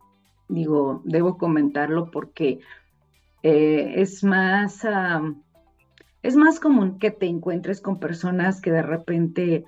Digo, 0.46 1.02
debo 1.04 1.38
comentarlo 1.38 2.12
porque 2.12 2.60
eh, 3.42 3.94
es 3.96 4.22
más 4.22 4.86
es 6.22 6.36
más 6.36 6.60
común 6.60 7.00
que 7.00 7.10
te 7.10 7.26
encuentres 7.26 7.80
con 7.80 7.98
personas 7.98 8.60
que 8.60 8.70
de 8.70 8.82
repente, 8.82 9.64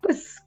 pues, 0.00 0.42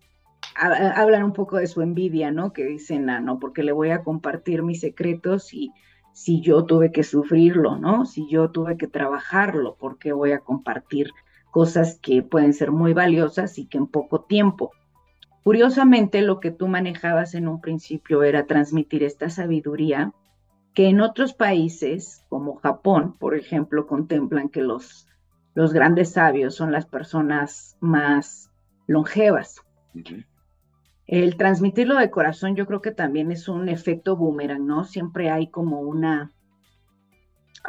hablan 0.55 1.23
un 1.23 1.33
poco 1.33 1.57
de 1.57 1.67
su 1.67 1.81
envidia, 1.81 2.31
¿no? 2.31 2.53
Que 2.53 2.65
dicen, 2.65 3.09
ah, 3.09 3.19
no, 3.19 3.39
porque 3.39 3.63
le 3.63 3.71
voy 3.71 3.91
a 3.91 4.03
compartir 4.03 4.63
mis 4.63 4.81
secretos 4.81 5.53
y 5.53 5.71
si 6.13 6.41
yo 6.41 6.65
tuve 6.65 6.91
que 6.91 7.03
sufrirlo, 7.03 7.77
¿no? 7.77 8.05
Si 8.05 8.27
yo 8.29 8.51
tuve 8.51 8.77
que 8.77 8.87
trabajarlo, 8.87 9.75
porque 9.79 10.13
voy 10.13 10.31
a 10.31 10.39
compartir 10.39 11.09
cosas 11.51 11.99
que 12.01 12.21
pueden 12.23 12.53
ser 12.53 12.71
muy 12.71 12.93
valiosas 12.93 13.57
y 13.57 13.65
que 13.65 13.77
en 13.77 13.87
poco 13.87 14.21
tiempo. 14.21 14.71
Curiosamente, 15.43 16.21
lo 16.21 16.39
que 16.39 16.51
tú 16.51 16.67
manejabas 16.67 17.35
en 17.35 17.47
un 17.47 17.61
principio 17.61 18.23
era 18.23 18.45
transmitir 18.45 19.03
esta 19.03 19.29
sabiduría 19.29 20.13
que 20.73 20.87
en 20.87 21.01
otros 21.01 21.33
países, 21.33 22.25
como 22.29 22.55
Japón, 22.55 23.15
por 23.19 23.35
ejemplo, 23.35 23.85
contemplan 23.85 24.49
que 24.49 24.61
los 24.61 25.07
los 25.55 25.71
grandes 25.71 26.13
sabios 26.13 26.55
son 26.55 26.71
las 26.71 26.85
personas 26.85 27.77
más 27.79 28.49
longevas. 28.87 29.61
El 31.13 31.37
transmitirlo 31.37 31.99
de 31.99 32.09
corazón 32.09 32.55
yo 32.55 32.65
creo 32.65 32.81
que 32.81 32.89
también 32.89 33.31
es 33.31 33.47
un 33.47 33.69
efecto 33.69 34.17
boomerang, 34.17 34.65
¿no? 34.65 34.83
Siempre 34.83 35.29
hay 35.29 35.45
como 35.45 35.79
una, 35.79 36.31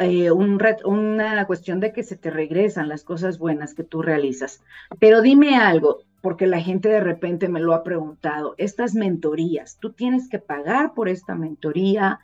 eh, 0.00 0.30
una 0.30 1.46
cuestión 1.46 1.78
de 1.78 1.92
que 1.92 2.04
se 2.04 2.16
te 2.16 2.30
regresan 2.30 2.88
las 2.88 3.04
cosas 3.04 3.38
buenas 3.38 3.74
que 3.74 3.85
tú 3.85 4.00
realizas. 4.00 4.62
Pero 4.98 5.20
dime 5.20 5.59
algo, 5.59 5.98
porque 6.22 6.46
la 6.46 6.62
gente 6.62 6.88
de 6.88 7.00
repente 7.00 7.50
me 7.50 7.61
lo 7.61 7.74
ha 7.74 7.85
preguntado, 7.85 8.54
estas 8.57 8.94
mentorías, 8.94 9.76
¿tú 9.78 9.92
tienes 9.92 10.30
que 10.30 10.38
pagar 10.38 10.94
por 10.94 11.11
esta 11.11 11.35
mentoría? 11.35 12.20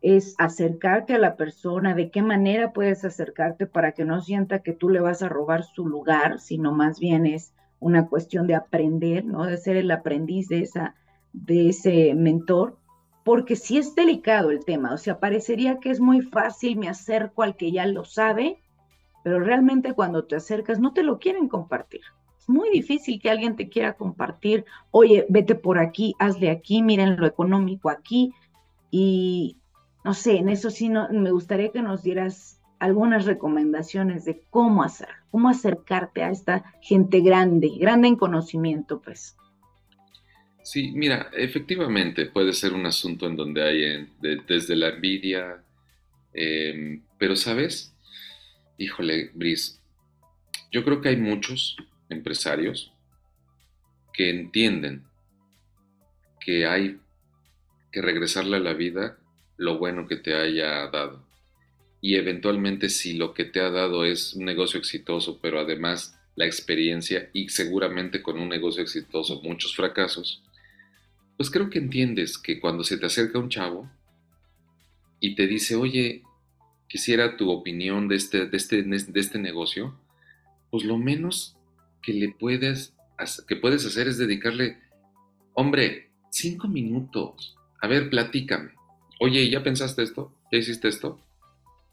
es 0.00 0.34
acercarte 0.36 1.14
a 1.14 1.18
la 1.18 1.34
persona, 1.36 1.94
de 1.94 2.10
qué 2.10 2.20
manera 2.20 2.74
puedes 2.74 3.06
acercarte 3.06 3.66
para 3.66 3.92
que 3.92 4.04
no 4.04 4.20
sienta 4.20 4.58
que 4.58 4.74
tú 4.74 4.90
le 4.90 5.00
vas 5.00 5.22
a 5.22 5.30
robar 5.30 5.64
su 5.64 5.86
lugar, 5.86 6.40
sino 6.40 6.72
más 6.72 7.00
bien 7.00 7.24
es 7.24 7.54
una 7.80 8.06
cuestión 8.06 8.46
de 8.46 8.54
aprender, 8.54 9.24
¿no? 9.24 9.44
De 9.44 9.56
ser 9.56 9.76
el 9.76 9.90
aprendiz 9.90 10.48
de, 10.48 10.60
esa, 10.60 10.94
de 11.32 11.68
ese 11.68 12.14
mentor, 12.14 12.78
porque 13.24 13.56
sí 13.56 13.78
es 13.78 13.94
delicado 13.94 14.50
el 14.50 14.64
tema, 14.64 14.92
o 14.92 14.98
sea, 14.98 15.18
parecería 15.18 15.78
que 15.78 15.90
es 15.90 16.00
muy 16.00 16.20
fácil, 16.20 16.76
me 16.76 16.88
acerco 16.88 17.42
al 17.42 17.56
que 17.56 17.72
ya 17.72 17.86
lo 17.86 18.04
sabe, 18.04 18.58
pero 19.22 19.40
realmente 19.40 19.94
cuando 19.94 20.24
te 20.24 20.36
acercas 20.36 20.78
no 20.78 20.92
te 20.92 21.02
lo 21.02 21.18
quieren 21.18 21.48
compartir. 21.48 22.02
Es 22.38 22.48
muy 22.48 22.70
difícil 22.70 23.20
que 23.20 23.30
alguien 23.30 23.56
te 23.56 23.70
quiera 23.70 23.94
compartir, 23.94 24.66
oye, 24.90 25.24
vete 25.30 25.54
por 25.54 25.78
aquí, 25.78 26.14
hazle 26.18 26.50
aquí, 26.50 26.82
miren 26.82 27.16
lo 27.16 27.26
económico 27.26 27.88
aquí, 27.88 28.34
y 28.90 29.56
no 30.04 30.12
sé, 30.12 30.36
en 30.36 30.50
eso 30.50 30.70
sí 30.70 30.90
no, 30.90 31.08
me 31.10 31.30
gustaría 31.30 31.72
que 31.72 31.80
nos 31.80 32.02
dieras 32.02 32.60
algunas 32.78 33.24
recomendaciones 33.24 34.24
de 34.24 34.42
cómo 34.50 34.82
hacer, 34.82 35.08
cómo 35.30 35.48
acercarte 35.48 36.22
a 36.22 36.30
esta 36.30 36.74
gente 36.80 37.20
grande, 37.20 37.70
grande 37.78 38.08
en 38.08 38.16
conocimiento, 38.16 39.00
pues. 39.00 39.36
Sí, 40.62 40.92
mira, 40.94 41.30
efectivamente 41.34 42.26
puede 42.26 42.52
ser 42.52 42.72
un 42.72 42.86
asunto 42.86 43.26
en 43.26 43.36
donde 43.36 43.62
hay 43.62 44.08
desde 44.46 44.76
la 44.76 44.88
envidia, 44.88 45.62
em, 46.32 47.02
pero 47.18 47.36
sabes, 47.36 47.94
híjole, 48.78 49.30
Brice, 49.34 49.78
yo 50.72 50.84
creo 50.84 51.00
que 51.00 51.10
hay 51.10 51.16
muchos 51.16 51.76
empresarios 52.08 52.92
que 54.12 54.30
entienden 54.30 55.04
que 56.40 56.66
hay 56.66 56.98
que 57.92 58.02
regresarle 58.02 58.56
a 58.56 58.60
la 58.60 58.72
vida 58.72 59.18
lo 59.56 59.78
bueno 59.78 60.06
que 60.06 60.16
te 60.16 60.34
haya 60.34 60.88
dado. 60.88 61.23
Y 62.04 62.16
eventualmente 62.16 62.90
si 62.90 63.14
lo 63.14 63.32
que 63.32 63.46
te 63.46 63.60
ha 63.60 63.70
dado 63.70 64.04
es 64.04 64.34
un 64.34 64.44
negocio 64.44 64.78
exitoso, 64.78 65.38
pero 65.40 65.58
además 65.58 66.20
la 66.36 66.44
experiencia 66.44 67.30
y 67.32 67.48
seguramente 67.48 68.20
con 68.20 68.38
un 68.38 68.50
negocio 68.50 68.82
exitoso 68.82 69.40
muchos 69.40 69.74
fracasos, 69.74 70.42
pues 71.38 71.48
creo 71.50 71.70
que 71.70 71.78
entiendes 71.78 72.36
que 72.36 72.60
cuando 72.60 72.84
se 72.84 72.98
te 72.98 73.06
acerca 73.06 73.38
un 73.38 73.48
chavo 73.48 73.90
y 75.18 75.34
te 75.34 75.46
dice, 75.46 75.76
oye, 75.76 76.22
quisiera 76.90 77.38
tu 77.38 77.50
opinión 77.50 78.06
de 78.06 78.16
este, 78.16 78.44
de 78.44 78.56
este, 78.58 78.82
de 78.82 79.20
este 79.20 79.38
negocio, 79.38 79.98
pues 80.70 80.84
lo 80.84 80.98
menos 80.98 81.56
que 82.02 82.12
le 82.12 82.28
puedes, 82.28 82.92
que 83.48 83.56
puedes 83.56 83.86
hacer 83.86 84.08
es 84.08 84.18
dedicarle, 84.18 84.76
hombre, 85.54 86.10
cinco 86.30 86.68
minutos. 86.68 87.56
A 87.80 87.88
ver, 87.88 88.10
platícame 88.10 88.74
oye, 89.20 89.48
¿ya 89.48 89.62
pensaste 89.62 90.02
esto? 90.02 90.32
¿Ya 90.52 90.58
hiciste 90.58 90.88
esto? 90.88 91.18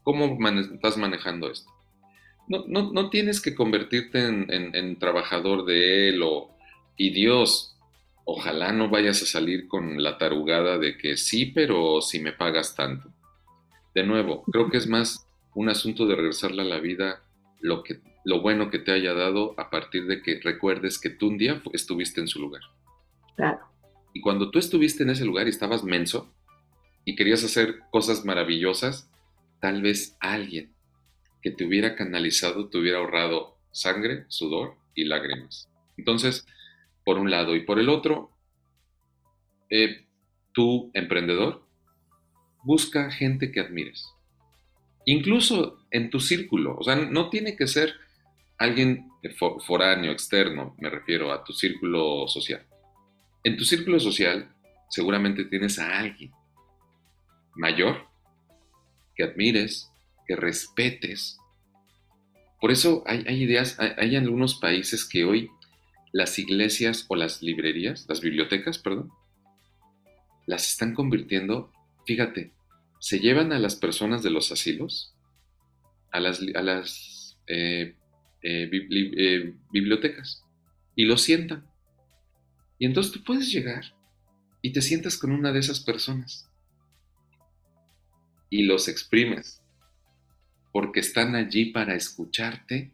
¿Cómo 0.02 0.38
estás 0.48 0.96
manejando 0.96 1.50
esto? 1.50 1.70
No, 2.48 2.64
no, 2.66 3.08
tienes 3.08 3.40
que 3.40 3.54
convertirte 3.54 4.26
en, 4.26 4.98
trabajador 4.98 5.64
de 5.64 6.08
él 6.08 6.22
o, 6.22 6.50
y 6.96 7.10
Dios, 7.10 7.76
ojalá 8.24 8.72
no 8.72 8.90
vayas 8.90 9.22
a 9.22 9.26
salir 9.26 9.68
con 9.68 10.02
la 10.02 10.18
tarugada 10.18 10.76
de 10.78 10.98
que 10.98 11.16
sí, 11.16 11.46
pero 11.46 12.00
si 12.02 12.18
me 12.18 12.32
pagas 12.32 12.74
tanto. 12.74 13.10
De 13.94 14.02
nuevo, 14.02 14.42
creo 14.50 14.70
que 14.70 14.76
es 14.76 14.86
más 14.86 15.26
un 15.54 15.68
asunto 15.68 16.06
de 16.06 16.16
regresarle 16.16 16.62
a 16.62 16.66
la 16.66 16.80
vida 16.80 17.22
lo, 17.60 17.82
que, 17.82 18.00
lo 18.24 18.40
bueno 18.40 18.70
que 18.70 18.78
te 18.78 18.92
haya 18.92 19.14
dado 19.14 19.54
a 19.56 19.70
partir 19.70 20.06
de 20.06 20.20
que 20.20 20.40
recuerdes 20.42 20.98
que 20.98 21.10
tú 21.10 21.28
un 21.28 21.38
día 21.38 21.62
estuviste 21.72 22.20
en 22.20 22.28
su 22.28 22.40
lugar. 22.40 22.62
Claro. 23.36 23.60
Y 24.12 24.20
cuando 24.20 24.50
tú 24.50 24.58
estuviste 24.58 25.04
en 25.04 25.10
ese 25.10 25.24
lugar 25.24 25.46
y 25.46 25.50
estabas 25.50 25.84
menso, 25.84 26.32
y 27.04 27.16
querías 27.16 27.42
hacer 27.44 27.80
cosas 27.90 28.24
maravillosas, 28.24 29.10
tal 29.62 29.80
vez 29.80 30.16
alguien 30.18 30.74
que 31.40 31.52
te 31.52 31.64
hubiera 31.64 31.94
canalizado 31.94 32.68
te 32.68 32.78
hubiera 32.78 32.98
ahorrado 32.98 33.58
sangre, 33.70 34.24
sudor 34.26 34.76
y 34.92 35.04
lágrimas. 35.04 35.70
Entonces, 35.96 36.44
por 37.04 37.16
un 37.16 37.30
lado 37.30 37.54
y 37.54 37.64
por 37.64 37.78
el 37.78 37.88
otro, 37.88 38.32
eh, 39.70 40.04
tú, 40.52 40.90
emprendedor, 40.94 41.64
busca 42.64 43.12
gente 43.12 43.52
que 43.52 43.60
admires. 43.60 44.08
Incluso 45.06 45.78
en 45.92 46.10
tu 46.10 46.18
círculo, 46.18 46.76
o 46.76 46.82
sea, 46.82 46.96
no 46.96 47.30
tiene 47.30 47.56
que 47.56 47.68
ser 47.68 47.94
alguien 48.58 49.08
foráneo, 49.64 50.10
externo, 50.10 50.74
me 50.78 50.90
refiero 50.90 51.32
a 51.32 51.44
tu 51.44 51.52
círculo 51.52 52.26
social. 52.26 52.66
En 53.44 53.56
tu 53.56 53.64
círculo 53.64 54.00
social 54.00 54.52
seguramente 54.90 55.44
tienes 55.44 55.78
a 55.78 56.00
alguien 56.00 56.32
mayor 57.54 58.11
que 59.14 59.24
admires, 59.24 59.90
que 60.26 60.36
respetes. 60.36 61.38
Por 62.60 62.70
eso 62.70 63.02
hay, 63.06 63.24
ideas, 63.42 63.78
hay, 63.78 63.92
hay 63.96 64.16
algunos 64.16 64.56
países 64.56 65.04
que 65.04 65.24
hoy 65.24 65.50
las 66.12 66.38
iglesias 66.38 67.06
o 67.08 67.16
las 67.16 67.42
librerías, 67.42 68.06
las 68.08 68.20
bibliotecas, 68.20 68.78
perdón, 68.78 69.10
las 70.46 70.68
están 70.68 70.94
convirtiendo, 70.94 71.72
fíjate, 72.06 72.52
se 73.00 73.18
llevan 73.18 73.52
a 73.52 73.58
las 73.58 73.76
personas 73.76 74.22
de 74.22 74.30
los 74.30 74.52
asilos, 74.52 75.14
a 76.10 76.20
las, 76.20 76.40
a 76.54 76.62
las 76.62 77.38
eh, 77.48 77.96
eh, 78.42 78.70
eh, 78.72 79.54
bibliotecas, 79.72 80.44
y 80.94 81.06
los 81.06 81.22
sientan. 81.22 81.66
Y 82.78 82.86
entonces 82.86 83.12
tú 83.12 83.24
puedes 83.24 83.50
llegar 83.50 83.96
y 84.60 84.72
te 84.72 84.82
sientas 84.82 85.16
con 85.16 85.32
una 85.32 85.52
de 85.52 85.60
esas 85.60 85.80
personas 85.80 86.51
y 88.52 88.64
los 88.64 88.86
exprimes, 88.86 89.62
porque 90.72 91.00
están 91.00 91.34
allí 91.36 91.72
para 91.72 91.94
escucharte 91.94 92.92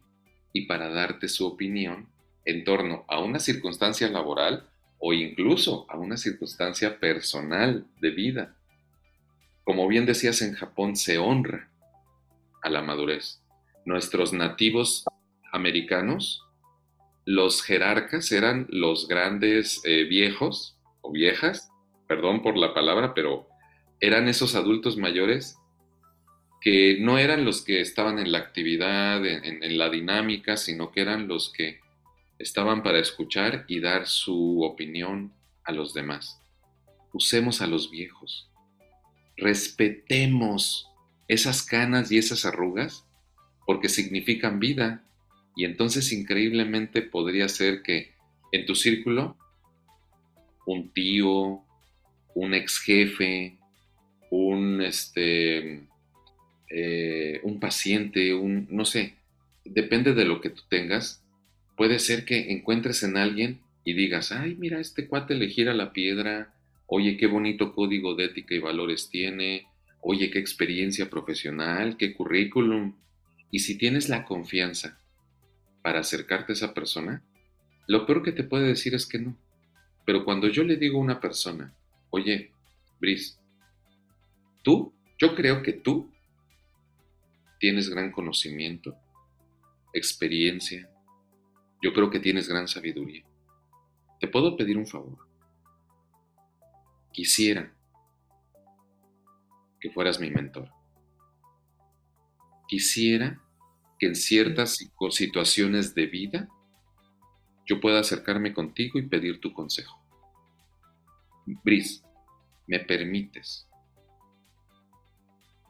y 0.53 0.67
para 0.67 0.89
darte 0.89 1.27
su 1.27 1.45
opinión 1.45 2.07
en 2.45 2.63
torno 2.63 3.03
a 3.09 3.19
una 3.19 3.39
circunstancia 3.39 4.07
laboral 4.07 4.69
o 4.99 5.11
incluso 5.11 5.85
a 5.89 5.97
una 5.97 6.15
circunstancia 6.15 6.97
personal 7.01 7.85
de 7.99 8.09
vida. 8.11 8.55
Como 9.65 9.85
bien 9.89 10.05
decías, 10.05 10.41
en 10.41 10.53
Japón 10.53 10.95
se 10.95 11.17
honra 11.17 11.69
a 12.61 12.69
la 12.69 12.81
madurez. 12.81 13.43
Nuestros 13.83 14.31
nativos 14.31 15.03
americanos, 15.51 16.41
los 17.25 17.63
jerarcas 17.63 18.31
eran 18.31 18.65
los 18.69 19.09
grandes 19.09 19.81
eh, 19.83 20.05
viejos 20.05 20.79
o 21.01 21.11
viejas, 21.11 21.69
perdón 22.07 22.43
por 22.43 22.55
la 22.55 22.73
palabra, 22.73 23.13
pero 23.13 23.48
eran 23.99 24.27
esos 24.27 24.55
adultos 24.55 24.97
mayores 24.97 25.57
que 26.61 26.97
no 26.99 27.17
eran 27.17 27.45
los 27.45 27.63
que 27.63 27.81
estaban 27.81 28.19
en 28.19 28.31
la 28.31 28.39
actividad, 28.39 29.25
en 29.25 29.77
la 29.77 29.89
dinámica, 29.89 30.57
sino 30.57 30.91
que 30.91 31.01
eran 31.01 31.27
los 31.27 31.53
que 31.53 31.79
estaban 32.39 32.83
para 32.83 32.99
escuchar 32.99 33.65
y 33.67 33.81
dar 33.81 34.07
su 34.07 34.63
opinión 34.63 35.33
a 35.63 35.71
los 35.71 35.93
demás. 35.93 36.41
Usemos 37.13 37.61
a 37.61 37.67
los 37.67 37.91
viejos. 37.91 38.49
Respetemos 39.37 40.87
esas 41.27 41.63
canas 41.63 42.11
y 42.11 42.17
esas 42.17 42.45
arrugas 42.45 43.05
porque 43.65 43.89
significan 43.89 44.59
vida. 44.59 45.05
Y 45.55 45.65
entonces 45.65 46.11
increíblemente 46.11 47.01
podría 47.01 47.47
ser 47.49 47.83
que 47.83 48.15
en 48.51 48.65
tu 48.65 48.73
círculo 48.73 49.37
un 50.65 50.91
tío, 50.91 51.63
un 52.35 52.53
ex 52.53 52.79
jefe, 52.79 53.58
un, 54.29 54.81
este, 54.81 55.83
eh, 56.69 57.39
un 57.43 57.59
paciente, 57.59 58.33
un, 58.33 58.67
no 58.69 58.85
sé, 58.85 59.15
depende 59.65 60.13
de 60.13 60.25
lo 60.25 60.41
que 60.41 60.49
tú 60.49 60.61
tengas, 60.69 61.23
puede 61.75 61.99
ser 61.99 62.25
que 62.25 62.51
encuentres 62.51 63.03
en 63.03 63.17
alguien 63.17 63.61
y 63.83 63.93
digas, 63.93 64.31
ay, 64.31 64.55
mira, 64.55 64.79
este 64.79 65.07
cuate 65.07 65.35
le 65.35 65.47
gira 65.47 65.73
la 65.73 65.93
piedra, 65.93 66.53
oye, 66.87 67.17
qué 67.17 67.27
bonito 67.27 67.73
código 67.73 68.15
de 68.15 68.25
ética 68.25 68.55
y 68.55 68.59
valores 68.59 69.09
tiene, 69.09 69.67
oye, 70.01 70.29
qué 70.29 70.39
experiencia 70.39 71.09
profesional, 71.09 71.97
qué 71.97 72.13
currículum. 72.13 72.95
Y 73.51 73.59
si 73.59 73.77
tienes 73.77 74.09
la 74.09 74.25
confianza 74.25 74.99
para 75.81 75.99
acercarte 76.01 76.51
a 76.51 76.55
esa 76.55 76.73
persona, 76.73 77.23
lo 77.87 78.05
peor 78.05 78.23
que 78.23 78.31
te 78.31 78.43
puede 78.43 78.67
decir 78.67 78.93
es 78.93 79.05
que 79.05 79.19
no. 79.19 79.37
Pero 80.05 80.25
cuando 80.25 80.47
yo 80.47 80.63
le 80.63 80.77
digo 80.77 80.97
a 80.97 81.03
una 81.03 81.19
persona, 81.19 81.73
oye, 82.09 82.51
Brice, 82.99 83.37
tú, 84.61 84.93
yo 85.17 85.35
creo 85.35 85.61
que 85.63 85.73
tú 85.73 86.11
tienes 87.59 87.89
gran 87.89 88.11
conocimiento, 88.11 88.95
experiencia, 89.93 90.89
yo 91.81 91.93
creo 91.93 92.09
que 92.09 92.19
tienes 92.19 92.47
gran 92.47 92.67
sabiduría. 92.67 93.25
¿Te 94.19 94.27
puedo 94.27 94.55
pedir 94.57 94.77
un 94.77 94.87
favor? 94.87 95.17
Quisiera 97.11 97.73
que 99.79 99.89
fueras 99.91 100.19
mi 100.19 100.29
mentor. 100.29 100.69
Quisiera 102.67 103.41
que 103.97 104.07
en 104.07 104.15
ciertas 104.15 104.77
situaciones 105.11 105.95
de 105.95 106.05
vida 106.05 106.49
yo 107.65 107.79
pueda 107.79 107.99
acercarme 107.99 108.53
contigo 108.53 108.99
y 108.99 109.07
pedir 109.07 109.39
tu 109.39 109.53
consejo. 109.53 109.99
Brice, 111.63 112.03
¿me 112.67 112.79
permites 112.79 113.68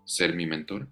ser 0.09 0.33
mi 0.35 0.47
mentor? 0.47 0.87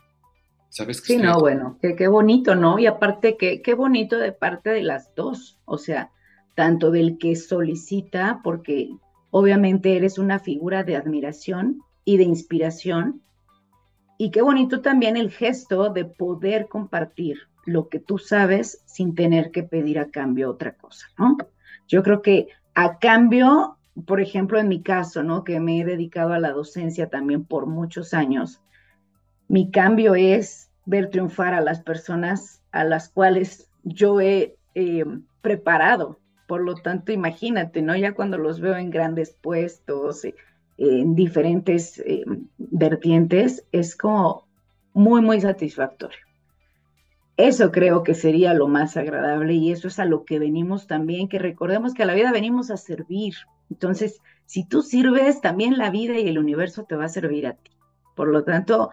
¿Sabes 0.69 0.97
sí, 0.97 1.17
no, 1.17 1.39
bueno, 1.39 1.79
qué 1.81 2.07
bonito, 2.07 2.53
¿no? 2.53 2.77
Y 2.77 2.85
aparte, 2.85 3.35
qué, 3.35 3.61
qué 3.63 3.73
bonito 3.73 4.17
de 4.19 4.31
parte 4.31 4.69
de 4.69 4.83
las 4.83 5.15
dos, 5.15 5.59
o 5.65 5.77
sea, 5.77 6.11
tanto 6.55 6.91
del 6.91 7.17
que 7.17 7.35
solicita, 7.35 8.41
porque 8.43 8.89
obviamente 9.31 9.95
eres 9.95 10.19
una 10.19 10.39
figura 10.39 10.83
de 10.83 10.95
admiración 10.95 11.81
y 12.05 12.17
de 12.17 12.23
inspiración, 12.23 13.21
y 14.19 14.29
qué 14.29 14.41
bonito 14.41 14.81
también 14.81 15.17
el 15.17 15.31
gesto 15.31 15.89
de 15.89 16.05
poder 16.05 16.67
compartir 16.67 17.39
lo 17.65 17.89
que 17.89 17.99
tú 17.99 18.19
sabes 18.19 18.83
sin 18.85 19.15
tener 19.15 19.51
que 19.51 19.63
pedir 19.63 19.99
a 19.99 20.11
cambio 20.11 20.49
otra 20.51 20.75
cosa, 20.75 21.07
¿no? 21.17 21.37
Yo 21.87 22.03
creo 22.03 22.21
que 22.21 22.49
a 22.75 22.99
cambio, 22.99 23.77
por 24.05 24.21
ejemplo, 24.21 24.59
en 24.59 24.67
mi 24.67 24.83
caso, 24.83 25.23
¿no? 25.23 25.43
Que 25.43 25.59
me 25.59 25.79
he 25.79 25.85
dedicado 25.85 26.33
a 26.33 26.39
la 26.39 26.51
docencia 26.51 27.09
también 27.09 27.45
por 27.45 27.65
muchos 27.65 28.13
años, 28.13 28.61
mi 29.47 29.71
cambio 29.71 30.15
es 30.15 30.69
ver 30.85 31.09
triunfar 31.09 31.53
a 31.53 31.61
las 31.61 31.81
personas 31.81 32.61
a 32.71 32.83
las 32.83 33.09
cuales 33.09 33.69
yo 33.83 34.19
he 34.21 34.55
eh, 34.75 35.05
preparado. 35.41 36.19
Por 36.47 36.61
lo 36.61 36.75
tanto, 36.75 37.11
imagínate, 37.11 37.81
¿no? 37.81 37.95
Ya 37.95 38.13
cuando 38.13 38.37
los 38.37 38.61
veo 38.61 38.75
en 38.75 38.89
grandes 38.89 39.31
puestos, 39.31 40.23
eh, 40.25 40.35
en 40.77 41.15
diferentes 41.15 41.99
eh, 41.99 42.23
vertientes, 42.57 43.65
es 43.71 43.95
como 43.95 44.47
muy, 44.93 45.21
muy 45.21 45.41
satisfactorio. 45.41 46.19
Eso 47.35 47.71
creo 47.71 48.01
que 48.01 48.15
sería 48.15 48.53
lo 48.53 48.67
más 48.67 48.97
agradable 48.97 49.53
y 49.53 49.71
eso 49.71 49.89
es 49.89 49.99
a 49.99 50.05
lo 50.05 50.25
que 50.25 50.39
venimos 50.39 50.87
también, 50.87 51.27
que 51.27 51.37
recordemos 51.37 51.93
que 51.93 52.03
a 52.03 52.05
la 52.07 52.15
vida 52.15 52.31
venimos 52.31 52.71
a 52.71 52.77
servir. 52.77 53.35
Entonces, 53.69 54.21
si 54.45 54.65
tú 54.65 54.81
sirves, 54.81 55.41
también 55.41 55.77
la 55.77 55.91
vida 55.91 56.17
y 56.17 56.27
el 56.27 56.39
universo 56.39 56.85
te 56.85 56.95
va 56.95 57.05
a 57.05 57.09
servir 57.09 57.45
a 57.45 57.53
ti. 57.53 57.71
Por 58.15 58.29
lo 58.29 58.43
tanto, 58.43 58.89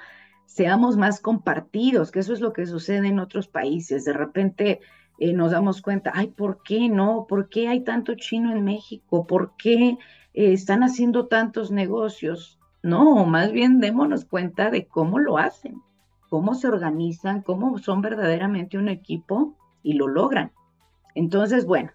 seamos 0.47 0.97
más 0.97 1.21
compartidos, 1.21 2.11
que 2.11 2.21
eso 2.21 2.33
es 2.33 2.41
lo 2.41 2.53
que 2.53 2.67
sucede 2.67 3.09
en 3.09 3.19
otros 3.19 3.49
países. 3.49 4.05
De 4.05 4.13
repente 4.13 4.81
eh, 5.19 5.33
nos 5.33 5.53
damos 5.53 5.83
cuenta, 5.83 6.13
ay, 6.15 6.29
¿por 6.29 6.63
qué 6.63 6.89
no? 6.89 7.27
¿Por 7.29 7.49
qué 7.49 7.69
hay 7.69 7.81
tanto 7.85 8.15
chino 8.15 8.53
en 8.53 8.65
México? 8.65 9.27
¿Por 9.27 9.57
qué 9.57 9.99
eh, 10.35 10.53
están 10.53 10.83
haciendo 10.83 11.27
tantos 11.27 11.71
negocios? 11.71 12.59
No, 12.83 13.25
más 13.25 13.53
bien 13.53 13.81
démonos 13.81 14.25
cuenta 14.25 14.71
de 14.71 14.87
cómo 14.87 15.19
lo 15.19 15.39
hacen, 15.39 15.81
cómo 16.29 16.55
se 16.55 16.69
organizan, 16.69 17.43
cómo 17.43 17.79
son 17.79 18.03
verdaderamente 18.03 18.77
un 18.77 18.89
equipo 18.89 19.57
y 19.83 19.95
lo 19.95 20.07
logran. 20.09 20.53
Entonces, 21.15 21.65
bueno, 21.65 21.93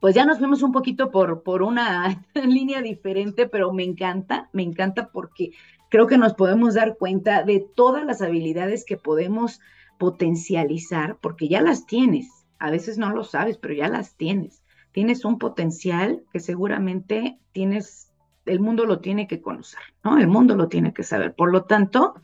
pues 0.00 0.16
ya 0.16 0.24
nos 0.26 0.38
fuimos 0.38 0.62
un 0.64 0.72
poquito 0.72 1.12
por, 1.12 1.44
por 1.44 1.62
una 1.62 2.24
línea 2.34 2.82
diferente, 2.82 3.48
pero 3.48 3.72
me 3.72 3.84
encanta, 3.84 4.50
me 4.52 4.64
encanta 4.64 5.10
porque 5.12 5.52
creo 5.92 6.06
que 6.06 6.16
nos 6.16 6.32
podemos 6.32 6.72
dar 6.72 6.96
cuenta 6.96 7.42
de 7.42 7.68
todas 7.76 8.06
las 8.06 8.22
habilidades 8.22 8.86
que 8.86 8.96
podemos 8.96 9.60
potencializar, 9.98 11.18
porque 11.20 11.48
ya 11.48 11.60
las 11.60 11.84
tienes. 11.84 12.46
A 12.58 12.70
veces 12.70 12.96
no 12.96 13.10
lo 13.10 13.24
sabes, 13.24 13.58
pero 13.58 13.74
ya 13.74 13.88
las 13.88 14.16
tienes. 14.16 14.62
Tienes 14.92 15.26
un 15.26 15.38
potencial 15.38 16.24
que 16.32 16.40
seguramente 16.40 17.38
tienes, 17.52 18.10
el 18.46 18.58
mundo 18.58 18.86
lo 18.86 19.00
tiene 19.00 19.26
que 19.26 19.42
conocer, 19.42 19.82
¿no? 20.02 20.16
El 20.16 20.28
mundo 20.28 20.56
lo 20.56 20.68
tiene 20.68 20.94
que 20.94 21.02
saber. 21.02 21.34
Por 21.34 21.52
lo 21.52 21.64
tanto, 21.64 22.14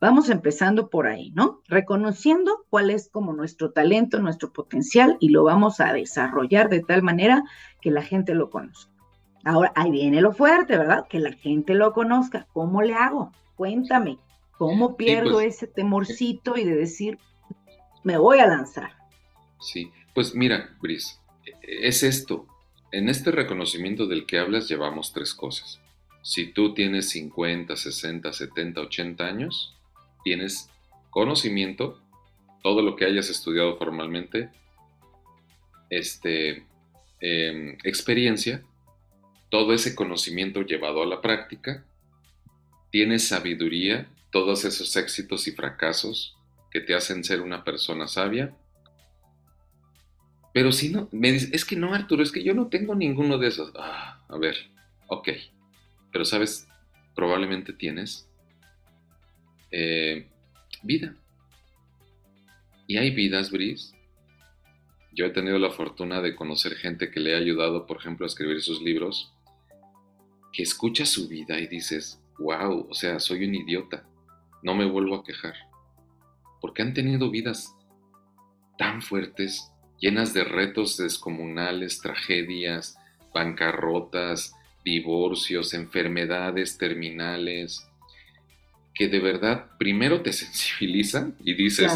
vamos 0.00 0.30
empezando 0.30 0.88
por 0.88 1.08
ahí, 1.08 1.32
¿no? 1.32 1.62
Reconociendo 1.66 2.64
cuál 2.70 2.90
es 2.90 3.08
como 3.08 3.32
nuestro 3.32 3.72
talento, 3.72 4.20
nuestro 4.20 4.52
potencial 4.52 5.16
y 5.18 5.30
lo 5.30 5.42
vamos 5.42 5.80
a 5.80 5.92
desarrollar 5.92 6.68
de 6.68 6.84
tal 6.84 7.02
manera 7.02 7.42
que 7.80 7.90
la 7.90 8.02
gente 8.02 8.36
lo 8.36 8.50
conozca. 8.50 8.95
Ahora, 9.46 9.72
ahí 9.76 9.92
viene 9.92 10.20
lo 10.20 10.32
fuerte, 10.32 10.76
¿verdad? 10.76 11.06
Que 11.08 11.20
la 11.20 11.32
gente 11.32 11.74
lo 11.74 11.92
conozca. 11.92 12.48
¿Cómo 12.52 12.82
le 12.82 12.94
hago? 12.94 13.32
Cuéntame, 13.54 14.18
¿cómo 14.58 14.96
pierdo 14.96 15.34
pues, 15.34 15.54
ese 15.54 15.68
temorcito 15.68 16.56
y 16.56 16.64
de 16.64 16.74
decir, 16.74 17.20
me 18.02 18.18
voy 18.18 18.40
a 18.40 18.48
lanzar? 18.48 18.90
Sí, 19.60 19.92
pues 20.16 20.34
mira, 20.34 20.76
Brice, 20.80 21.18
es 21.62 22.02
esto. 22.02 22.48
En 22.90 23.08
este 23.08 23.30
reconocimiento 23.30 24.08
del 24.08 24.26
que 24.26 24.40
hablas 24.40 24.68
llevamos 24.68 25.12
tres 25.12 25.32
cosas. 25.32 25.80
Si 26.22 26.52
tú 26.52 26.74
tienes 26.74 27.08
50, 27.10 27.76
60, 27.76 28.32
70, 28.32 28.80
80 28.80 29.24
años, 29.24 29.76
tienes 30.24 30.70
conocimiento, 31.10 32.00
todo 32.64 32.82
lo 32.82 32.96
que 32.96 33.04
hayas 33.04 33.30
estudiado 33.30 33.76
formalmente, 33.76 34.50
este, 35.88 36.66
em, 37.20 37.78
experiencia 37.84 38.64
todo 39.56 39.72
ese 39.72 39.94
conocimiento 39.94 40.60
llevado 40.60 41.02
a 41.02 41.06
la 41.06 41.22
práctica, 41.22 41.82
tienes 42.90 43.26
sabiduría, 43.26 44.06
todos 44.30 44.66
esos 44.66 44.94
éxitos 44.96 45.48
y 45.48 45.52
fracasos 45.52 46.36
que 46.70 46.82
te 46.82 46.94
hacen 46.94 47.24
ser 47.24 47.40
una 47.40 47.64
persona 47.64 48.06
sabia. 48.06 48.54
Pero 50.52 50.72
si 50.72 50.90
no, 50.90 51.08
me 51.10 51.32
dices, 51.32 51.48
es 51.54 51.64
que 51.64 51.74
no, 51.74 51.94
Arturo, 51.94 52.22
es 52.22 52.32
que 52.32 52.44
yo 52.44 52.52
no 52.52 52.66
tengo 52.66 52.94
ninguno 52.94 53.38
de 53.38 53.48
esos. 53.48 53.72
Ah, 53.76 54.22
a 54.28 54.36
ver, 54.36 54.56
ok. 55.06 55.30
Pero 56.12 56.26
sabes, 56.26 56.68
probablemente 57.14 57.72
tienes 57.72 58.28
eh, 59.70 60.28
vida. 60.82 61.16
Y 62.86 62.98
hay 62.98 63.10
vidas, 63.10 63.50
Brice. 63.50 63.96
Yo 65.12 65.24
he 65.24 65.30
tenido 65.30 65.58
la 65.58 65.70
fortuna 65.70 66.20
de 66.20 66.36
conocer 66.36 66.74
gente 66.74 67.10
que 67.10 67.20
le 67.20 67.34
ha 67.34 67.38
ayudado, 67.38 67.86
por 67.86 67.96
ejemplo, 67.96 68.26
a 68.26 68.28
escribir 68.28 68.60
sus 68.60 68.82
libros, 68.82 69.32
que 70.56 70.62
escucha 70.62 71.04
su 71.04 71.28
vida 71.28 71.60
y 71.60 71.66
dices, 71.66 72.18
wow, 72.38 72.86
o 72.88 72.94
sea, 72.94 73.20
soy 73.20 73.44
un 73.44 73.54
idiota, 73.54 74.08
no 74.62 74.74
me 74.74 74.86
vuelvo 74.86 75.16
a 75.16 75.22
quejar. 75.22 75.52
Porque 76.62 76.80
han 76.80 76.94
tenido 76.94 77.30
vidas 77.30 77.76
tan 78.78 79.02
fuertes, 79.02 79.70
llenas 80.00 80.32
de 80.32 80.44
retos 80.44 80.96
descomunales, 80.96 82.00
tragedias, 82.00 82.96
bancarrotas, 83.34 84.54
divorcios, 84.82 85.74
enfermedades 85.74 86.78
terminales, 86.78 87.86
que 88.94 89.08
de 89.08 89.18
verdad 89.18 89.72
primero 89.78 90.22
te 90.22 90.32
sensibilizan 90.32 91.36
y 91.44 91.52
dices, 91.52 91.92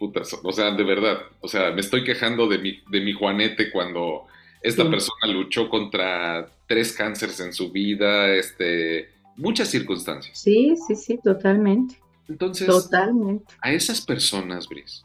putas, 0.00 0.36
o 0.42 0.50
sea, 0.50 0.72
de 0.72 0.82
verdad, 0.82 1.18
o 1.40 1.46
sea, 1.46 1.70
me 1.70 1.80
estoy 1.80 2.02
quejando 2.02 2.48
de 2.48 2.58
mi, 2.58 2.82
de 2.90 3.00
mi 3.00 3.12
Juanete 3.12 3.70
cuando 3.70 4.26
esta 4.64 4.88
persona 4.88 5.26
luchó 5.26 5.68
contra 5.68 6.48
tres 6.66 6.92
cánceres 6.92 7.38
en 7.40 7.52
su 7.52 7.70
vida, 7.70 8.34
este, 8.34 9.10
muchas 9.36 9.68
circunstancias. 9.68 10.40
Sí, 10.40 10.74
sí, 10.86 10.96
sí, 10.96 11.20
totalmente. 11.22 11.96
Entonces, 12.28 12.66
totalmente. 12.66 13.54
a 13.60 13.72
esas 13.72 14.00
personas, 14.00 14.66
Brice, 14.66 15.02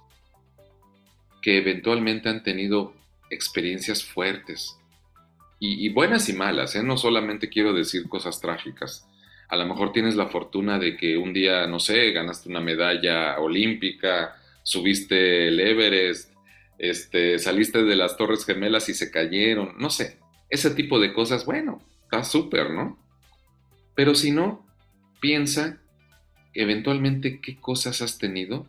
que 1.42 1.58
eventualmente 1.58 2.30
han 2.30 2.42
tenido 2.42 2.94
experiencias 3.30 4.02
fuertes, 4.02 4.80
y, 5.62 5.90
buenas 5.90 6.30
y 6.30 6.34
malas, 6.34 6.74
¿eh? 6.78 6.84
no 6.84 6.98
solamente 6.98 7.50
quiero 7.50 7.74
decir 7.74 8.08
cosas 8.08 8.40
trágicas. 8.40 9.06
A 9.50 9.58
lo 9.58 9.66
mejor 9.66 9.92
tienes 9.92 10.16
la 10.16 10.28
fortuna 10.28 10.80
de 10.80 10.96
que 10.96 11.18
un 11.18 11.34
día, 11.34 11.68
no 11.68 11.82
sé, 11.82 12.12
ganaste 12.12 12.48
una 12.48 12.62
medalla 12.62 13.38
olímpica, 13.40 14.38
subiste 14.64 15.50
el 15.50 15.60
Everest, 15.60 16.32
este, 16.80 17.38
saliste 17.40 17.84
de 17.84 17.96
las 17.96 18.16
Torres 18.16 18.46
Gemelas 18.46 18.88
y 18.88 18.94
se 18.94 19.12
cayeron, 19.12 19.76
no 19.78 19.90
sé, 19.90 20.18
ese 20.50 20.72
tipo 20.72 21.00
de 21.00 21.14
cosas, 21.14 21.46
bueno, 21.46 21.82
está 22.04 22.24
súper, 22.24 22.72
¿no? 22.72 22.98
Pero 23.96 24.16
si 24.16 24.32
no, 24.32 24.66
piensa 25.20 25.78
eventualmente 26.54 27.42
qué 27.42 27.60
cosas 27.60 28.02
has 28.02 28.18
tenido 28.18 28.66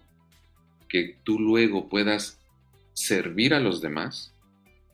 que 0.88 1.16
tú 1.22 1.38
luego 1.38 1.88
puedas 1.88 2.40
servir 2.92 3.54
a 3.54 3.60
los 3.60 3.80
demás 3.80 4.34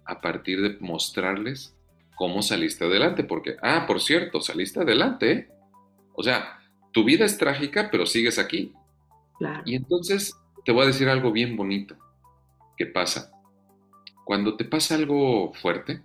a 0.05 0.21
partir 0.21 0.61
de 0.61 0.77
mostrarles 0.81 1.75
cómo 2.15 2.43
saliste 2.43 2.85
adelante, 2.85 3.25
porque, 3.25 3.57
ah, 3.63 3.87
por 3.87 4.01
cierto, 4.01 4.41
saliste 4.43 4.81
adelante. 4.81 5.33
¿eh? 5.33 5.49
O 6.15 6.23
sea, 6.23 6.61
tu 6.93 7.03
vida 7.03 7.25
es 7.25 7.39
trágica, 7.39 7.89
pero 7.91 8.07
sigues 8.07 8.39
aquí. 8.39 8.73
Y 9.65 9.75
entonces 9.75 10.35
te 10.65 10.73
voy 10.73 10.85
a 10.85 10.87
decir 10.87 11.09
algo 11.09 11.33
bien 11.33 11.57
bonito 11.57 11.97
que 12.77 12.87
pasa. 12.87 13.33
Cuando 14.25 14.57
te 14.57 14.65
pasa 14.65 14.95
algo 14.95 15.53
fuerte, 15.55 16.03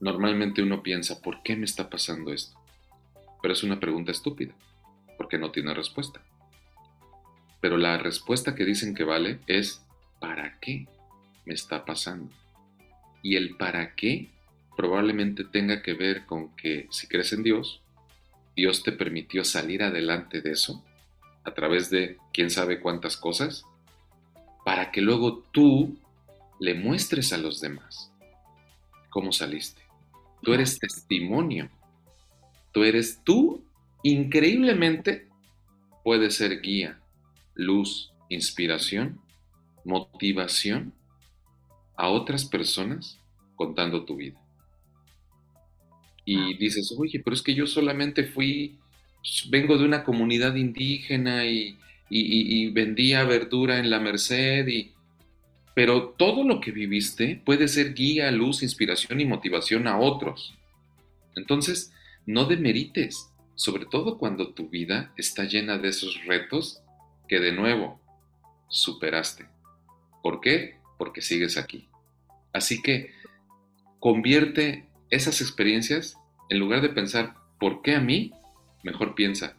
normalmente 0.00 0.62
uno 0.62 0.82
piensa, 0.82 1.20
¿por 1.20 1.42
qué 1.42 1.56
me 1.56 1.64
está 1.64 1.88
pasando 1.88 2.32
esto? 2.32 2.58
Pero 3.42 3.54
es 3.54 3.62
una 3.62 3.80
pregunta 3.80 4.12
estúpida, 4.12 4.54
porque 5.16 5.38
no 5.38 5.50
tiene 5.50 5.74
respuesta. 5.74 6.20
Pero 7.60 7.76
la 7.76 7.98
respuesta 7.98 8.54
que 8.54 8.64
dicen 8.64 8.94
que 8.94 9.04
vale 9.04 9.38
es, 9.46 9.84
¿para 10.18 10.58
qué 10.60 10.86
me 11.44 11.54
está 11.54 11.84
pasando? 11.84 12.32
Y 13.22 13.36
el 13.36 13.56
para 13.56 13.94
qué 13.94 14.30
probablemente 14.76 15.44
tenga 15.44 15.82
que 15.82 15.92
ver 15.92 16.24
con 16.24 16.56
que 16.56 16.88
si 16.90 17.06
crees 17.06 17.32
en 17.32 17.42
Dios, 17.42 17.82
Dios 18.56 18.82
te 18.82 18.92
permitió 18.92 19.44
salir 19.44 19.82
adelante 19.82 20.40
de 20.40 20.52
eso 20.52 20.82
a 21.44 21.52
través 21.54 21.90
de 21.90 22.18
quién 22.32 22.50
sabe 22.50 22.80
cuántas 22.80 23.16
cosas, 23.16 23.64
para 24.64 24.90
que 24.90 25.00
luego 25.00 25.44
tú 25.52 25.98
le 26.58 26.74
muestres 26.74 27.32
a 27.32 27.38
los 27.38 27.60
demás 27.60 28.10
cómo 29.10 29.32
saliste. 29.32 29.82
Tú 30.42 30.54
eres 30.54 30.78
testimonio. 30.78 31.68
Tú 32.72 32.84
eres 32.84 33.20
tú, 33.24 33.64
increíblemente, 34.02 35.28
puedes 36.04 36.36
ser 36.36 36.60
guía, 36.60 37.00
luz, 37.54 38.12
inspiración, 38.28 39.20
motivación 39.84 40.94
a 41.96 42.08
otras 42.08 42.44
personas 42.44 43.18
contando 43.56 44.04
tu 44.04 44.16
vida. 44.16 44.40
Y 46.24 46.56
dices, 46.56 46.94
oye, 46.96 47.20
pero 47.22 47.34
es 47.34 47.42
que 47.42 47.54
yo 47.54 47.66
solamente 47.66 48.24
fui, 48.24 48.78
vengo 49.48 49.76
de 49.76 49.84
una 49.84 50.04
comunidad 50.04 50.54
indígena 50.54 51.44
y, 51.44 51.76
vendía 52.72 53.24
verdura 53.24 53.78
en 53.78 53.90
la 53.90 54.00
Merced 54.00 54.66
y... 54.68 54.92
Pero 55.74 56.10
todo 56.10 56.44
lo 56.44 56.60
que 56.60 56.72
viviste 56.72 57.40
puede 57.44 57.68
ser 57.68 57.94
guía, 57.94 58.30
luz, 58.32 58.62
inspiración 58.62 59.20
y 59.20 59.24
motivación 59.24 59.86
a 59.86 59.98
otros. 59.98 60.58
Entonces, 61.36 61.92
no 62.26 62.44
demerites, 62.44 63.30
sobre 63.54 63.86
todo 63.86 64.18
cuando 64.18 64.52
tu 64.52 64.68
vida 64.68 65.12
está 65.16 65.44
llena 65.44 65.78
de 65.78 65.88
esos 65.88 66.24
retos 66.26 66.82
que 67.28 67.38
de 67.38 67.52
nuevo 67.52 68.00
superaste. 68.68 69.46
¿Por 70.22 70.40
qué? 70.40 70.76
Porque 70.98 71.22
sigues 71.22 71.56
aquí. 71.56 71.88
Así 72.52 72.82
que 72.82 73.12
convierte 74.00 74.88
esas 75.10 75.40
experiencias, 75.40 76.16
en 76.48 76.58
lugar 76.58 76.82
de 76.82 76.88
pensar, 76.88 77.36
¿por 77.58 77.82
qué 77.82 77.94
a 77.94 78.00
mí? 78.00 78.32
Mejor 78.82 79.14
piensa, 79.14 79.56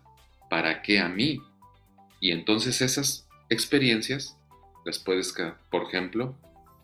¿para 0.50 0.82
qué 0.82 1.00
a 1.00 1.08
mí? 1.10 1.40
Y 2.22 2.32
entonces 2.32 2.82
esas 2.82 3.28
experiencias 3.50 4.38
las 4.86 5.00
puedes, 5.00 5.36
por 5.70 5.84
ejemplo, 5.84 6.36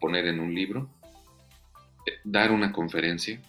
poner 0.02 0.28
en 0.28 0.42
un 0.42 0.54
libro, 0.54 0.90
eh, 2.06 2.14
dar 2.26 2.52
una 2.52 2.74
conferencia 2.74 3.40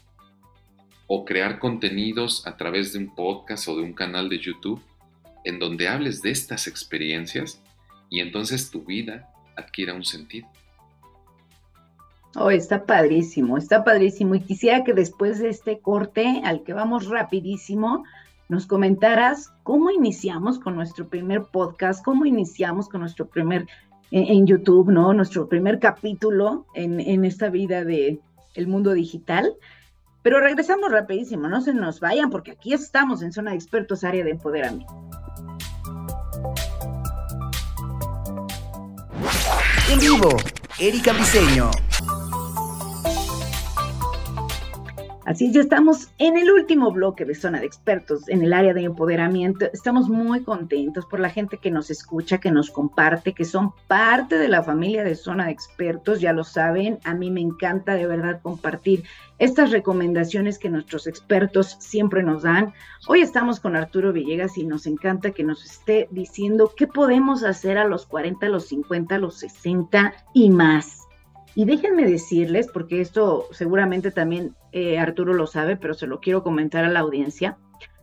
o 1.06 1.24
crear 1.24 1.58
contenidos 1.58 2.46
a 2.46 2.56
través 2.56 2.92
de 2.92 3.00
un 3.00 3.14
podcast 3.14 3.66
o 3.68 3.76
de 3.76 3.82
un 3.82 3.94
canal 3.94 4.28
de 4.28 4.38
YouTube 4.38 4.80
en 5.44 5.58
donde 5.58 5.88
hables 5.88 6.20
de 6.20 6.30
estas 6.30 6.66
experiencias 6.66 7.60
y 8.10 8.20
entonces 8.20 8.70
tu 8.70 8.84
vida 8.84 9.32
adquiera 9.56 9.94
un 9.94 10.04
sentido. 10.04 10.46
Oh, 12.36 12.50
está 12.50 12.84
padrísimo, 12.84 13.56
está 13.56 13.82
padrísimo. 13.84 14.34
Y 14.34 14.40
quisiera 14.40 14.84
que 14.84 14.92
después 14.92 15.38
de 15.38 15.48
este 15.48 15.80
corte, 15.80 16.42
al 16.44 16.62
que 16.62 16.74
vamos 16.74 17.06
rapidísimo, 17.06 18.04
nos 18.48 18.66
comentaras 18.66 19.52
cómo 19.62 19.90
iniciamos 19.90 20.58
con 20.58 20.74
nuestro 20.74 21.08
primer 21.08 21.42
podcast, 21.44 22.04
cómo 22.04 22.24
iniciamos 22.24 22.88
con 22.88 23.00
nuestro 23.00 23.28
primer 23.28 23.66
en, 24.10 24.46
YouTube, 24.46 24.90
¿no? 24.90 25.12
Nuestro 25.12 25.48
primer 25.48 25.78
capítulo 25.78 26.66
en, 26.74 26.98
en 26.98 27.26
esta 27.26 27.50
vida 27.50 27.84
de 27.84 28.20
el 28.54 28.66
mundo 28.66 28.92
digital. 28.94 29.54
Pero 30.22 30.40
regresamos 30.40 30.90
rapidísimo, 30.90 31.48
no 31.48 31.60
se 31.60 31.74
nos 31.74 32.00
vayan 32.00 32.30
porque 32.30 32.52
aquí 32.52 32.72
estamos 32.72 33.22
en 33.22 33.32
Zona 33.32 33.50
de 33.50 33.56
Expertos, 33.56 34.04
área 34.04 34.24
de 34.24 34.30
empoderamiento. 34.30 34.92
En 39.90 40.00
vivo, 40.00 40.28
Erika 40.78 41.12
Briseño. 41.12 41.70
Así 45.28 45.52
ya 45.52 45.60
estamos 45.60 46.08
en 46.16 46.38
el 46.38 46.50
último 46.50 46.90
bloque 46.90 47.26
de 47.26 47.34
Zona 47.34 47.60
de 47.60 47.66
Expertos 47.66 48.26
en 48.30 48.40
el 48.40 48.54
área 48.54 48.72
de 48.72 48.84
empoderamiento. 48.84 49.66
Estamos 49.74 50.08
muy 50.08 50.42
contentos 50.42 51.04
por 51.04 51.20
la 51.20 51.28
gente 51.28 51.58
que 51.58 51.70
nos 51.70 51.90
escucha, 51.90 52.38
que 52.38 52.50
nos 52.50 52.70
comparte, 52.70 53.34
que 53.34 53.44
son 53.44 53.74
parte 53.88 54.38
de 54.38 54.48
la 54.48 54.62
familia 54.62 55.04
de 55.04 55.14
Zona 55.14 55.44
de 55.44 55.50
Expertos. 55.50 56.22
Ya 56.22 56.32
lo 56.32 56.44
saben, 56.44 56.98
a 57.04 57.12
mí 57.12 57.30
me 57.30 57.42
encanta 57.42 57.92
de 57.92 58.06
verdad 58.06 58.40
compartir 58.42 59.04
estas 59.38 59.70
recomendaciones 59.70 60.58
que 60.58 60.70
nuestros 60.70 61.06
expertos 61.06 61.76
siempre 61.78 62.22
nos 62.22 62.44
dan. 62.44 62.72
Hoy 63.06 63.20
estamos 63.20 63.60
con 63.60 63.76
Arturo 63.76 64.14
Villegas 64.14 64.56
y 64.56 64.64
nos 64.64 64.86
encanta 64.86 65.32
que 65.32 65.44
nos 65.44 65.62
esté 65.62 66.08
diciendo 66.10 66.72
qué 66.74 66.86
podemos 66.86 67.44
hacer 67.44 67.76
a 67.76 67.84
los 67.84 68.06
40, 68.06 68.46
a 68.46 68.48
los 68.48 68.68
50, 68.68 69.16
a 69.16 69.18
los 69.18 69.34
60 69.40 70.14
y 70.32 70.48
más. 70.48 71.07
Y 71.54 71.64
déjenme 71.64 72.04
decirles, 72.06 72.68
porque 72.72 73.00
esto 73.00 73.46
seguramente 73.50 74.10
también 74.10 74.54
eh, 74.72 74.98
Arturo 74.98 75.34
lo 75.34 75.46
sabe, 75.46 75.76
pero 75.76 75.94
se 75.94 76.06
lo 76.06 76.20
quiero 76.20 76.42
comentar 76.42 76.84
a 76.84 76.90
la 76.90 77.00
audiencia. 77.00 77.58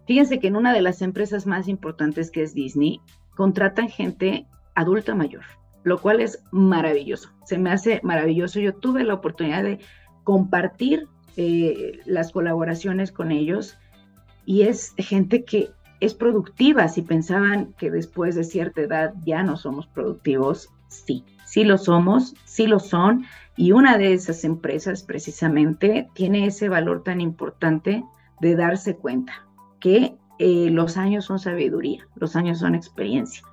Fíjense 0.05 0.39
que 0.39 0.47
en 0.47 0.55
una 0.55 0.73
de 0.73 0.81
las 0.81 1.01
empresas 1.01 1.45
más 1.45 1.67
importantes 1.67 2.31
que 2.31 2.43
es 2.43 2.53
Disney, 2.53 3.01
contratan 3.35 3.89
gente 3.89 4.47
adulta 4.75 5.15
mayor, 5.15 5.43
lo 5.83 5.99
cual 5.99 6.21
es 6.21 6.43
maravilloso. 6.51 7.29
Se 7.45 7.57
me 7.57 7.71
hace 7.71 8.01
maravilloso. 8.03 8.59
Yo 8.59 8.73
tuve 8.75 9.03
la 9.03 9.15
oportunidad 9.15 9.63
de 9.63 9.79
compartir 10.23 11.07
eh, 11.37 11.99
las 12.05 12.31
colaboraciones 12.31 13.11
con 13.11 13.31
ellos 13.31 13.77
y 14.45 14.63
es 14.63 14.93
gente 14.97 15.43
que 15.43 15.69
es 15.99 16.13
productiva. 16.13 16.87
Si 16.87 17.01
pensaban 17.01 17.73
que 17.73 17.91
después 17.91 18.35
de 18.35 18.43
cierta 18.43 18.81
edad 18.81 19.13
ya 19.25 19.43
no 19.43 19.57
somos 19.57 19.87
productivos, 19.87 20.69
sí, 20.87 21.23
sí 21.45 21.63
lo 21.63 21.77
somos, 21.77 22.35
sí 22.43 22.67
lo 22.67 22.79
son. 22.79 23.25
Y 23.55 23.71
una 23.71 23.97
de 23.97 24.13
esas 24.13 24.43
empresas 24.43 25.03
precisamente 25.03 26.09
tiene 26.13 26.45
ese 26.45 26.67
valor 26.67 27.03
tan 27.03 27.21
importante 27.21 28.03
de 28.41 28.55
darse 28.55 28.97
cuenta 28.97 29.45
que 29.79 30.17
eh, 30.39 30.69
los 30.69 30.97
años 30.97 31.25
son 31.25 31.39
sabiduría, 31.39 32.07
los 32.15 32.35
años 32.35 32.59
son 32.59 32.75
experiencia 32.75 33.43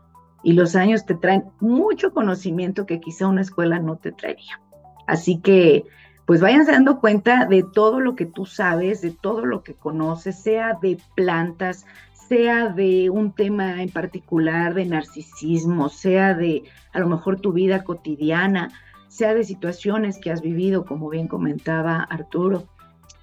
y 0.42 0.54
los 0.54 0.74
años 0.74 1.06
te 1.06 1.14
traen 1.14 1.44
mucho 1.60 2.12
conocimiento 2.12 2.86
que 2.86 3.00
quizá 3.00 3.28
una 3.28 3.42
escuela 3.42 3.78
no 3.78 3.96
te 3.96 4.12
traería. 4.12 4.60
Así 5.06 5.40
que, 5.40 5.84
pues 6.26 6.40
vayan 6.40 6.64
dando 6.64 7.00
cuenta 7.00 7.46
de 7.46 7.64
todo 7.72 8.00
lo 8.00 8.16
que 8.16 8.26
tú 8.26 8.46
sabes, 8.46 9.00
de 9.02 9.10
todo 9.10 9.44
lo 9.44 9.62
que 9.62 9.74
conoces, 9.74 10.36
sea 10.36 10.78
de 10.80 10.98
plantas, 11.14 11.86
sea 12.32 12.68
de 12.68 13.10
un 13.10 13.32
tema 13.34 13.82
en 13.82 13.90
particular 13.90 14.72
de 14.72 14.86
narcisismo, 14.86 15.90
sea 15.90 16.32
de 16.32 16.62
a 16.94 16.98
lo 16.98 17.06
mejor 17.06 17.38
tu 17.38 17.52
vida 17.52 17.84
cotidiana, 17.84 18.70
sea 19.08 19.34
de 19.34 19.44
situaciones 19.44 20.16
que 20.16 20.30
has 20.30 20.40
vivido, 20.40 20.86
como 20.86 21.10
bien 21.10 21.28
comentaba 21.28 21.98
Arturo, 22.04 22.64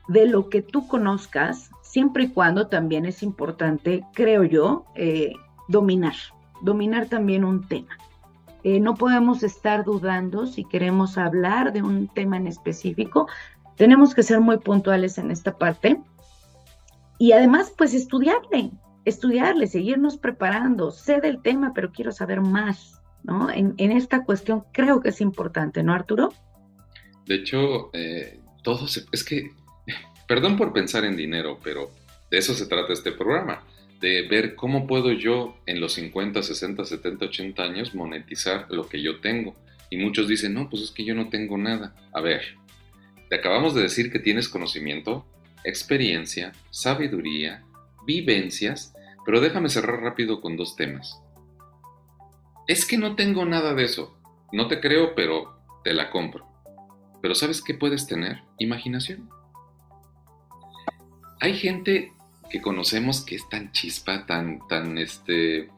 de 0.09 0.27
lo 0.27 0.49
que 0.49 0.61
tú 0.61 0.87
conozcas, 0.87 1.71
siempre 1.81 2.25
y 2.25 2.29
cuando 2.29 2.67
también 2.67 3.05
es 3.05 3.23
importante, 3.23 4.05
creo 4.13 4.43
yo, 4.43 4.85
eh, 4.93 5.33
dominar, 5.67 6.13
dominar 6.61 7.07
también 7.07 7.43
un 7.43 7.67
tema. 7.67 7.97
Eh, 8.63 8.79
no 8.79 8.93
podemos 8.93 9.41
estar 9.41 9.85
dudando 9.85 10.45
si 10.45 10.65
queremos 10.65 11.17
hablar 11.17 11.73
de 11.73 11.81
un 11.81 12.09
tema 12.09 12.37
en 12.37 12.45
específico. 12.45 13.27
Tenemos 13.75 14.13
que 14.13 14.21
ser 14.21 14.39
muy 14.39 14.57
puntuales 14.59 15.17
en 15.17 15.31
esta 15.31 15.57
parte. 15.57 15.99
Y 17.17 17.31
además, 17.31 17.73
pues 17.75 17.95
estudiarle, 17.95 18.71
estudiarle, 19.09 19.67
seguirnos 19.67 20.17
preparando. 20.17 20.91
Sé 20.91 21.21
del 21.21 21.41
tema, 21.41 21.73
pero 21.73 21.91
quiero 21.91 22.11
saber 22.11 22.41
más, 22.41 23.01
¿no? 23.23 23.49
En, 23.49 23.75
esta 23.77 24.23
cuestión 24.23 24.63
creo 24.71 25.01
que 25.01 25.09
es 25.09 25.21
importante, 25.21 25.83
¿no, 25.83 25.93
Arturo? 25.93 26.33
De 27.25 27.35
hecho, 27.35 27.89
eh, 27.93 28.39
todo 28.63 28.85
es 28.85 29.23
que, 29.23 29.51
perdón 30.27 30.57
por 30.57 30.73
pensar 30.73 31.05
en 31.05 31.17
dinero, 31.17 31.59
pero 31.63 31.91
de 32.31 32.37
eso 32.37 32.53
se 32.53 32.67
trata 32.67 32.93
este 32.93 33.11
programa 33.11 33.63
de 33.99 34.27
ver 34.27 34.55
cómo 34.55 34.87
puedo 34.87 35.11
yo 35.11 35.57
en 35.65 35.81
los 35.81 35.93
50, 35.93 36.41
60, 36.41 36.85
70, 36.85 37.25
80 37.25 37.63
años 37.63 37.95
monetizar 37.95 38.67
lo 38.69 38.87
que 38.87 39.01
yo 39.01 39.19
tengo. 39.19 39.55
Y 39.89 39.97
muchos 39.97 40.27
dicen, 40.27 40.53
no, 40.53 40.69
pues 40.69 40.83
es 40.83 40.91
que 40.91 41.03
yo 41.03 41.15
no 41.15 41.29
tengo 41.29 41.57
nada. 41.57 41.95
A 42.13 42.21
ver, 42.21 42.41
te 43.29 43.35
acabamos 43.35 43.75
de 43.75 43.81
decir 43.81 44.11
que 44.11 44.19
tienes 44.19 44.47
conocimiento, 44.47 45.25
experiencia, 45.63 46.53
sabiduría, 46.69 47.63
vivencias, 48.05 48.93
pero 49.29 49.41
déjame 49.41 49.69
cerrar 49.69 50.01
rápido 50.01 50.41
con 50.41 50.57
dos 50.57 50.75
temas. 50.75 51.21
Es 52.65 52.83
que 52.83 52.97
no 52.97 53.15
tengo 53.15 53.45
nada 53.45 53.75
de 53.75 53.83
eso. 53.83 54.19
No 54.51 54.67
te 54.67 54.79
creo, 54.79 55.13
pero 55.13 55.61
te 55.83 55.93
la 55.93 56.09
compro. 56.09 56.47
Pero 57.21 57.35
¿sabes 57.35 57.61
qué 57.61 57.75
puedes 57.75 58.07
tener? 58.07 58.41
Imaginación. 58.57 59.29
Hay 61.39 61.53
gente 61.53 62.11
que 62.49 62.59
conocemos 62.59 63.23
que 63.23 63.35
es 63.35 63.47
tan 63.49 63.71
chispa, 63.71 64.25
tan, 64.25 64.67
tan, 64.67 64.97
este, 64.97 65.69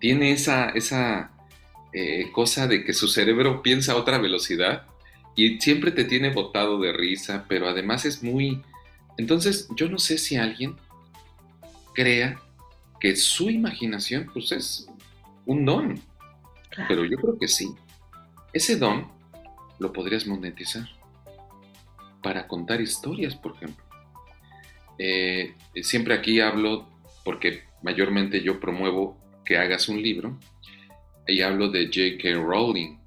tiene 0.00 0.32
esa, 0.32 0.70
esa 0.70 1.30
eh, 1.92 2.32
cosa 2.32 2.66
de 2.66 2.82
que 2.82 2.92
su 2.92 3.06
cerebro 3.06 3.62
piensa 3.62 3.92
a 3.92 3.98
otra 3.98 4.18
velocidad 4.18 4.84
y 5.36 5.60
siempre 5.60 5.92
te 5.92 6.06
tiene 6.06 6.30
botado 6.30 6.80
de 6.80 6.92
risa, 6.92 7.44
pero 7.48 7.68
además 7.68 8.04
es 8.04 8.24
muy... 8.24 8.64
Entonces, 9.16 9.68
yo 9.76 9.88
no 9.88 10.00
sé 10.00 10.18
si 10.18 10.34
alguien 10.34 10.74
crea 11.94 12.40
que 13.00 13.16
su 13.16 13.50
imaginación, 13.50 14.30
pues 14.32 14.52
es 14.52 14.88
un 15.44 15.64
don, 15.64 16.00
pero 16.88 17.04
yo 17.04 17.16
creo 17.16 17.38
que 17.38 17.48
sí. 17.48 17.74
Ese 18.52 18.76
don 18.76 19.10
lo 19.78 19.92
podrías 19.92 20.26
monetizar 20.26 20.88
para 22.22 22.46
contar 22.48 22.80
historias, 22.80 23.34
por 23.34 23.54
ejemplo. 23.56 23.84
Eh, 24.98 25.54
siempre 25.82 26.14
aquí 26.14 26.40
hablo, 26.40 26.88
porque 27.24 27.64
mayormente 27.82 28.42
yo 28.42 28.58
promuevo 28.58 29.18
que 29.44 29.58
hagas 29.58 29.88
un 29.88 30.02
libro, 30.02 30.38
y 31.26 31.42
hablo 31.42 31.68
de 31.68 31.86
J.K. 31.86 32.34
Rowling, 32.40 32.98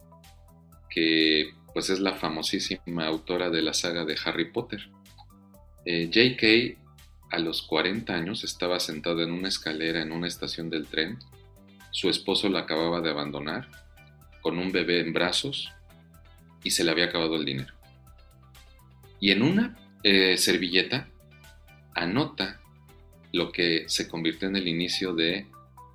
que 0.90 1.54
pues 1.74 1.90
es 1.90 2.00
la 2.00 2.14
famosísima 2.14 3.06
autora 3.06 3.50
de 3.50 3.62
la 3.62 3.74
saga 3.74 4.06
de 4.06 4.18
Harry 4.26 4.52
Potter. 4.52 4.90
Eh, 5.86 6.10
J.K. 6.14 6.80
a 7.32 7.40
los 7.40 7.62
40 7.62 8.14
años 8.14 8.44
estaba 8.44 8.80
sentada 8.80 9.24
en 9.24 9.32
una 9.32 9.48
escalera 9.48 10.02
en 10.02 10.12
una 10.12 10.28
estación 10.28 10.70
del 10.70 10.88
tren, 10.88 11.20
su 11.92 12.10
esposo 12.10 12.50
la 12.50 12.60
acababa 12.60 13.02
de 13.02 13.10
abandonar, 13.10 13.68
con 14.42 14.58
un 14.58 14.72
bebé 14.72 15.02
en 15.02 15.14
brazos, 15.14 15.72
y 16.64 16.72
se 16.72 16.84
le 16.84 16.92
había 16.92 17.06
acabado 17.06 17.36
el 17.36 17.46
dinero. 17.46 17.74
Y 19.20 19.32
en 19.32 19.42
una 19.42 19.78
eh, 20.04 20.38
servilleta 20.38 21.10
anota 21.96 22.60
lo 23.32 23.52
que 23.52 23.86
se 23.88 24.08
convirtió 24.08 24.48
en 24.48 24.56
el 24.56 24.68
inicio 24.68 25.14
de, 25.14 25.48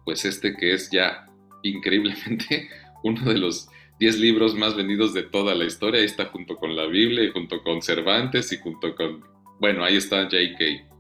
pues 0.05 0.25
este 0.25 0.55
que 0.57 0.75
es 0.75 0.91
ya 0.91 1.27
increíblemente 1.63 2.69
uno 3.03 3.23
de 3.25 3.39
los 3.39 3.69
10 3.99 4.19
libros 4.19 4.55
más 4.55 4.77
vendidos 4.77 5.15
de 5.15 5.23
toda 5.23 5.55
la 5.55 5.65
historia. 5.65 6.01
Ahí 6.01 6.07
está 6.07 6.27
junto 6.27 6.57
con 6.57 6.77
la 6.77 6.87
Biblia 6.87 7.25
y 7.25 7.31
junto 7.31 7.63
con 7.63 7.83
Cervantes 7.83 8.53
y 8.53 8.59
junto 8.59 8.95
con, 8.95 9.25
bueno, 9.61 9.85
ahí 9.85 9.97
está 9.97 10.25
J.K. 10.25 10.94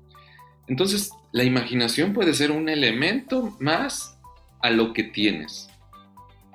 Entonces, 0.66 1.10
la 1.32 1.44
imaginación 1.44 2.12
puede 2.12 2.34
ser 2.34 2.50
un 2.50 2.68
elemento 2.68 3.56
más 3.60 4.18
a 4.60 4.70
lo 4.70 4.92
que 4.92 5.04
tienes. 5.04 5.68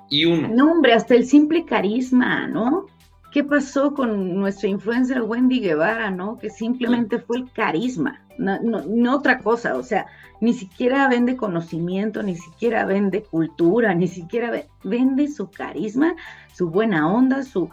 Y 0.08 0.24
uno. 0.24 0.48
No, 0.48 0.72
hombre, 0.72 0.92
hasta 0.92 1.14
el 1.14 1.26
simple 1.26 1.64
carisma, 1.64 2.48
¿no? 2.48 2.86
¿Qué 3.32 3.44
pasó 3.44 3.94
con 3.94 4.34
nuestra 4.34 4.68
influencer 4.68 5.22
Wendy 5.22 5.60
Guevara, 5.60 6.10
no? 6.10 6.36
Que 6.36 6.50
simplemente 6.50 7.20
fue 7.20 7.38
el 7.38 7.52
carisma, 7.52 8.20
no, 8.40 9.14
otra 9.14 9.38
cosa, 9.38 9.76
o 9.76 9.82
sea, 9.82 10.06
ni 10.40 10.54
siquiera 10.54 11.08
vende 11.08 11.36
conocimiento, 11.36 12.22
ni 12.22 12.36
siquiera 12.36 12.84
vende 12.86 13.22
cultura, 13.22 13.94
ni 13.94 14.08
siquiera 14.08 14.64
vende 14.82 15.28
su 15.28 15.50
carisma, 15.50 16.14
su 16.54 16.70
buena 16.70 17.12
onda, 17.12 17.42
su... 17.42 17.70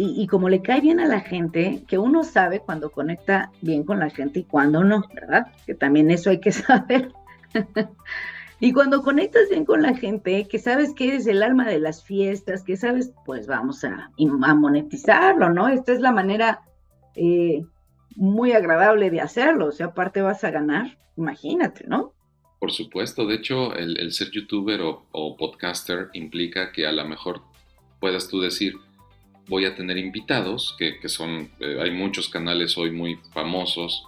Y, 0.00 0.28
como 0.28 0.48
le 0.48 0.62
cae 0.62 0.80
bien 0.80 1.00
a 1.00 1.06
la 1.06 1.18
gente, 1.18 1.82
que 1.88 1.98
uno 1.98 2.22
sabe 2.22 2.60
cuando 2.60 2.90
conecta 2.90 3.50
bien 3.62 3.82
con 3.82 3.98
la 3.98 4.10
gente 4.10 4.38
y 4.38 4.44
cuando 4.44 4.84
no, 4.84 5.02
¿verdad? 5.12 5.48
Que 5.66 5.74
también 5.74 6.12
eso 6.12 6.30
hay 6.30 6.38
que 6.38 6.52
saber. 6.52 7.10
Y 8.60 8.72
cuando 8.72 9.02
conectas 9.02 9.48
bien 9.50 9.64
con 9.64 9.82
la 9.82 9.96
gente, 9.96 10.46
que 10.48 10.60
sabes 10.60 10.94
que 10.94 11.08
eres 11.08 11.26
el 11.26 11.42
alma 11.42 11.66
de 11.68 11.80
las 11.80 12.04
fiestas, 12.04 12.62
que 12.62 12.76
sabes, 12.76 13.12
pues 13.24 13.48
vamos 13.48 13.82
a, 13.82 14.12
monetizarlo, 14.16 15.50
¿no? 15.50 15.68
Esta 15.68 15.92
es 15.92 16.00
la 16.00 16.12
manera 16.12 16.62
eh, 17.16 17.64
muy 18.14 18.52
agradable 18.52 19.10
de 19.10 19.20
hacerlo. 19.20 19.66
O 19.66 19.72
sea, 19.72 19.86
aparte 19.86 20.22
vas 20.22 20.44
a 20.44 20.50
ganar, 20.50 20.96
imagínate, 21.16 21.86
¿no? 21.86 22.12
Por 22.58 22.72
supuesto, 22.72 23.26
de 23.26 23.36
hecho, 23.36 23.74
el, 23.74 24.12
ser 24.12 24.30
youtuber 24.30 24.80
o, 24.82 25.36
podcaster 25.36 26.08
implica 26.12 26.72
que 26.72 26.86
a 26.86 26.92
lo 26.92 27.04
mejor 27.04 27.42
puedas 28.00 28.28
tú 28.28 28.40
decir, 28.40 28.74
voy 29.48 29.64
a 29.64 29.74
tener 29.74 29.98
invitados, 29.98 30.76
que, 30.78 31.08
son, 31.08 31.50
eh, 31.60 31.78
hay 31.80 31.90
muchos 31.90 32.28
canales 32.28 32.76
hoy 32.78 32.90
muy 32.90 33.18
famosos 33.32 34.04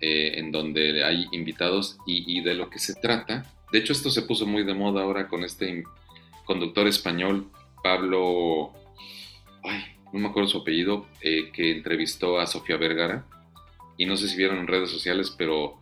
eh, 0.00 0.32
en 0.36 0.52
donde 0.52 1.04
hay 1.04 1.26
invitados 1.32 1.98
y 2.06 2.40
de 2.40 2.54
lo 2.54 2.70
que 2.70 2.78
se 2.78 2.94
trata 2.94 3.44
de 3.70 3.78
hecho, 3.78 3.92
esto 3.92 4.10
se 4.10 4.22
puso 4.22 4.46
muy 4.46 4.64
de 4.64 4.74
moda 4.74 5.02
ahora 5.02 5.28
con 5.28 5.44
este 5.44 5.84
conductor 6.44 6.86
español, 6.86 7.50
Pablo, 7.82 8.72
ay, 9.62 9.84
no 10.12 10.20
me 10.20 10.28
acuerdo 10.28 10.48
su 10.48 10.58
apellido, 10.58 11.06
eh, 11.20 11.50
que 11.52 11.72
entrevistó 11.72 12.40
a 12.40 12.46
Sofía 12.46 12.78
Vergara. 12.78 13.26
Y 13.98 14.06
no 14.06 14.16
sé 14.16 14.28
si 14.28 14.36
vieron 14.36 14.58
en 14.58 14.68
redes 14.68 14.90
sociales, 14.90 15.34
pero 15.36 15.80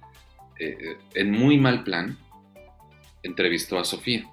en 0.59 1.31
muy 1.33 1.59
mal 1.59 1.85
plan, 1.85 2.17
entrevistó 3.23 3.79
a 3.79 3.85
Sofía. 3.85 4.27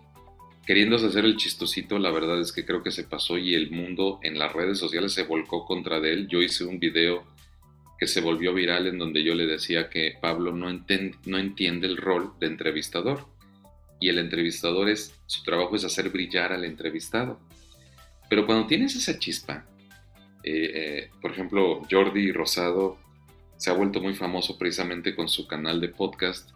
Queriéndose 0.65 1.07
hacer 1.07 1.25
el 1.25 1.35
chistosito, 1.35 1.99
la 1.99 2.09
verdad 2.09 2.39
es 2.39 2.53
que 2.53 2.65
creo 2.65 2.83
que 2.83 2.91
se 2.91 3.03
pasó 3.03 3.37
y 3.37 3.53
el 3.53 3.69
mundo 3.71 4.19
en 4.23 4.39
las 4.39 4.53
redes 4.53 4.79
sociales 4.79 5.11
se 5.11 5.23
volcó 5.23 5.65
contra 5.65 5.99
de 5.99 6.13
él. 6.13 6.27
Yo 6.29 6.41
hice 6.41 6.63
un 6.63 6.79
video 6.79 7.25
que 7.99 8.07
se 8.07 8.21
volvió 8.21 8.53
viral 8.53 8.87
en 8.87 8.97
donde 8.97 9.23
yo 9.23 9.35
le 9.35 9.45
decía 9.45 9.89
que 9.89 10.17
Pablo 10.21 10.53
no, 10.53 10.69
entiende 10.69 11.87
el 11.87 11.97
rol 11.97 12.33
de 12.39 12.47
entrevistador 12.47 13.27
y 13.99 14.07
el 14.07 14.19
entrevistador 14.19 14.89
es, 14.89 15.19
su 15.25 15.43
trabajo 15.43 15.75
es 15.75 15.83
hacer 15.83 16.09
brillar 16.09 16.53
al 16.53 16.63
entrevistado. 16.63 17.41
Pero 18.29 18.45
cuando 18.45 18.65
tienes 18.65 18.95
esa 18.95 19.19
chispa, 19.19 19.65
eh, 20.43 20.71
eh, 20.73 21.09
por 21.21 21.31
ejemplo, 21.31 21.81
Jordi 21.91 22.31
Rosado 22.31 22.97
se 23.57 23.69
ha 23.69 23.73
vuelto 23.73 24.01
muy 24.01 24.13
famoso 24.13 24.57
precisamente 24.57 25.13
con 25.13 25.27
su 25.27 25.45
canal 25.45 25.81
de 25.81 25.89
podcast, 25.89 26.51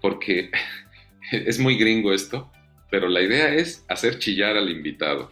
porque 0.00 0.50
es 1.32 1.60
muy 1.60 1.76
gringo 1.76 2.12
esto, 2.12 2.50
pero 2.90 3.08
la 3.08 3.20
idea 3.20 3.54
es 3.54 3.84
hacer 3.88 4.18
chillar 4.18 4.56
al 4.56 4.70
invitado. 4.70 5.30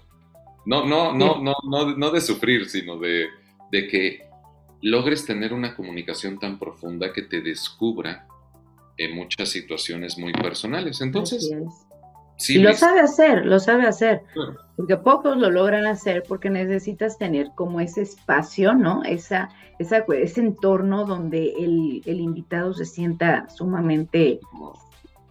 No, 0.65 0.85
no, 0.85 1.13
no, 1.13 1.41
no, 1.41 1.55
no, 1.65 1.97
no 1.97 2.11
de 2.11 2.21
sufrir, 2.21 2.69
sino 2.69 2.99
de, 2.99 3.27
de 3.71 3.89
que 3.89 4.27
logres 4.83 5.25
tener 5.25 5.53
una 5.53 5.75
comunicación 5.75 6.39
tan 6.39 6.59
profunda 6.59 7.13
que 7.13 7.23
te 7.23 7.41
descubra 7.41 8.27
en 8.99 9.15
muchas 9.15 9.49
situaciones 9.49 10.19
muy 10.19 10.33
personales. 10.33 11.01
Entonces, 11.01 11.51
y 12.49 12.59
lo 12.59 12.73
sabe 12.75 13.01
hacer, 13.01 13.47
lo 13.47 13.59
sabe 13.59 13.87
hacer. 13.87 14.23
Porque 14.77 14.97
pocos 14.97 15.37
lo 15.37 15.51
logran 15.51 15.87
hacer 15.87 16.23
porque 16.29 16.51
necesitas 16.51 17.17
tener 17.17 17.49
como 17.55 17.81
ese 17.81 18.03
espacio, 18.03 18.75
¿no? 18.75 19.03
Esa, 19.05 19.49
esa, 19.79 20.05
ese 20.15 20.41
entorno 20.41 21.07
donde 21.07 21.55
el, 21.59 22.03
el 22.05 22.21
invitado 22.21 22.75
se 22.75 22.85
sienta 22.85 23.49
sumamente 23.49 24.41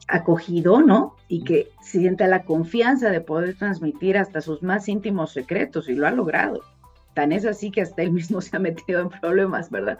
acogido, 0.07 0.81
¿no? 0.81 1.15
Y 1.27 1.43
que 1.43 1.69
sienta 1.81 2.27
la 2.27 2.43
confianza 2.43 3.09
de 3.09 3.21
poder 3.21 3.57
transmitir 3.57 4.17
hasta 4.17 4.41
sus 4.41 4.61
más 4.61 4.87
íntimos 4.87 5.31
secretos 5.31 5.89
y 5.89 5.95
lo 5.95 6.07
ha 6.07 6.11
logrado. 6.11 6.61
Tan 7.13 7.31
es 7.31 7.45
así 7.45 7.71
que 7.71 7.81
hasta 7.81 8.03
él 8.03 8.11
mismo 8.11 8.41
se 8.41 8.55
ha 8.55 8.59
metido 8.59 9.01
en 9.01 9.09
problemas, 9.09 9.69
¿verdad? 9.69 9.97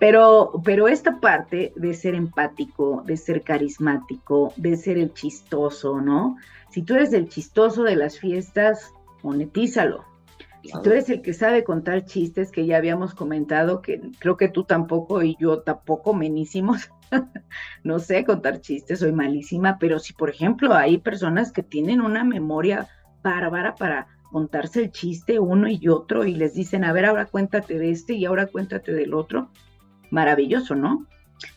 Pero, 0.00 0.60
pero 0.64 0.88
esta 0.88 1.20
parte 1.20 1.72
de 1.76 1.94
ser 1.94 2.14
empático, 2.14 3.02
de 3.06 3.16
ser 3.16 3.42
carismático, 3.42 4.52
de 4.56 4.76
ser 4.76 4.98
el 4.98 5.14
chistoso, 5.14 6.00
¿no? 6.00 6.38
Si 6.70 6.82
tú 6.82 6.94
eres 6.94 7.12
el 7.12 7.28
chistoso 7.28 7.84
de 7.84 7.94
las 7.94 8.18
fiestas, 8.18 8.92
monetízalo. 9.22 10.04
Si 10.64 10.72
tú 10.82 10.90
eres 10.90 11.08
el 11.10 11.22
que 11.22 11.34
sabe 11.34 11.64
contar 11.64 12.04
chistes, 12.04 12.50
que 12.50 12.66
ya 12.66 12.78
habíamos 12.78 13.14
comentado, 13.14 13.82
que 13.82 14.00
creo 14.18 14.36
que 14.36 14.48
tú 14.48 14.64
tampoco 14.64 15.22
y 15.22 15.36
yo 15.38 15.60
tampoco, 15.60 16.14
menísimos, 16.14 16.90
no 17.84 17.98
sé 17.98 18.24
contar 18.24 18.60
chistes, 18.60 19.00
soy 19.00 19.12
malísima, 19.12 19.78
pero 19.78 19.98
si 19.98 20.12
por 20.12 20.30
ejemplo 20.30 20.74
hay 20.74 20.98
personas 20.98 21.52
que 21.52 21.62
tienen 21.62 22.00
una 22.00 22.24
memoria 22.24 22.88
bárbara 23.22 23.74
para 23.74 24.08
contarse 24.30 24.80
el 24.80 24.90
chiste 24.90 25.38
uno 25.38 25.68
y 25.68 25.88
otro 25.88 26.24
y 26.24 26.34
les 26.34 26.54
dicen, 26.54 26.84
a 26.84 26.92
ver, 26.92 27.06
ahora 27.06 27.26
cuéntate 27.26 27.78
de 27.78 27.90
este 27.90 28.14
y 28.14 28.24
ahora 28.24 28.46
cuéntate 28.46 28.92
del 28.92 29.14
otro, 29.14 29.50
maravilloso, 30.10 30.74
¿no? 30.74 31.06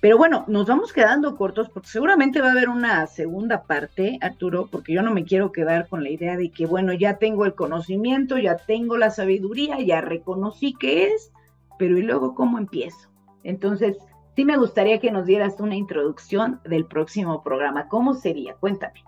Pero 0.02 0.18
bueno, 0.18 0.46
nos 0.48 0.68
vamos 0.68 0.92
quedando 0.92 1.36
cortos 1.36 1.70
porque 1.70 1.90
seguramente 1.90 2.42
va 2.42 2.48
a 2.48 2.52
haber 2.52 2.70
una 2.70 3.06
segunda 3.08 3.64
parte, 3.64 4.18
Arturo, 4.22 4.68
porque 4.72 4.94
yo 4.94 5.02
no 5.02 5.14
me 5.14 5.24
quiero 5.24 5.52
quedar 5.52 5.88
con 5.88 6.04
la 6.04 6.10
idea 6.10 6.38
de 6.38 6.50
que, 6.50 6.66
bueno, 6.66 6.94
ya 6.94 7.18
tengo 7.18 7.46
el 7.46 7.54
conocimiento, 7.54 8.38
ya 8.38 8.58
tengo 8.58 8.98
la 8.98 9.12
sabiduría, 9.12 9.80
ya 9.80 10.02
reconocí 10.02 10.74
que 10.74 11.08
es, 11.08 11.32
pero 11.78 11.98
¿y 11.98 12.02
luego 12.02 12.34
cómo 12.34 12.58
empiezo? 12.58 13.10
Entonces, 13.44 13.98
sí 14.36 14.46
me 14.46 14.58
gustaría 14.58 15.00
que 15.00 15.12
nos 15.12 15.26
dieras 15.26 15.56
una 15.60 15.76
introducción 15.76 16.60
del 16.66 16.86
próximo 16.86 17.44
programa. 17.44 17.88
¿Cómo 17.88 18.14
sería? 18.14 18.56
Cuéntame. 18.56 19.04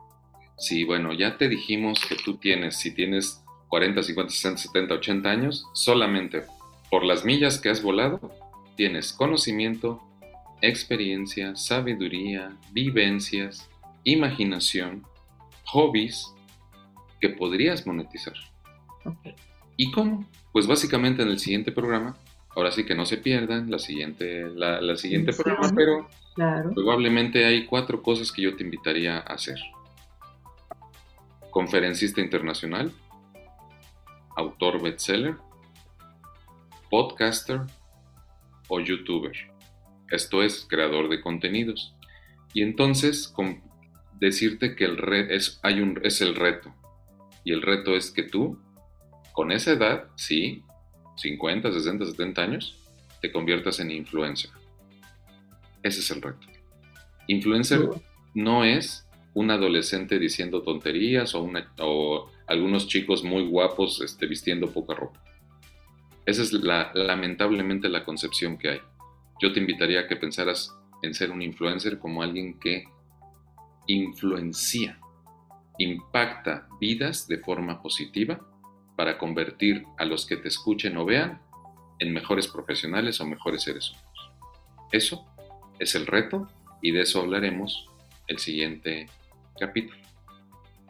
Sí, 0.57 0.83
bueno, 0.83 1.13
ya 1.13 1.37
te 1.37 1.47
dijimos 1.47 1.99
que 2.07 2.15
tú 2.15 2.37
tienes, 2.37 2.77
si 2.77 2.93
tienes 2.93 3.43
40, 3.67 4.01
50, 4.01 4.33
60, 4.33 4.61
70, 4.61 4.93
80 4.95 5.29
años, 5.29 5.67
solamente 5.73 6.43
por 6.89 7.03
las 7.03 7.25
millas 7.25 7.59
que 7.59 7.69
has 7.69 7.83
volado, 7.83 8.19
tienes 8.75 9.13
conocimiento, 9.13 10.01
experiencia, 10.61 11.55
sabiduría, 11.55 12.55
vivencias, 12.71 13.69
imaginación, 14.03 15.03
hobbies 15.65 16.33
que 17.19 17.29
podrías 17.29 17.85
monetizar. 17.85 18.33
¿Y 19.75 19.91
cómo? 19.91 20.25
Pues 20.51 20.65
básicamente 20.65 21.21
en 21.21 21.29
el 21.29 21.39
siguiente 21.39 21.71
programa, 21.71 22.17
ahora 22.57 22.71
sí 22.71 22.85
que 22.85 22.95
no 22.95 23.05
se 23.05 23.17
pierdan 23.17 23.69
la 23.69 23.77
siguiente, 23.77 24.49
la, 24.49 24.95
siguiente 24.95 25.31
programa, 25.31 25.71
pero 25.75 26.09
probablemente 26.73 27.45
hay 27.45 27.67
cuatro 27.67 28.01
cosas 28.01 28.31
que 28.31 28.41
yo 28.41 28.55
te 28.55 28.63
invitaría 28.63 29.17
a 29.17 29.33
hacer. 29.35 29.59
Conferencista 31.51 32.19
internacional, 32.19 32.91
autor 34.35 34.81
bestseller, 34.81 35.35
podcaster 36.89 37.61
o 38.69 38.79
youtuber. 38.79 39.37
Esto 40.09 40.41
es 40.41 40.65
creador 40.67 41.09
de 41.09 41.21
contenidos. 41.21 41.95
Y 42.55 42.63
entonces 42.63 43.27
con 43.27 43.61
decirte 44.19 44.75
que 44.75 44.85
el 44.85 44.97
es, 45.29 45.59
hay 45.61 45.79
un, 45.79 45.99
es 46.03 46.21
el 46.21 46.33
reto. 46.33 46.73
Y 47.43 47.53
el 47.53 47.61
reto 47.61 47.95
es 47.95 48.09
que 48.09 48.23
tú, 48.23 48.59
con 49.31 49.51
esa 49.51 49.73
edad, 49.73 50.07
sí, 50.15 50.63
50, 51.17 51.71
60, 51.71 52.05
70 52.05 52.41
años, 52.41 52.77
te 53.21 53.31
conviertas 53.31 53.79
en 53.79 53.91
influencer. 53.91 54.51
Ese 55.83 55.99
es 55.99 56.11
el 56.11 56.21
reto. 56.21 56.47
Influencer 57.27 57.89
no 58.33 58.63
es 58.63 59.07
un 59.33 59.51
adolescente 59.51 60.19
diciendo 60.19 60.61
tonterías 60.63 61.35
o, 61.35 61.43
una, 61.43 61.71
o 61.79 62.29
algunos 62.47 62.87
chicos 62.87 63.23
muy 63.23 63.47
guapos 63.47 64.01
este, 64.01 64.25
vistiendo 64.25 64.71
poca 64.71 64.95
ropa. 64.95 65.23
Esa 66.25 66.41
es 66.41 66.53
la, 66.53 66.91
lamentablemente 66.93 67.89
la 67.89 68.03
concepción 68.03 68.57
que 68.57 68.69
hay. 68.69 68.79
Yo 69.41 69.53
te 69.53 69.59
invitaría 69.59 70.01
a 70.01 70.07
que 70.07 70.15
pensaras 70.15 70.75
en 71.03 71.13
ser 71.13 71.31
un 71.31 71.41
influencer 71.41 71.99
como 71.99 72.23
alguien 72.23 72.59
que 72.59 72.85
influencia, 73.87 74.99
impacta 75.77 76.67
vidas 76.81 77.27
de 77.27 77.37
forma 77.37 77.81
positiva 77.81 78.39
para 78.97 79.17
convertir 79.17 79.85
a 79.97 80.03
los 80.03 80.25
que 80.25 80.35
te 80.35 80.49
escuchen 80.49 80.97
o 80.97 81.05
vean 81.05 81.39
en 81.99 82.13
mejores 82.13 82.47
profesionales 82.47 83.21
o 83.21 83.25
mejores 83.25 83.63
seres 83.63 83.91
humanos. 83.91 84.31
Eso 84.91 85.25
es 85.79 85.95
el 85.95 86.07
reto 86.07 86.47
y 86.81 86.91
de 86.91 87.01
eso 87.01 87.21
hablaremos 87.21 87.85
el 88.27 88.39
siguiente 88.39 89.07
capítulo. 89.57 89.97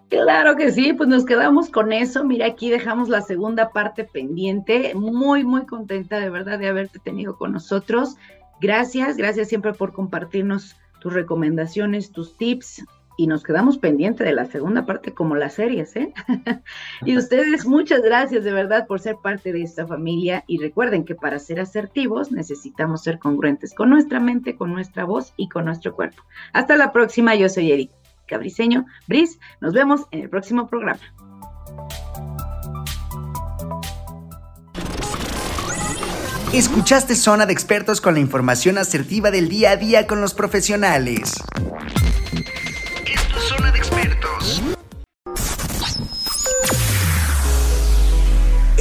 Claro 0.09 0.55
que 0.55 0.71
sí, 0.71 0.93
pues 0.93 1.09
nos 1.09 1.25
quedamos 1.25 1.69
con 1.69 1.91
eso. 1.91 2.23
Mira, 2.23 2.47
aquí 2.47 2.69
dejamos 2.69 3.09
la 3.09 3.21
segunda 3.21 3.71
parte 3.71 4.05
pendiente. 4.05 4.93
Muy, 4.95 5.43
muy 5.43 5.65
contenta 5.65 6.19
de 6.19 6.29
verdad 6.29 6.59
de 6.59 6.67
haberte 6.67 6.99
tenido 6.99 7.35
con 7.35 7.51
nosotros. 7.51 8.15
Gracias, 8.61 9.17
gracias 9.17 9.49
siempre 9.49 9.73
por 9.73 9.91
compartirnos 9.91 10.77
tus 11.01 11.13
recomendaciones, 11.13 12.11
tus 12.11 12.37
tips. 12.37 12.85
Y 13.17 13.27
nos 13.27 13.43
quedamos 13.43 13.79
pendiente 13.79 14.23
de 14.23 14.31
la 14.31 14.45
segunda 14.45 14.85
parte 14.85 15.13
como 15.13 15.35
las 15.35 15.55
series, 15.55 15.95
¿eh? 15.95 16.13
y 17.05 17.17
ustedes, 17.17 17.65
muchas 17.65 18.01
gracias 18.01 18.43
de 18.43 18.53
verdad 18.53 18.85
por 18.87 18.99
ser 18.99 19.17
parte 19.21 19.51
de 19.51 19.63
esta 19.63 19.87
familia. 19.87 20.43
Y 20.47 20.59
recuerden 20.59 21.03
que 21.03 21.15
para 21.15 21.39
ser 21.39 21.59
asertivos 21.59 22.31
necesitamos 22.31 23.03
ser 23.03 23.17
congruentes 23.17 23.73
con 23.73 23.89
nuestra 23.89 24.19
mente, 24.19 24.55
con 24.55 24.71
nuestra 24.71 25.03
voz 25.03 25.33
y 25.35 25.49
con 25.49 25.65
nuestro 25.65 25.95
cuerpo. 25.95 26.21
Hasta 26.53 26.77
la 26.77 26.91
próxima, 26.91 27.35
yo 27.35 27.49
soy 27.49 27.71
Erika. 27.71 27.95
Cabriseño. 28.27 28.85
Bris, 29.07 29.39
nos 29.61 29.73
vemos 29.73 30.01
en 30.11 30.21
el 30.21 30.29
próximo 30.29 30.67
programa. 30.67 30.99
Escuchaste 36.53 37.15
Zona 37.15 37.45
de 37.45 37.53
Expertos 37.53 37.99
con 37.99 38.13
la 38.13 38.19
información 38.19 38.77
asertiva 38.77 39.31
del 39.31 39.49
día 39.49 39.71
a 39.71 39.77
día 39.77 40.07
con 40.07 40.21
los 40.21 40.33
profesionales. 40.33 41.35